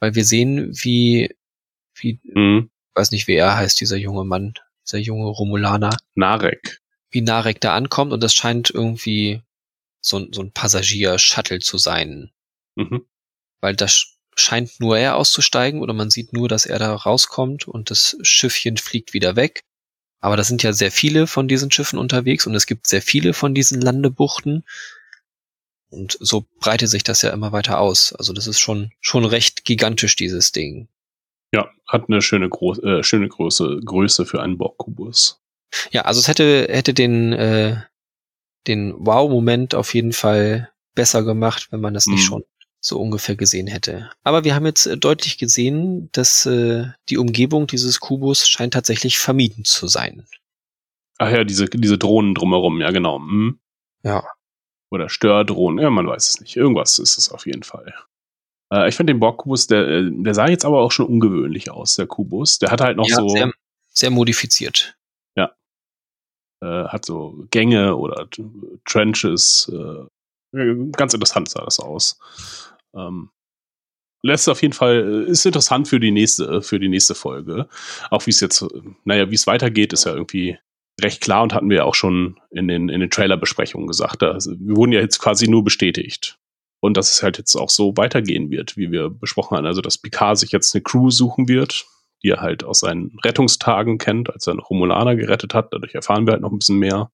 [0.00, 1.34] weil wir sehen, wie,
[1.94, 2.70] wie, Mhm.
[2.94, 4.54] weiß nicht, wie er heißt, dieser junge Mann,
[4.86, 6.80] dieser junge Romulaner, Narek.
[7.10, 9.42] wie Narek da ankommt und das scheint irgendwie
[10.00, 12.30] so, ein- so ein Passagier-Shuttle zu sein,
[12.76, 13.04] Mhm.
[13.60, 17.90] weil das scheint nur er auszusteigen oder man sieht nur, dass er da rauskommt und
[17.90, 19.64] das Schiffchen fliegt wieder weg.
[20.20, 23.34] Aber da sind ja sehr viele von diesen Schiffen unterwegs und es gibt sehr viele
[23.34, 24.64] von diesen Landebuchten.
[25.90, 28.12] Und so breitet sich das ja immer weiter aus.
[28.12, 30.88] Also das ist schon, schon recht gigantisch, dieses Ding.
[31.52, 35.40] Ja, hat eine schöne, Gro äh, schöne Größe, Größe für einen Borg-Kubus.
[35.90, 37.80] Ja, also es hätte, hätte den, äh,
[38.66, 42.26] den Wow-Moment auf jeden Fall besser gemacht, wenn man das nicht Mhm.
[42.26, 42.44] schon
[42.80, 44.10] so ungefähr gesehen hätte.
[44.22, 49.18] Aber wir haben jetzt äh, deutlich gesehen, dass äh, die Umgebung dieses Kubus scheint tatsächlich
[49.18, 50.26] vermieden zu sein.
[51.18, 53.18] Ach ja, diese, diese Drohnen drumherum, ja genau.
[53.18, 53.58] Mhm.
[54.04, 54.24] Ja.
[54.90, 56.56] Oder Stördrohnen, ja, man weiß es nicht.
[56.56, 57.92] Irgendwas ist es auf jeden Fall.
[58.72, 61.96] Äh, ich finde den Borg-Kubus, der, äh, der sah jetzt aber auch schon ungewöhnlich aus,
[61.96, 62.58] der Kubus.
[62.58, 63.50] Der hat halt noch ja, so, sehr,
[63.88, 64.98] sehr modifiziert.
[66.60, 68.28] äh, hat so Gänge oder
[68.84, 69.70] Trenches.
[69.72, 70.06] Äh,
[70.52, 72.18] ganz interessant sah das aus.
[72.94, 73.30] Ähm,
[74.22, 77.68] lässt auf jeden Fall, äh, ist interessant für die nächste, für die nächste Folge.
[78.10, 78.68] Auch wie es jetzt, äh,
[79.04, 80.58] naja, wie es weitergeht, ist ja irgendwie
[81.00, 84.22] recht klar und hatten wir ja auch schon in den, in den Trailer-Besprechungen gesagt.
[84.22, 86.38] Da, wir wurden ja jetzt quasi nur bestätigt.
[86.80, 89.66] Und dass es halt jetzt auch so weitergehen wird, wie wir besprochen haben.
[89.66, 91.86] Also, dass Picard sich jetzt eine Crew suchen wird,
[92.22, 95.72] die er halt aus seinen Rettungstagen kennt, als er noch Romulaner gerettet hat.
[95.72, 97.10] Dadurch erfahren wir halt noch ein bisschen mehr.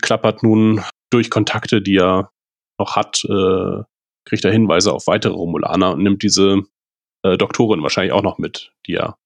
[0.00, 2.30] Klappert nun durch Kontakte, die er
[2.78, 3.82] noch hat, äh,
[4.24, 6.62] kriegt er Hinweise auf weitere Romulaner und nimmt diese
[7.22, 9.16] äh, Doktorin wahrscheinlich auch noch mit, die ja,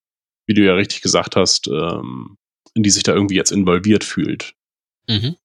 [0.47, 2.37] wie du ja richtig gesagt hast, ähm,
[2.75, 4.55] in die sich da irgendwie jetzt involviert fühlt.
[5.09, 5.37] Mhm.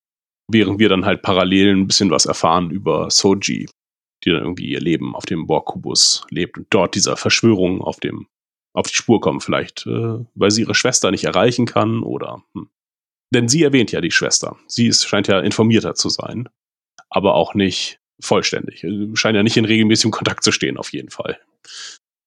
[0.50, 3.68] Während wir dann halt parallel ein bisschen was erfahren über Soji,
[4.24, 8.26] die dann irgendwie ihr Leben auf dem Borg-Kubus lebt und dort dieser Verschwörung auf dem
[8.74, 12.68] auf die Spur kommen, vielleicht, äh, weil sie ihre Schwester nicht erreichen kann oder hm.
[13.34, 14.56] denn sie erwähnt ja die Schwester.
[14.68, 16.48] Sie ist, scheint ja informierter zu sein,
[17.10, 18.84] aber auch nicht vollständig.
[18.84, 21.38] Äh, Scheint ja nicht in regelmäßigem Kontakt zu stehen, auf jeden Fall.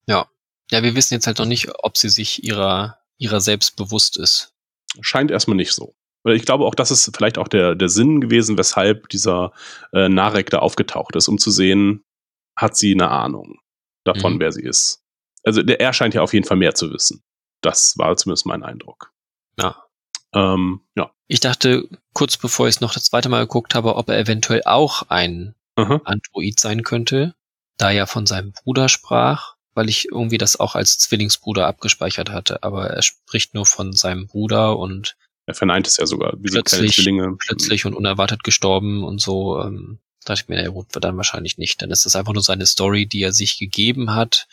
[0.08, 4.54] Ja, wir wissen jetzt halt noch nicht, ob sie sich ihrer, ihrer selbst bewusst ist.
[5.02, 5.96] Scheint erstmal nicht so.
[6.24, 9.52] Ich glaube auch, das ist vielleicht auch der, der Sinn gewesen, weshalb dieser
[9.92, 12.06] äh, Narek da aufgetaucht ist, um zu sehen,
[12.56, 13.60] hat sie eine Ahnung
[14.06, 14.40] davon, Mhm.
[14.40, 15.04] wer sie ist.
[15.44, 17.22] Also der, er scheint ja auf jeden Fall mehr zu wissen.
[17.62, 19.12] Das war zumindest mein Eindruck.
[19.60, 19.84] Ja.
[20.34, 21.12] Ähm, ja.
[21.32, 24.64] Ich dachte, kurz bevor ich es noch das zweite Mal geguckt habe, ob er eventuell
[24.66, 26.02] auch ein Aha.
[26.04, 27.36] Android sein könnte,
[27.78, 32.64] da er von seinem Bruder sprach, weil ich irgendwie das auch als Zwillingsbruder abgespeichert hatte,
[32.64, 36.32] aber er spricht nur von seinem Bruder und Er verneint es ja sogar.
[36.32, 37.38] Kleine Plötzlich- Zwillinge.
[37.40, 39.58] plötzlich und unerwartet gestorben und so.
[39.62, 41.82] Ähm, dachte ich mir, na gut, dann wahrscheinlich nicht.
[41.82, 44.48] Dann ist das einfach nur seine Story, die er sich gegeben hat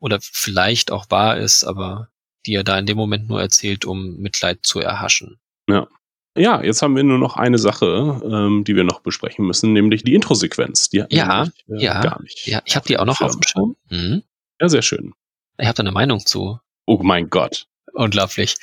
[0.00, 2.08] oder vielleicht auch wahr ist, aber
[2.46, 5.38] die er da in dem Moment nur erzählt, um Mitleid zu erhaschen.
[5.68, 5.86] Ja,
[6.36, 10.14] jetzt haben wir nur noch eine Sache, ähm, die wir noch besprechen müssen, nämlich die
[10.14, 10.88] Introsequenz.
[10.90, 12.46] Die Ja, nämlich, äh, ja, gar nicht.
[12.46, 13.76] Ja, ich habe die auch noch auf dem Schirm.
[13.90, 14.22] Mhm.
[14.60, 15.12] Ja, sehr schön.
[15.58, 16.58] Ich habe da eine Meinung zu.
[16.86, 17.66] Oh mein Gott.
[17.92, 18.56] Unglaublich.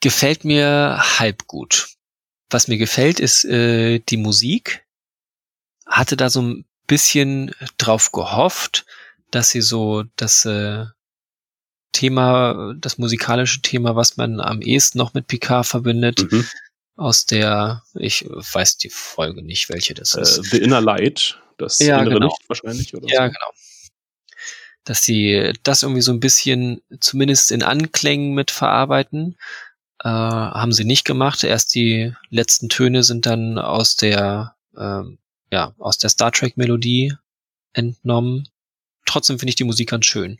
[0.00, 1.88] Gefällt mir halb gut.
[2.50, 4.84] Was mir gefällt, ist äh, die Musik.
[5.86, 8.84] Hatte da so ein bisschen drauf gehofft,
[9.30, 10.84] dass sie so das äh,
[11.92, 16.44] Thema, das musikalische Thema, was man am ehesten noch mit Picard verbindet, Mhm.
[16.96, 20.44] Aus der, ich weiß die Folge nicht, welche das Äh, ist.
[20.50, 22.26] The Inner Light, das Ja, innere genau.
[22.26, 23.32] Licht wahrscheinlich, oder Ja, so.
[23.32, 23.50] genau.
[24.84, 29.36] Dass sie das irgendwie so ein bisschen, zumindest in Anklängen mit verarbeiten,
[30.00, 31.42] äh, haben sie nicht gemacht.
[31.42, 35.18] Erst die letzten Töne sind dann aus der, ähm,
[35.50, 37.14] ja, aus der Star Trek Melodie
[37.72, 38.48] entnommen.
[39.06, 40.38] Trotzdem finde ich die Musik ganz schön.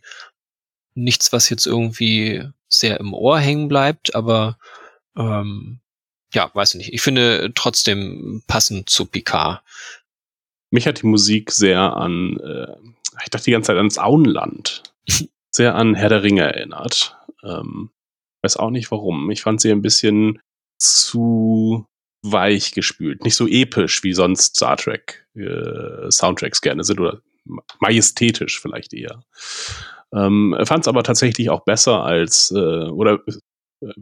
[0.95, 4.59] Nichts, was jetzt irgendwie sehr im Ohr hängen bleibt, aber
[5.17, 5.81] ähm,
[6.35, 6.93] ja, weiß ich nicht.
[6.93, 9.63] Ich finde trotzdem passend zu Picard.
[10.71, 12.75] Mich hat die Musik sehr an äh,
[13.23, 14.83] ich dachte die ganze Zeit ans Auenland.
[15.51, 17.17] Sehr an Herr der Ringe erinnert.
[17.45, 17.91] Ähm,
[18.43, 19.31] weiß auch nicht warum.
[19.31, 20.41] Ich fand sie ein bisschen
[20.79, 21.87] zu
[22.23, 23.23] weich gespült.
[23.23, 27.21] Nicht so episch, wie sonst Star Trek äh, Soundtracks gerne sind oder
[27.79, 29.23] majestätisch vielleicht eher.
[30.13, 33.21] Ähm, fand es aber tatsächlich auch besser als äh, oder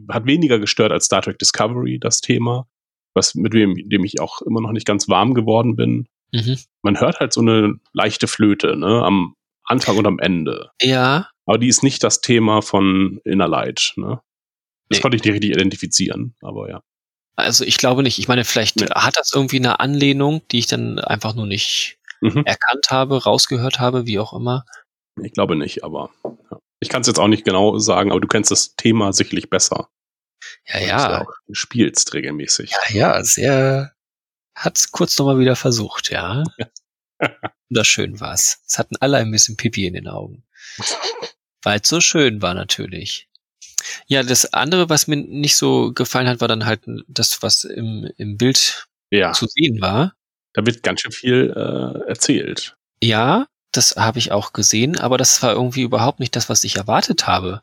[0.09, 2.67] hat weniger gestört als Star Trek Discovery das Thema,
[3.13, 6.07] was mit dem, dem ich auch immer noch nicht ganz warm geworden bin.
[6.31, 6.57] Mhm.
[6.81, 9.35] Man hört halt so eine leichte Flöte, ne, am
[9.65, 10.71] Anfang und am Ende.
[10.81, 11.29] Ja.
[11.45, 14.21] Aber die ist nicht das Thema von Inner Light, ne?
[14.89, 15.01] Das Nee.
[15.01, 16.81] konnte ich nicht richtig identifizieren, aber ja.
[17.35, 18.19] Also ich glaube nicht.
[18.19, 18.87] Ich meine, vielleicht Nee.
[18.93, 22.43] hat das irgendwie eine Anlehnung, die ich dann einfach nur nicht Mhm.
[22.45, 24.65] erkannt habe, rausgehört habe, wie auch immer.
[25.21, 26.09] Ich glaube nicht, aber
[26.51, 26.57] ja.
[26.83, 29.89] Ich kann es jetzt auch nicht genau sagen, aber du kennst das Thema sicherlich besser.
[30.67, 31.25] Ja, weil du es ja.
[31.53, 32.71] spielst regelmäßig.
[32.71, 33.93] Ja, ja, sehr.
[34.55, 36.43] Hat's kurz nochmal wieder versucht, ja.
[37.69, 38.61] Wunderschön war's.
[38.67, 40.43] Es hatten alle ein bisschen Pipi in den Augen.
[41.63, 43.29] Weil es so schön war natürlich.
[44.07, 48.09] Ja, das andere, was mir nicht so gefallen hat, war dann halt das, was im,
[48.17, 50.13] im Bild Ja, zu sehen war.
[50.53, 52.75] da wird ganz schön viel äh, erzählt.
[53.01, 56.77] Ja, das habe ich auch gesehen, aber das war irgendwie überhaupt nicht das, was ich
[56.77, 57.61] erwartet habe.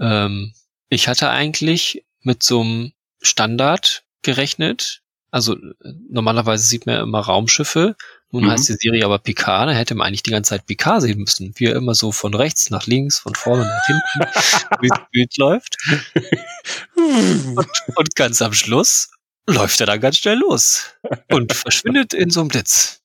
[0.00, 0.52] Ähm,
[0.90, 2.92] ich hatte eigentlich mit so einem
[3.22, 5.02] Standard gerechnet.
[5.30, 7.96] Also äh, normalerweise sieht man ja immer Raumschiffe.
[8.30, 8.50] Nun Mhm.
[8.50, 11.52] heißt die Serie aber Picard, da hätte man eigentlich die ganze Zeit Picard sehen müssen.
[11.56, 14.32] Wie er immer so von rechts nach links, von vorne nach hinten
[14.80, 15.76] durchs Bild läuft.
[16.96, 19.10] Und, und ganz am Schluss
[19.46, 20.84] läuft er dann ganz schnell los
[21.30, 23.00] und verschwindet in so einem Blitz.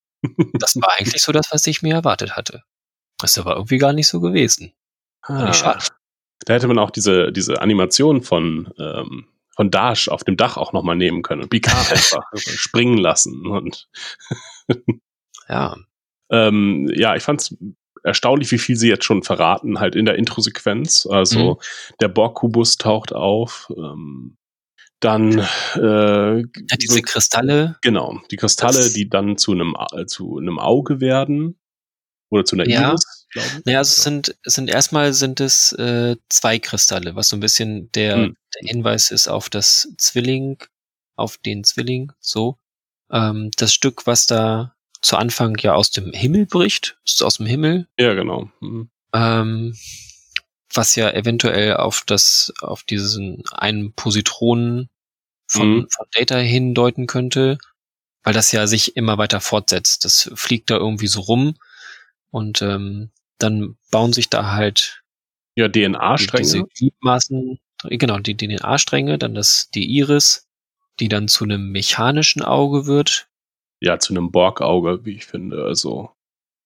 [0.54, 2.64] Das war eigentlich so das, was ich mir erwartet hatte.
[3.20, 4.74] Das ist aber irgendwie gar nicht so gewesen.
[5.54, 5.84] Schade.
[6.45, 10.74] Da hätte man auch diese, diese Animation von, ähm, von Dash auf dem Dach auch
[10.74, 13.48] nochmal nehmen können und Picard einfach springen lassen.
[13.48, 13.88] Und
[15.50, 15.76] Ja,
[16.30, 17.56] ähm, ja, ich fand's
[18.04, 21.08] erstaunlich, wie viel sie jetzt schon verraten, halt in der Introsequenz.
[21.10, 21.60] Also
[22.02, 23.72] der Borg-Kubus taucht auf.
[23.78, 24.38] Ähm,
[25.04, 25.40] dann
[25.76, 27.78] äh, ja diese Kristalle.
[27.82, 29.76] Genau, die Kristalle, die dann zu einem
[30.08, 31.60] zu einem Auge werden
[32.30, 32.90] oder zu einer Ja.
[32.90, 33.28] Iris.
[33.66, 37.40] Naja, also es sind, es sind erstmal sind es äh, zwei Kristalle, was so ein
[37.40, 38.36] bisschen der, Hm.
[38.56, 40.58] der Hinweis ist auf das Zwilling,
[41.16, 42.60] auf den Zwilling, so.
[43.12, 47.48] Ähm, das Stück, was da zu Anfang ja aus dem Himmel bricht, ist aus dem
[47.48, 48.50] Himmel, Ja, genau.
[48.62, 48.90] Mhm.
[49.16, 49.76] ähm,
[50.76, 54.90] was ja eventuell auf das, auf diesen einen Positronen
[55.48, 55.88] von, Mhm.
[55.90, 57.57] von Data hindeuten könnte,
[58.24, 60.06] weil das ja sich immer weiter fortsetzt.
[60.06, 61.56] Das fliegt da irgendwie so rum
[62.32, 65.03] und ähm, dann bauen sich da halt
[65.56, 66.65] Ja, DNA-Stränge.
[66.78, 70.48] Gliedmaßen, genau, die DNA-Stränge, dann das, die Iris,
[70.99, 73.28] die dann zu einem mechanischen Auge wird.
[73.82, 75.64] Ja, zu einem Borg-Auge, wie ich finde.
[75.65, 76.11] Also,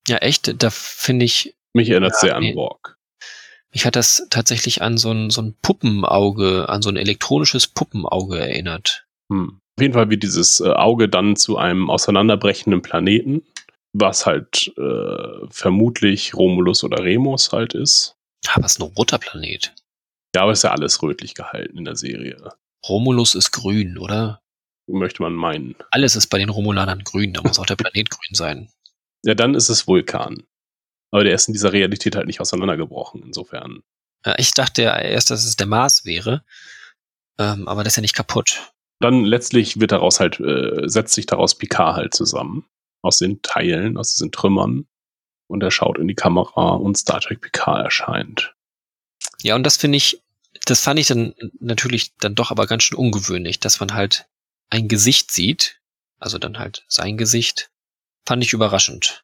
[0.08, 2.54] Ja, echt, da finde ich, mich erinnert Ja, sehr an.
[2.54, 2.97] Borg.
[3.72, 8.40] Mich hat das tatsächlich an so ein, so ein Puppenauge, an so ein elektronisches Puppenauge
[8.40, 9.06] erinnert.
[9.32, 9.60] Hm.
[9.78, 13.44] Auf jeden Fall wird dieses äh, Auge dann zu einem auseinanderbrechenden Planeten,
[13.94, 18.16] was halt äh, vermutlich Romulus oder Remus halt ist.
[18.54, 19.74] Aber es ist ein roter Planet.
[20.36, 22.54] Ja, aber ist ja alles rötlich gehalten in der Serie.
[22.88, 24.42] Romulus ist grün, oder?
[24.88, 25.76] Möchte man meinen.
[25.92, 28.70] Alles ist bei den Romulanern grün, da muss auch der Planet grün sein.
[29.24, 30.44] Ja, dann ist es Vulkan.
[31.12, 33.84] Aber der ist in dieser Realität halt nicht auseinandergebrochen, insofern.
[34.38, 36.44] Ich dachte ja erst, dass es der Mars wäre,
[37.40, 38.74] ähm, aber das ist ja nicht kaputt.
[39.00, 42.66] Dann letztlich wird daraus halt, äh, setzt sich daraus Picard halt zusammen.
[43.04, 44.88] Aus den Teilen, aus diesen Trümmern.
[45.48, 48.54] Und er schaut in die Kamera und Star Trek Picard erscheint.
[49.44, 50.22] Ja, und das finde ich,
[50.66, 54.28] das fand ich dann natürlich dann doch aber ganz schön ungewöhnlich, dass man halt
[54.70, 55.80] ein Gesicht sieht,
[56.20, 57.70] also dann halt sein Gesicht,
[58.26, 59.24] fand ich überraschend.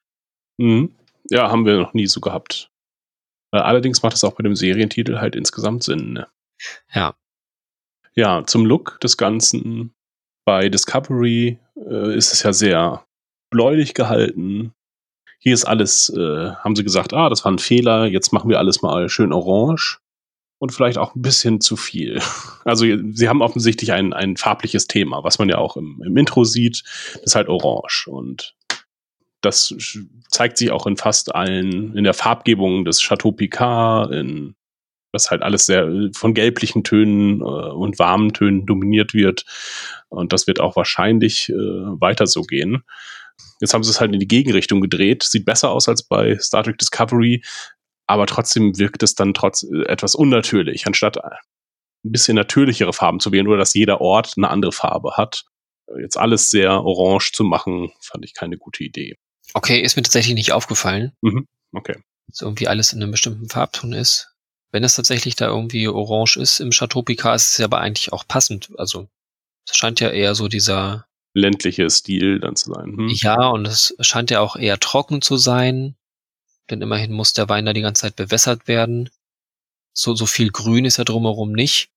[0.57, 0.95] Mhm.
[1.29, 2.69] Ja, haben wir noch nie so gehabt.
[3.53, 6.13] Äh, allerdings macht es auch bei dem Serientitel halt insgesamt Sinn.
[6.13, 6.27] Ne?
[6.93, 7.15] Ja.
[8.15, 9.93] Ja, zum Look des Ganzen.
[10.45, 13.05] Bei Discovery äh, ist es ja sehr
[13.49, 14.73] bläulich gehalten.
[15.39, 18.59] Hier ist alles, äh, haben sie gesagt, ah, das war ein Fehler, jetzt machen wir
[18.59, 19.99] alles mal schön orange.
[20.59, 22.19] Und vielleicht auch ein bisschen zu viel.
[22.65, 26.45] Also sie haben offensichtlich ein, ein farbliches Thema, was man ja auch im, im Intro
[26.45, 26.81] sieht,
[27.15, 28.07] das ist halt orange.
[28.07, 28.55] Und
[29.43, 29.75] das
[30.29, 34.55] zeigt sich auch in fast allen, in der Farbgebung des Chateau Picard, in
[35.13, 39.45] was halt alles sehr äh, von gelblichen Tönen äh, und warmen Tönen dominiert wird.
[40.09, 42.83] Und das wird auch wahrscheinlich äh, weiter so gehen.
[43.59, 45.23] Jetzt haben sie es halt in die Gegenrichtung gedreht.
[45.23, 47.43] Sieht besser aus als bei Star Trek Discovery,
[48.07, 51.31] aber trotzdem wirkt es dann trotz äh, etwas unnatürlich, anstatt ein
[52.03, 55.45] bisschen natürlichere Farben zu wählen oder dass jeder Ort eine andere Farbe hat.
[55.87, 59.15] Äh, Jetzt alles sehr orange zu machen, fand ich keine gute Idee.
[59.53, 61.13] Okay, ist mir tatsächlich nicht aufgefallen.
[61.21, 61.47] Mhm.
[61.73, 61.95] okay.
[62.27, 64.33] Dass irgendwie alles in einem bestimmten Farbton ist.
[64.71, 68.27] Wenn es tatsächlich da irgendwie orange ist im Chateau Picard, ist es aber eigentlich auch
[68.27, 68.71] passend.
[68.77, 69.07] Also,
[69.69, 71.05] es scheint ja eher so dieser,
[71.35, 72.95] Ländliche Stil dann zu sein.
[72.97, 73.07] Hm?
[73.09, 75.95] ja, und es scheint ja auch eher trocken zu sein.
[76.69, 79.09] Denn immerhin muss der Wein da die ganze Zeit bewässert werden.
[79.93, 81.89] So, so viel Grün ist ja drumherum nicht.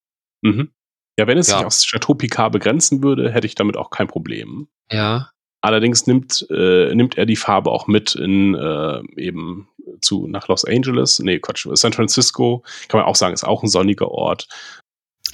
[0.42, 0.72] Mhm.
[1.18, 1.58] Ja, wenn es Ja.
[1.58, 4.68] sich aufs Chateau Picard begrenzen würde, hätte ich damit auch kein Problem.
[4.90, 5.30] Ja,
[5.62, 9.68] Allerdings nimmt, äh, nimmt er die Farbe auch mit in äh, eben
[10.00, 11.18] zu nach Los Angeles.
[11.18, 12.62] Nee, Quatsch, San Francisco.
[12.88, 14.48] Kann man auch sagen, ist auch ein sonniger Ort.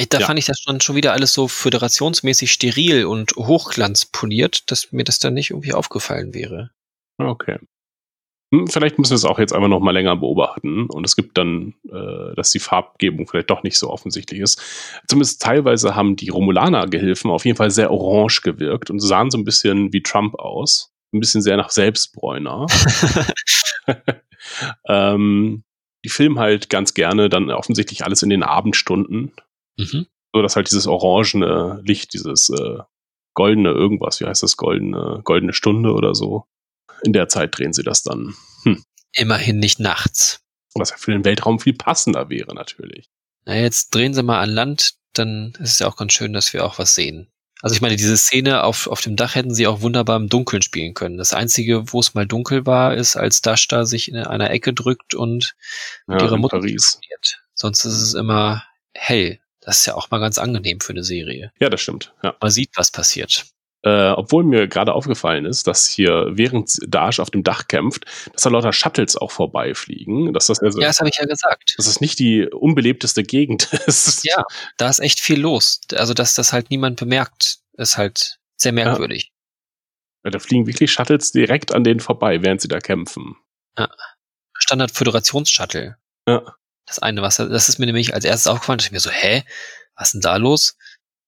[0.08, 0.26] Da Ja.
[0.26, 5.18] fand ich das schon, schon wieder alles so föderationsmäßig steril und hochglanzpoliert, dass mir das
[5.18, 6.70] dann nicht irgendwie aufgefallen wäre.
[7.18, 7.58] Okay.
[8.52, 11.38] Hm, Vielleicht müssen wir es auch jetzt einfach noch mal länger beobachten und es gibt
[11.38, 14.60] dann, äh, dass die Farbgebung vielleicht doch nicht so offensichtlich ist.
[15.08, 19.44] Zumindest teilweise haben die Romulaner-Gehilfen auf jeden Fall sehr orange gewirkt und sahen so ein
[19.44, 20.92] bisschen wie Trump aus.
[21.14, 22.66] Ein bisschen sehr nach Selbstbräuner.
[24.88, 25.64] ähm,
[26.04, 29.32] die filmen halt ganz gerne dann offensichtlich alles in den Abendstunden,
[29.78, 30.06] Mhm.
[30.34, 32.78] so dass halt dieses orangene Licht, dieses äh,
[33.34, 36.44] goldene irgendwas, wie heißt das, goldene, goldene Stunde oder so.
[37.02, 38.34] In der Zeit drehen sie das dann.
[39.14, 40.40] Immerhin nicht nachts.
[40.74, 43.10] Was ja für den Weltraum viel passender wäre, natürlich.
[43.44, 46.52] Na, jetzt drehen sie mal an Land, dann ist es ja auch ganz schön, dass
[46.52, 47.28] wir auch was sehen.
[47.60, 50.62] Also ich meine, diese Szene auf, auf dem Dach hätten sie auch wunderbar im Dunkeln
[50.62, 51.16] spielen können.
[51.16, 54.72] Das Einzige, wo es mal dunkel war, ist, als Dash da sich in einer Ecke
[54.72, 55.54] drückt und
[56.08, 57.40] Ja, ihrer in Mutter telefoniert.
[57.54, 58.64] Sonst ist es immer
[58.94, 59.38] hell.
[59.60, 61.52] Das ist ja auch mal ganz angenehm für eine Serie.
[61.60, 62.12] Ja, das stimmt.
[62.24, 62.34] Ja.
[62.40, 63.46] Man sieht, was passiert.
[63.84, 68.42] Äh, obwohl mir gerade aufgefallen ist, dass hier während Dash auf dem Dach kämpft, dass
[68.42, 70.32] da lauter Shuttles auch vorbeifliegen.
[70.32, 71.74] Dass das also, Ja, das habe ich ja gesagt.
[71.76, 74.24] dass es nicht die unbelebteste Gegend ist.
[74.24, 74.44] Ja,
[74.76, 75.80] da ist echt viel los.
[75.94, 79.32] Also, dass das halt niemand bemerkt, ist halt sehr merkwürdig.
[80.24, 83.36] Ja, Da fliegen wirklich Shuttles direkt an denen vorbei, während sie da kämpfen.
[84.54, 85.96] Standard-Föderations-Shuttle.
[86.28, 86.54] Ja.
[86.86, 89.42] Das eine, was das ist mir nämlich als erstes aufgefallen, dass ich mir so, hä,
[89.96, 90.76] was ist denn da los?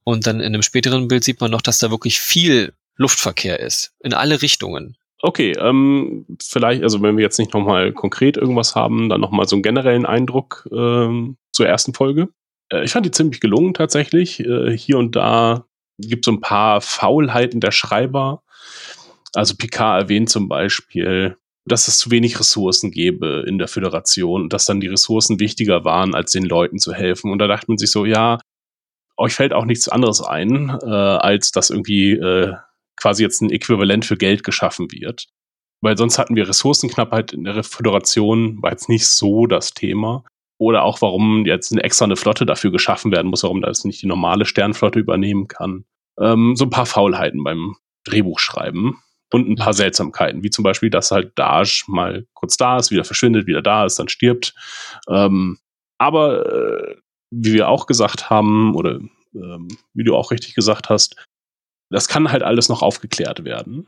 [0.05, 3.93] Und dann in einem späteren Bild sieht man noch, dass da wirklich viel Luftverkehr ist.
[4.01, 4.97] In alle Richtungen.
[5.23, 9.57] Okay, ähm, vielleicht, also wenn wir jetzt nicht nochmal konkret irgendwas haben, dann nochmal so
[9.57, 12.29] einen generellen Eindruck ähm, zur ersten Folge.
[12.71, 14.41] Äh, ich fand die ziemlich gelungen tatsächlich.
[14.41, 15.65] Äh, hier und da
[15.99, 18.43] gibt es so ein paar Faulheiten der Schreiber.
[19.33, 24.53] Also Picard erwähnt zum Beispiel, dass es zu wenig Ressourcen gäbe in der Föderation und
[24.53, 27.33] dass dann die Ressourcen wichtiger waren, als den Leuten zu helfen.
[27.33, 28.39] Und da dachte man sich so, ja,
[29.17, 32.55] euch fällt auch nichts anderes ein, äh, als dass irgendwie äh,
[32.97, 35.27] quasi jetzt ein Äquivalent für Geld geschaffen wird.
[35.81, 40.25] Weil sonst hatten wir Ressourcenknappheit in der Föderation, war jetzt nicht so das Thema.
[40.59, 44.01] Oder auch, warum jetzt eine extra eine Flotte dafür geschaffen werden muss, warum das nicht
[44.03, 45.85] die normale Sternflotte übernehmen kann.
[46.19, 48.97] Ähm, so ein paar Faulheiten beim Drehbuchschreiben
[49.33, 53.05] und ein paar Seltsamkeiten, wie zum Beispiel, dass halt Daj mal kurz da ist, wieder
[53.05, 54.55] verschwindet, wieder da ist, dann stirbt.
[55.09, 55.59] Ähm,
[55.99, 56.97] aber äh,
[57.43, 59.01] wie wir auch gesagt haben, oder
[59.35, 61.17] ähm, wie du auch richtig gesagt hast,
[61.91, 63.87] das kann halt alles noch aufgeklärt werden.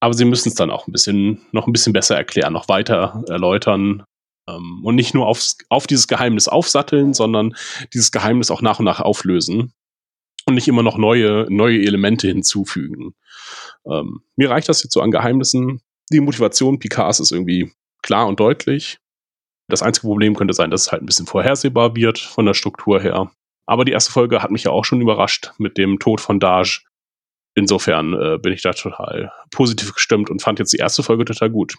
[0.00, 3.24] Aber sie müssen es dann auch ein bisschen, noch ein bisschen besser erklären, noch weiter
[3.28, 4.04] erläutern.
[4.48, 7.54] Ähm, und nicht nur aufs, auf dieses Geheimnis aufsatteln, sondern
[7.92, 9.72] dieses Geheimnis auch nach und nach auflösen.
[10.46, 13.14] Und nicht immer noch neue, neue Elemente hinzufügen.
[13.86, 15.80] Ähm, mir reicht das jetzt so an Geheimnissen.
[16.12, 18.98] Die Motivation Picards ist irgendwie klar und deutlich.
[19.68, 23.00] Das einzige Problem könnte sein, dass es halt ein bisschen vorhersehbar wird von der Struktur
[23.00, 23.30] her.
[23.66, 26.80] Aber die erste Folge hat mich ja auch schon überrascht mit dem Tod von Daj.
[27.54, 31.50] Insofern äh, bin ich da total positiv gestimmt und fand jetzt die erste Folge total
[31.50, 31.76] gut.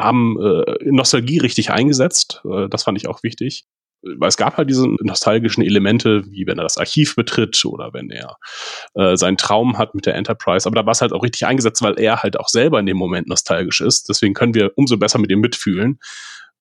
[0.00, 3.66] Haben äh, Nostalgie richtig eingesetzt, äh, das fand ich auch wichtig.
[4.00, 8.10] Weil es gab halt diese nostalgischen Elemente, wie wenn er das Archiv betritt oder wenn
[8.10, 8.36] er
[8.94, 10.68] äh, seinen Traum hat mit der Enterprise.
[10.68, 12.96] Aber da war es halt auch richtig eingesetzt, weil er halt auch selber in dem
[12.96, 14.08] Moment nostalgisch ist.
[14.08, 15.98] Deswegen können wir umso besser mit ihm mitfühlen.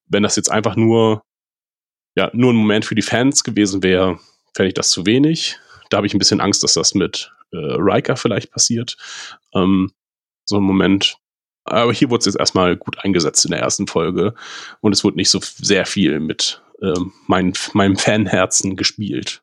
[0.08, 1.24] Wenn das jetzt einfach nur,
[2.16, 4.20] ja, nur ein Moment für die Fans gewesen wäre,
[4.56, 5.58] fände ich das zu wenig.
[5.90, 8.98] Da habe ich ein bisschen Angst, dass das mit äh, Riker vielleicht passiert.
[9.54, 9.92] Ähm,
[10.46, 11.18] so ein Moment.
[11.66, 14.34] Aber hier wurde es jetzt erstmal gut eingesetzt in der ersten Folge
[14.80, 19.42] und es wurde nicht so sehr viel mit ähm, mein, meinem Fanherzen gespielt.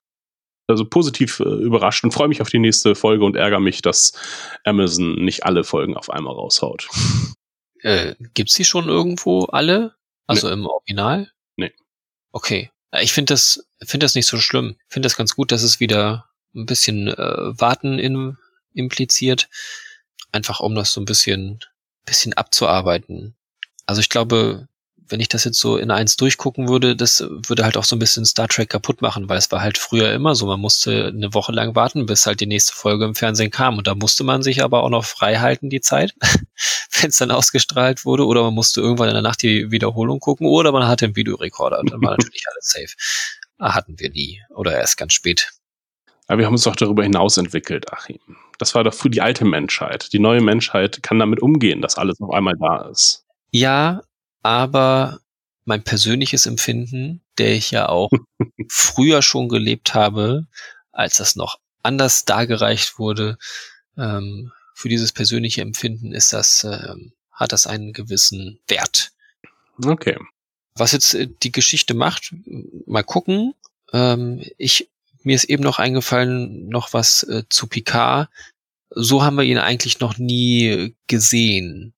[0.67, 4.13] Also positiv äh, überrascht und freue mich auf die nächste Folge und ärgere mich, dass
[4.65, 6.89] Amazon nicht alle Folgen auf einmal raushaut.
[7.81, 9.95] Äh, gibt's die schon irgendwo alle?
[10.27, 11.31] Also im Original?
[11.57, 11.73] Nee.
[12.33, 12.71] Okay.
[12.93, 14.77] Ja, Ich finde das, finde das nicht so schlimm.
[14.89, 18.39] Ich finde das ganz gut, dass es wieder ein bisschen äh, Warten in,
[18.73, 19.49] impliziert.
[20.33, 21.61] Einfach um das so ein bisschen,
[22.05, 23.37] bisschen abzuarbeiten.
[23.87, 24.69] Also ich glaube,
[25.09, 27.99] wenn ich das jetzt so in eins durchgucken würde, das würde halt auch so ein
[27.99, 31.35] bisschen Star Trek kaputt machen, weil es war halt früher immer so, man musste eine
[31.35, 34.43] Woche lang warten, bis halt die nächste Folge im Fernsehen kam und da musste man
[34.43, 36.15] sich aber auch noch frei halten, die Zeit,
[37.01, 40.47] wenn es dann ausgestrahlt wurde oder man musste irgendwann in der Nacht die Wiederholung gucken
[40.47, 42.95] oder man hatte einen Videorekorder, dann war natürlich alles safe.
[43.59, 45.51] Ah, hatten wir nie oder erst ganz spät.
[46.27, 48.19] Aber wir haben uns doch darüber hinaus entwickelt, Achim.
[48.59, 50.13] Das war doch für die alte Menschheit.
[50.13, 53.27] Die neue Menschheit kann damit umgehen, dass alles auf einmal da ist.
[53.51, 54.03] Ja,
[54.45, 55.21] aber
[55.65, 58.11] mein persönliches Empfinden, der ich ja auch
[58.69, 60.47] früher schon gelebt habe,
[60.93, 63.39] als das noch anders dargereicht wurde,
[63.97, 69.13] ähm, für dieses persönliche Empfinden ist das, ähm, hat das einen gewissen Wert.
[69.83, 70.19] Okay.
[70.75, 72.35] Was jetzt äh, die Geschichte macht,
[72.87, 73.55] mal gucken.
[73.93, 74.91] Ähm, ich
[75.23, 78.29] mir ist eben noch eingefallen, noch was äh, zu Picard.
[78.91, 81.94] So haben wir ihn eigentlich noch nie gesehen.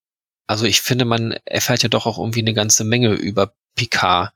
[0.46, 4.32] Also ich finde, man erfährt ja doch auch irgendwie eine ganze Menge über Picard.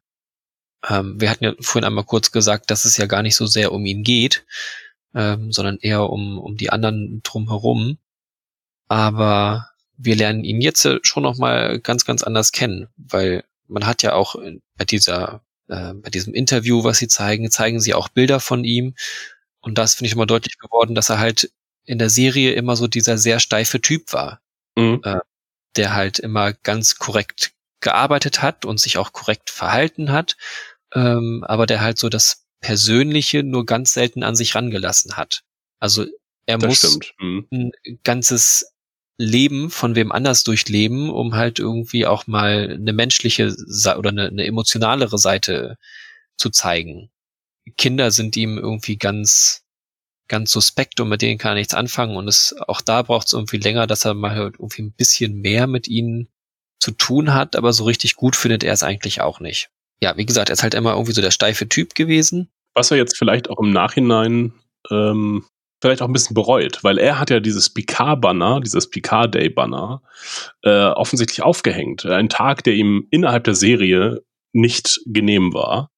[0.89, 3.73] Ähm, wir hatten ja vorhin einmal kurz gesagt, dass es ja gar nicht so sehr
[3.73, 4.45] um ihn geht,
[5.15, 7.99] ähm, sondern eher um, um die anderen drumherum.
[8.89, 14.03] Aber wir lernen ihn jetzt schon noch mal ganz, ganz anders kennen, weil man hat
[14.03, 14.37] ja auch
[14.77, 18.95] bei dieser äh, bei diesem Interview, was sie zeigen, zeigen sie auch Bilder von ihm.
[19.61, 21.53] Und das finde ich immer deutlich geworden, dass er halt
[21.85, 24.41] in der Serie immer so dieser sehr steife Typ war,
[24.77, 25.01] mhm.
[25.05, 25.19] äh,
[25.77, 30.37] der halt immer ganz korrekt gearbeitet hat und sich auch korrekt verhalten hat,
[30.95, 35.43] ähm, aber der halt so das Persönliche nur ganz selten an sich rangelassen hat.
[35.79, 36.07] Also
[36.47, 37.47] er das muss mhm.
[37.51, 37.73] ein
[38.05, 38.73] ganzes
[39.17, 43.55] Leben von wem anders durchleben, um halt irgendwie auch mal eine menschliche
[43.99, 45.77] oder eine, eine emotionalere Seite
[46.37, 47.11] zu zeigen.
[47.77, 49.63] Kinder sind ihm irgendwie ganz,
[50.31, 53.35] ganz suspekt und mit denen kann er nichts anfangen und es, auch da braucht es
[53.35, 56.29] irgendwie länger, dass er mal halt irgendwie ein bisschen mehr mit ihnen
[56.79, 59.69] zu tun hat, aber so richtig gut findet er es eigentlich auch nicht.
[60.03, 62.49] Ja, wie gesagt, er ist halt immer irgendwie so der steife Typ gewesen.
[62.75, 64.55] Was er jetzt vielleicht auch im Nachhinein
[64.91, 65.45] ähm,
[65.83, 70.03] vielleicht auch ein bisschen bereut, weil er hat ja dieses Picard-Banner, dieses Picard-Day-Banner,
[70.63, 72.07] äh, offensichtlich aufgehängt.
[72.07, 75.91] Ein Tag, der ihm innerhalb der Serie nicht genehm war.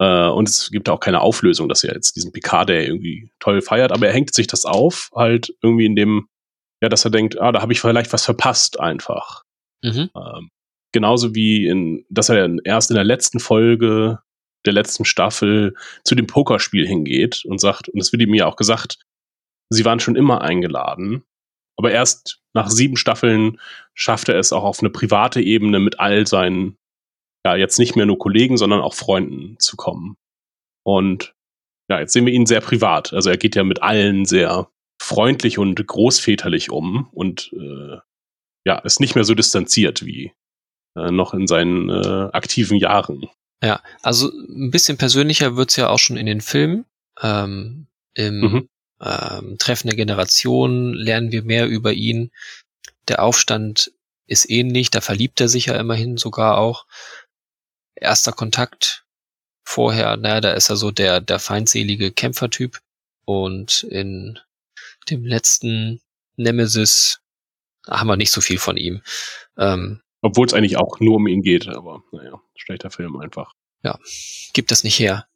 [0.00, 3.92] Äh, und es gibt auch keine Auflösung, dass er jetzt diesen Picard-Day irgendwie toll feiert,
[3.92, 6.28] aber er hängt sich das auf, halt irgendwie in dem,
[6.82, 9.42] ja, dass er denkt, ah, da habe ich vielleicht was verpasst einfach.
[9.82, 10.10] Mhm.
[10.16, 10.50] Ähm,
[10.92, 14.18] genauso wie in, dass er erst in der letzten Folge
[14.66, 15.74] der letzten Staffel
[16.04, 18.98] zu dem Pokerspiel hingeht und sagt, und es wird ihm ja auch gesagt,
[19.70, 21.24] sie waren schon immer eingeladen,
[21.78, 23.58] aber erst nach sieben Staffeln
[23.94, 26.76] schafft er es auch auf eine private Ebene mit all seinen,
[27.44, 30.16] ja, jetzt nicht mehr nur Kollegen, sondern auch Freunden zu kommen.
[30.84, 31.34] Und
[31.88, 33.12] ja, jetzt sehen wir ihn sehr privat.
[33.12, 34.68] Also er geht ja mit allen sehr
[35.00, 37.98] freundlich und großväterlich um und äh,
[38.66, 40.32] ja, ist nicht mehr so distanziert wie
[40.96, 43.28] äh, noch in seinen äh, aktiven Jahren.
[43.62, 46.84] Ja, also ein bisschen persönlicher wird's ja auch schon in den Filmen.
[47.20, 48.68] Ähm, Im mhm.
[49.00, 52.30] ähm, Treffen der Generation lernen wir mehr über ihn.
[53.08, 53.92] Der Aufstand
[54.26, 56.86] ist ähnlich, da verliebt er sich ja immerhin sogar auch.
[58.00, 59.04] Erster Kontakt
[59.62, 62.80] vorher, naja, da ist er so der, der feindselige Kämpfertyp.
[63.24, 64.38] Und in
[65.08, 66.00] dem letzten
[66.36, 67.20] Nemesis
[67.86, 69.02] haben wir nicht so viel von ihm.
[69.56, 73.54] Ähm, obwohl es eigentlich auch nur um ihn geht, aber naja, schlechter Film einfach.
[73.82, 73.98] Ja,
[74.52, 75.26] gibt es nicht her.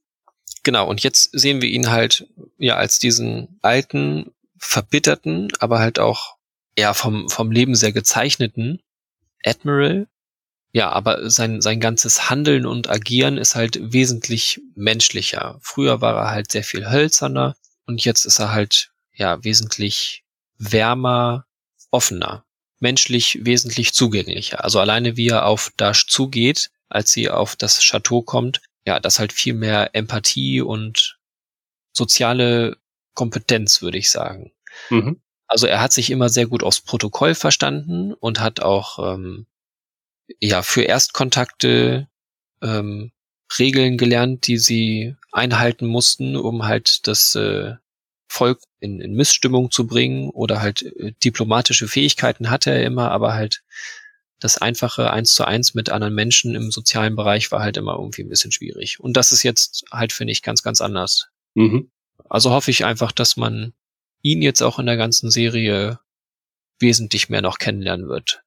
[0.62, 2.26] Genau, und jetzt sehen wir ihn halt
[2.58, 6.36] ja als diesen alten, verbitterten, aber halt auch
[6.78, 8.82] ja vom, vom Leben sehr gezeichneten
[9.44, 10.08] Admiral.
[10.74, 15.58] Ja, aber sein, sein ganzes Handeln und Agieren ist halt wesentlich menschlicher.
[15.62, 17.56] Früher war er halt sehr viel hölzerner
[17.86, 20.24] und jetzt ist er halt ja wesentlich
[20.58, 21.46] wärmer,
[21.90, 22.44] offener
[22.84, 24.62] menschlich wesentlich zugänglicher.
[24.62, 29.18] Also alleine wie er auf Dash zugeht, als sie auf das Chateau kommt, ja, das
[29.18, 31.18] halt viel mehr Empathie und
[31.92, 32.76] soziale
[33.14, 34.52] Kompetenz, würde ich sagen.
[34.90, 35.18] Mhm.
[35.46, 39.46] Also er hat sich immer sehr gut aufs Protokoll verstanden und hat auch ähm,
[40.40, 42.08] ja für Erstkontakte
[42.62, 43.12] ähm,
[43.58, 47.74] Regeln gelernt, die sie einhalten mussten, um halt das äh,
[48.26, 53.34] Volk in, in Missstimmung zu bringen oder halt äh, diplomatische Fähigkeiten hatte er immer, aber
[53.34, 53.62] halt
[54.40, 58.22] das einfache eins zu eins mit anderen Menschen im sozialen Bereich war halt immer irgendwie
[58.22, 59.00] ein bisschen schwierig.
[59.00, 61.28] Und das ist jetzt halt, finde ich, ganz, ganz anders.
[61.54, 61.90] Mhm.
[62.28, 63.72] Also hoffe ich einfach, dass man
[64.22, 65.98] ihn jetzt auch in der ganzen Serie
[66.78, 68.43] wesentlich mehr noch kennenlernen wird.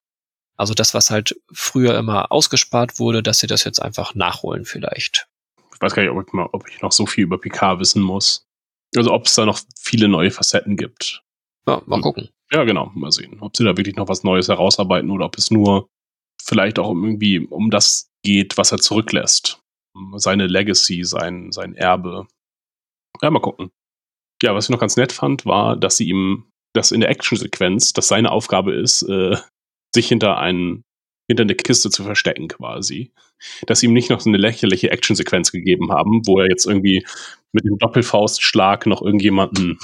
[0.57, 5.27] Also das, was halt früher immer ausgespart wurde, dass sie das jetzt einfach nachholen vielleicht.
[5.73, 8.01] Ich weiß gar nicht, ob ich, mal, ob ich noch so viel über Picard wissen
[8.01, 8.47] muss.
[8.95, 11.21] Also ob es da noch viele neue Facetten gibt.
[11.67, 12.29] Ja, mal gucken.
[12.51, 13.37] Ja, genau, mal sehen.
[13.41, 15.89] Ob sie da wirklich noch was Neues herausarbeiten oder ob es nur
[16.41, 19.61] vielleicht auch irgendwie um das geht, was er zurücklässt.
[20.15, 22.27] Seine Legacy, sein, sein Erbe.
[23.21, 23.71] Ja, mal gucken.
[24.41, 27.93] Ja, was ich noch ganz nett fand, war, dass sie ihm, dass in der Actionsequenz,
[27.93, 29.37] dass seine Aufgabe ist, äh,
[29.97, 30.83] sich hinter einen,
[31.27, 33.11] hinter eine Kiste zu verstecken quasi.
[33.65, 37.05] Dass sie ihm nicht noch so eine lächerliche Actionsequenz gegeben haben, wo er jetzt irgendwie
[37.51, 39.77] mit dem Doppelfaustschlag noch irgendjemanden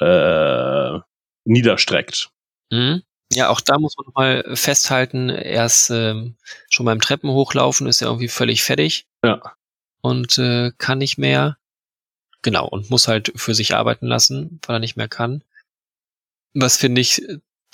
[0.00, 0.98] äh,
[1.44, 2.30] niederstreckt.
[2.70, 3.02] Mhm.
[3.32, 6.36] Ja, auch da muss man mal festhalten, er ist ähm,
[6.70, 9.06] schon beim Treppen hochlaufen, ist er irgendwie völlig fertig.
[9.24, 9.40] Ja.
[10.02, 11.56] Und äh, kann nicht mehr.
[12.42, 15.42] Genau, und muss halt für sich arbeiten lassen, weil er nicht mehr kann.
[16.52, 17.22] Was finde ich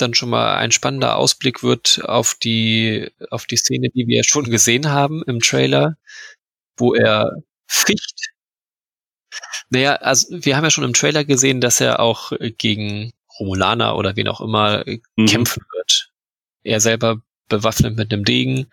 [0.00, 4.44] dann schon mal ein spannender Ausblick wird auf die, auf die Szene, die wir schon
[4.44, 5.96] gesehen haben im Trailer,
[6.76, 7.30] wo er
[7.66, 8.30] ficht.
[9.70, 14.16] Naja, also wir haben ja schon im Trailer gesehen, dass er auch gegen Romulaner oder
[14.16, 15.26] wen auch immer mhm.
[15.26, 16.10] kämpfen wird.
[16.62, 18.66] Er selber bewaffnet mit einem Degen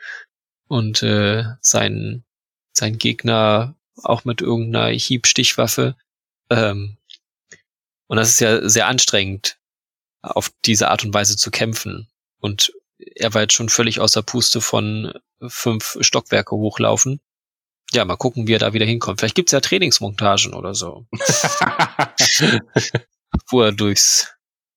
[0.68, 2.24] und äh, sein,
[2.74, 5.96] sein Gegner auch mit irgendeiner Hiebstichwaffe.
[6.50, 6.98] Ähm,
[8.08, 9.58] und das ist ja sehr anstrengend,
[10.36, 12.08] auf diese Art und Weise zu kämpfen.
[12.40, 15.14] Und er war jetzt schon völlig außer Puste von
[15.48, 17.20] fünf Stockwerke hochlaufen.
[17.94, 19.20] Ja, mal gucken, wie er da wieder hinkommt.
[19.20, 21.08] Vielleicht gibt's ja Trainingsmontagen oder so.
[23.50, 24.34] Wo er durchs,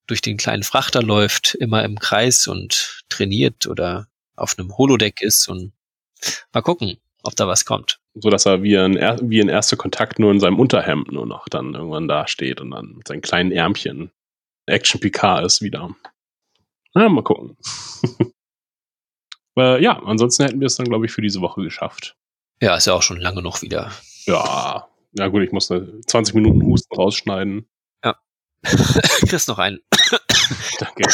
[0.06, 4.06] durch den kleinen Frachter läuft, immer im Kreis und trainiert oder
[4.36, 5.72] auf einem Holodeck ist und
[6.52, 8.00] mal gucken, ob da was kommt.
[8.14, 11.48] So dass er wie ein, wie ein erster Kontakt nur in seinem Unterhemd nur noch
[11.48, 14.10] dann irgendwann da steht und dann mit seinen kleinen Ärmchen
[14.70, 15.94] Action PK ist wieder.
[16.94, 17.56] Na, mal gucken.
[19.58, 22.16] äh, ja, ansonsten hätten wir es dann, glaube ich, für diese Woche geschafft.
[22.60, 23.92] Ja, ist ja auch schon lange noch wieder.
[24.26, 27.68] Ja, ja gut, ich muss 20 Minuten Husten rausschneiden.
[28.04, 28.16] Ja.
[28.62, 29.80] Kriegst noch einen.
[30.78, 31.04] Danke.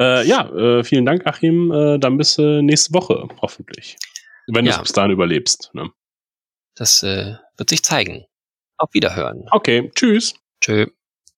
[0.00, 1.72] äh, ja, äh, vielen Dank, Achim.
[1.72, 3.96] Äh, dann bis äh, nächste Woche, hoffentlich.
[4.46, 4.72] Wenn ja.
[4.72, 5.70] du es bis dahin überlebst.
[5.72, 5.90] Ne?
[6.76, 8.26] Das äh, wird sich zeigen.
[8.76, 9.46] Auf Wiederhören.
[9.50, 10.34] Okay, tschüss.
[10.60, 10.86] Tschö.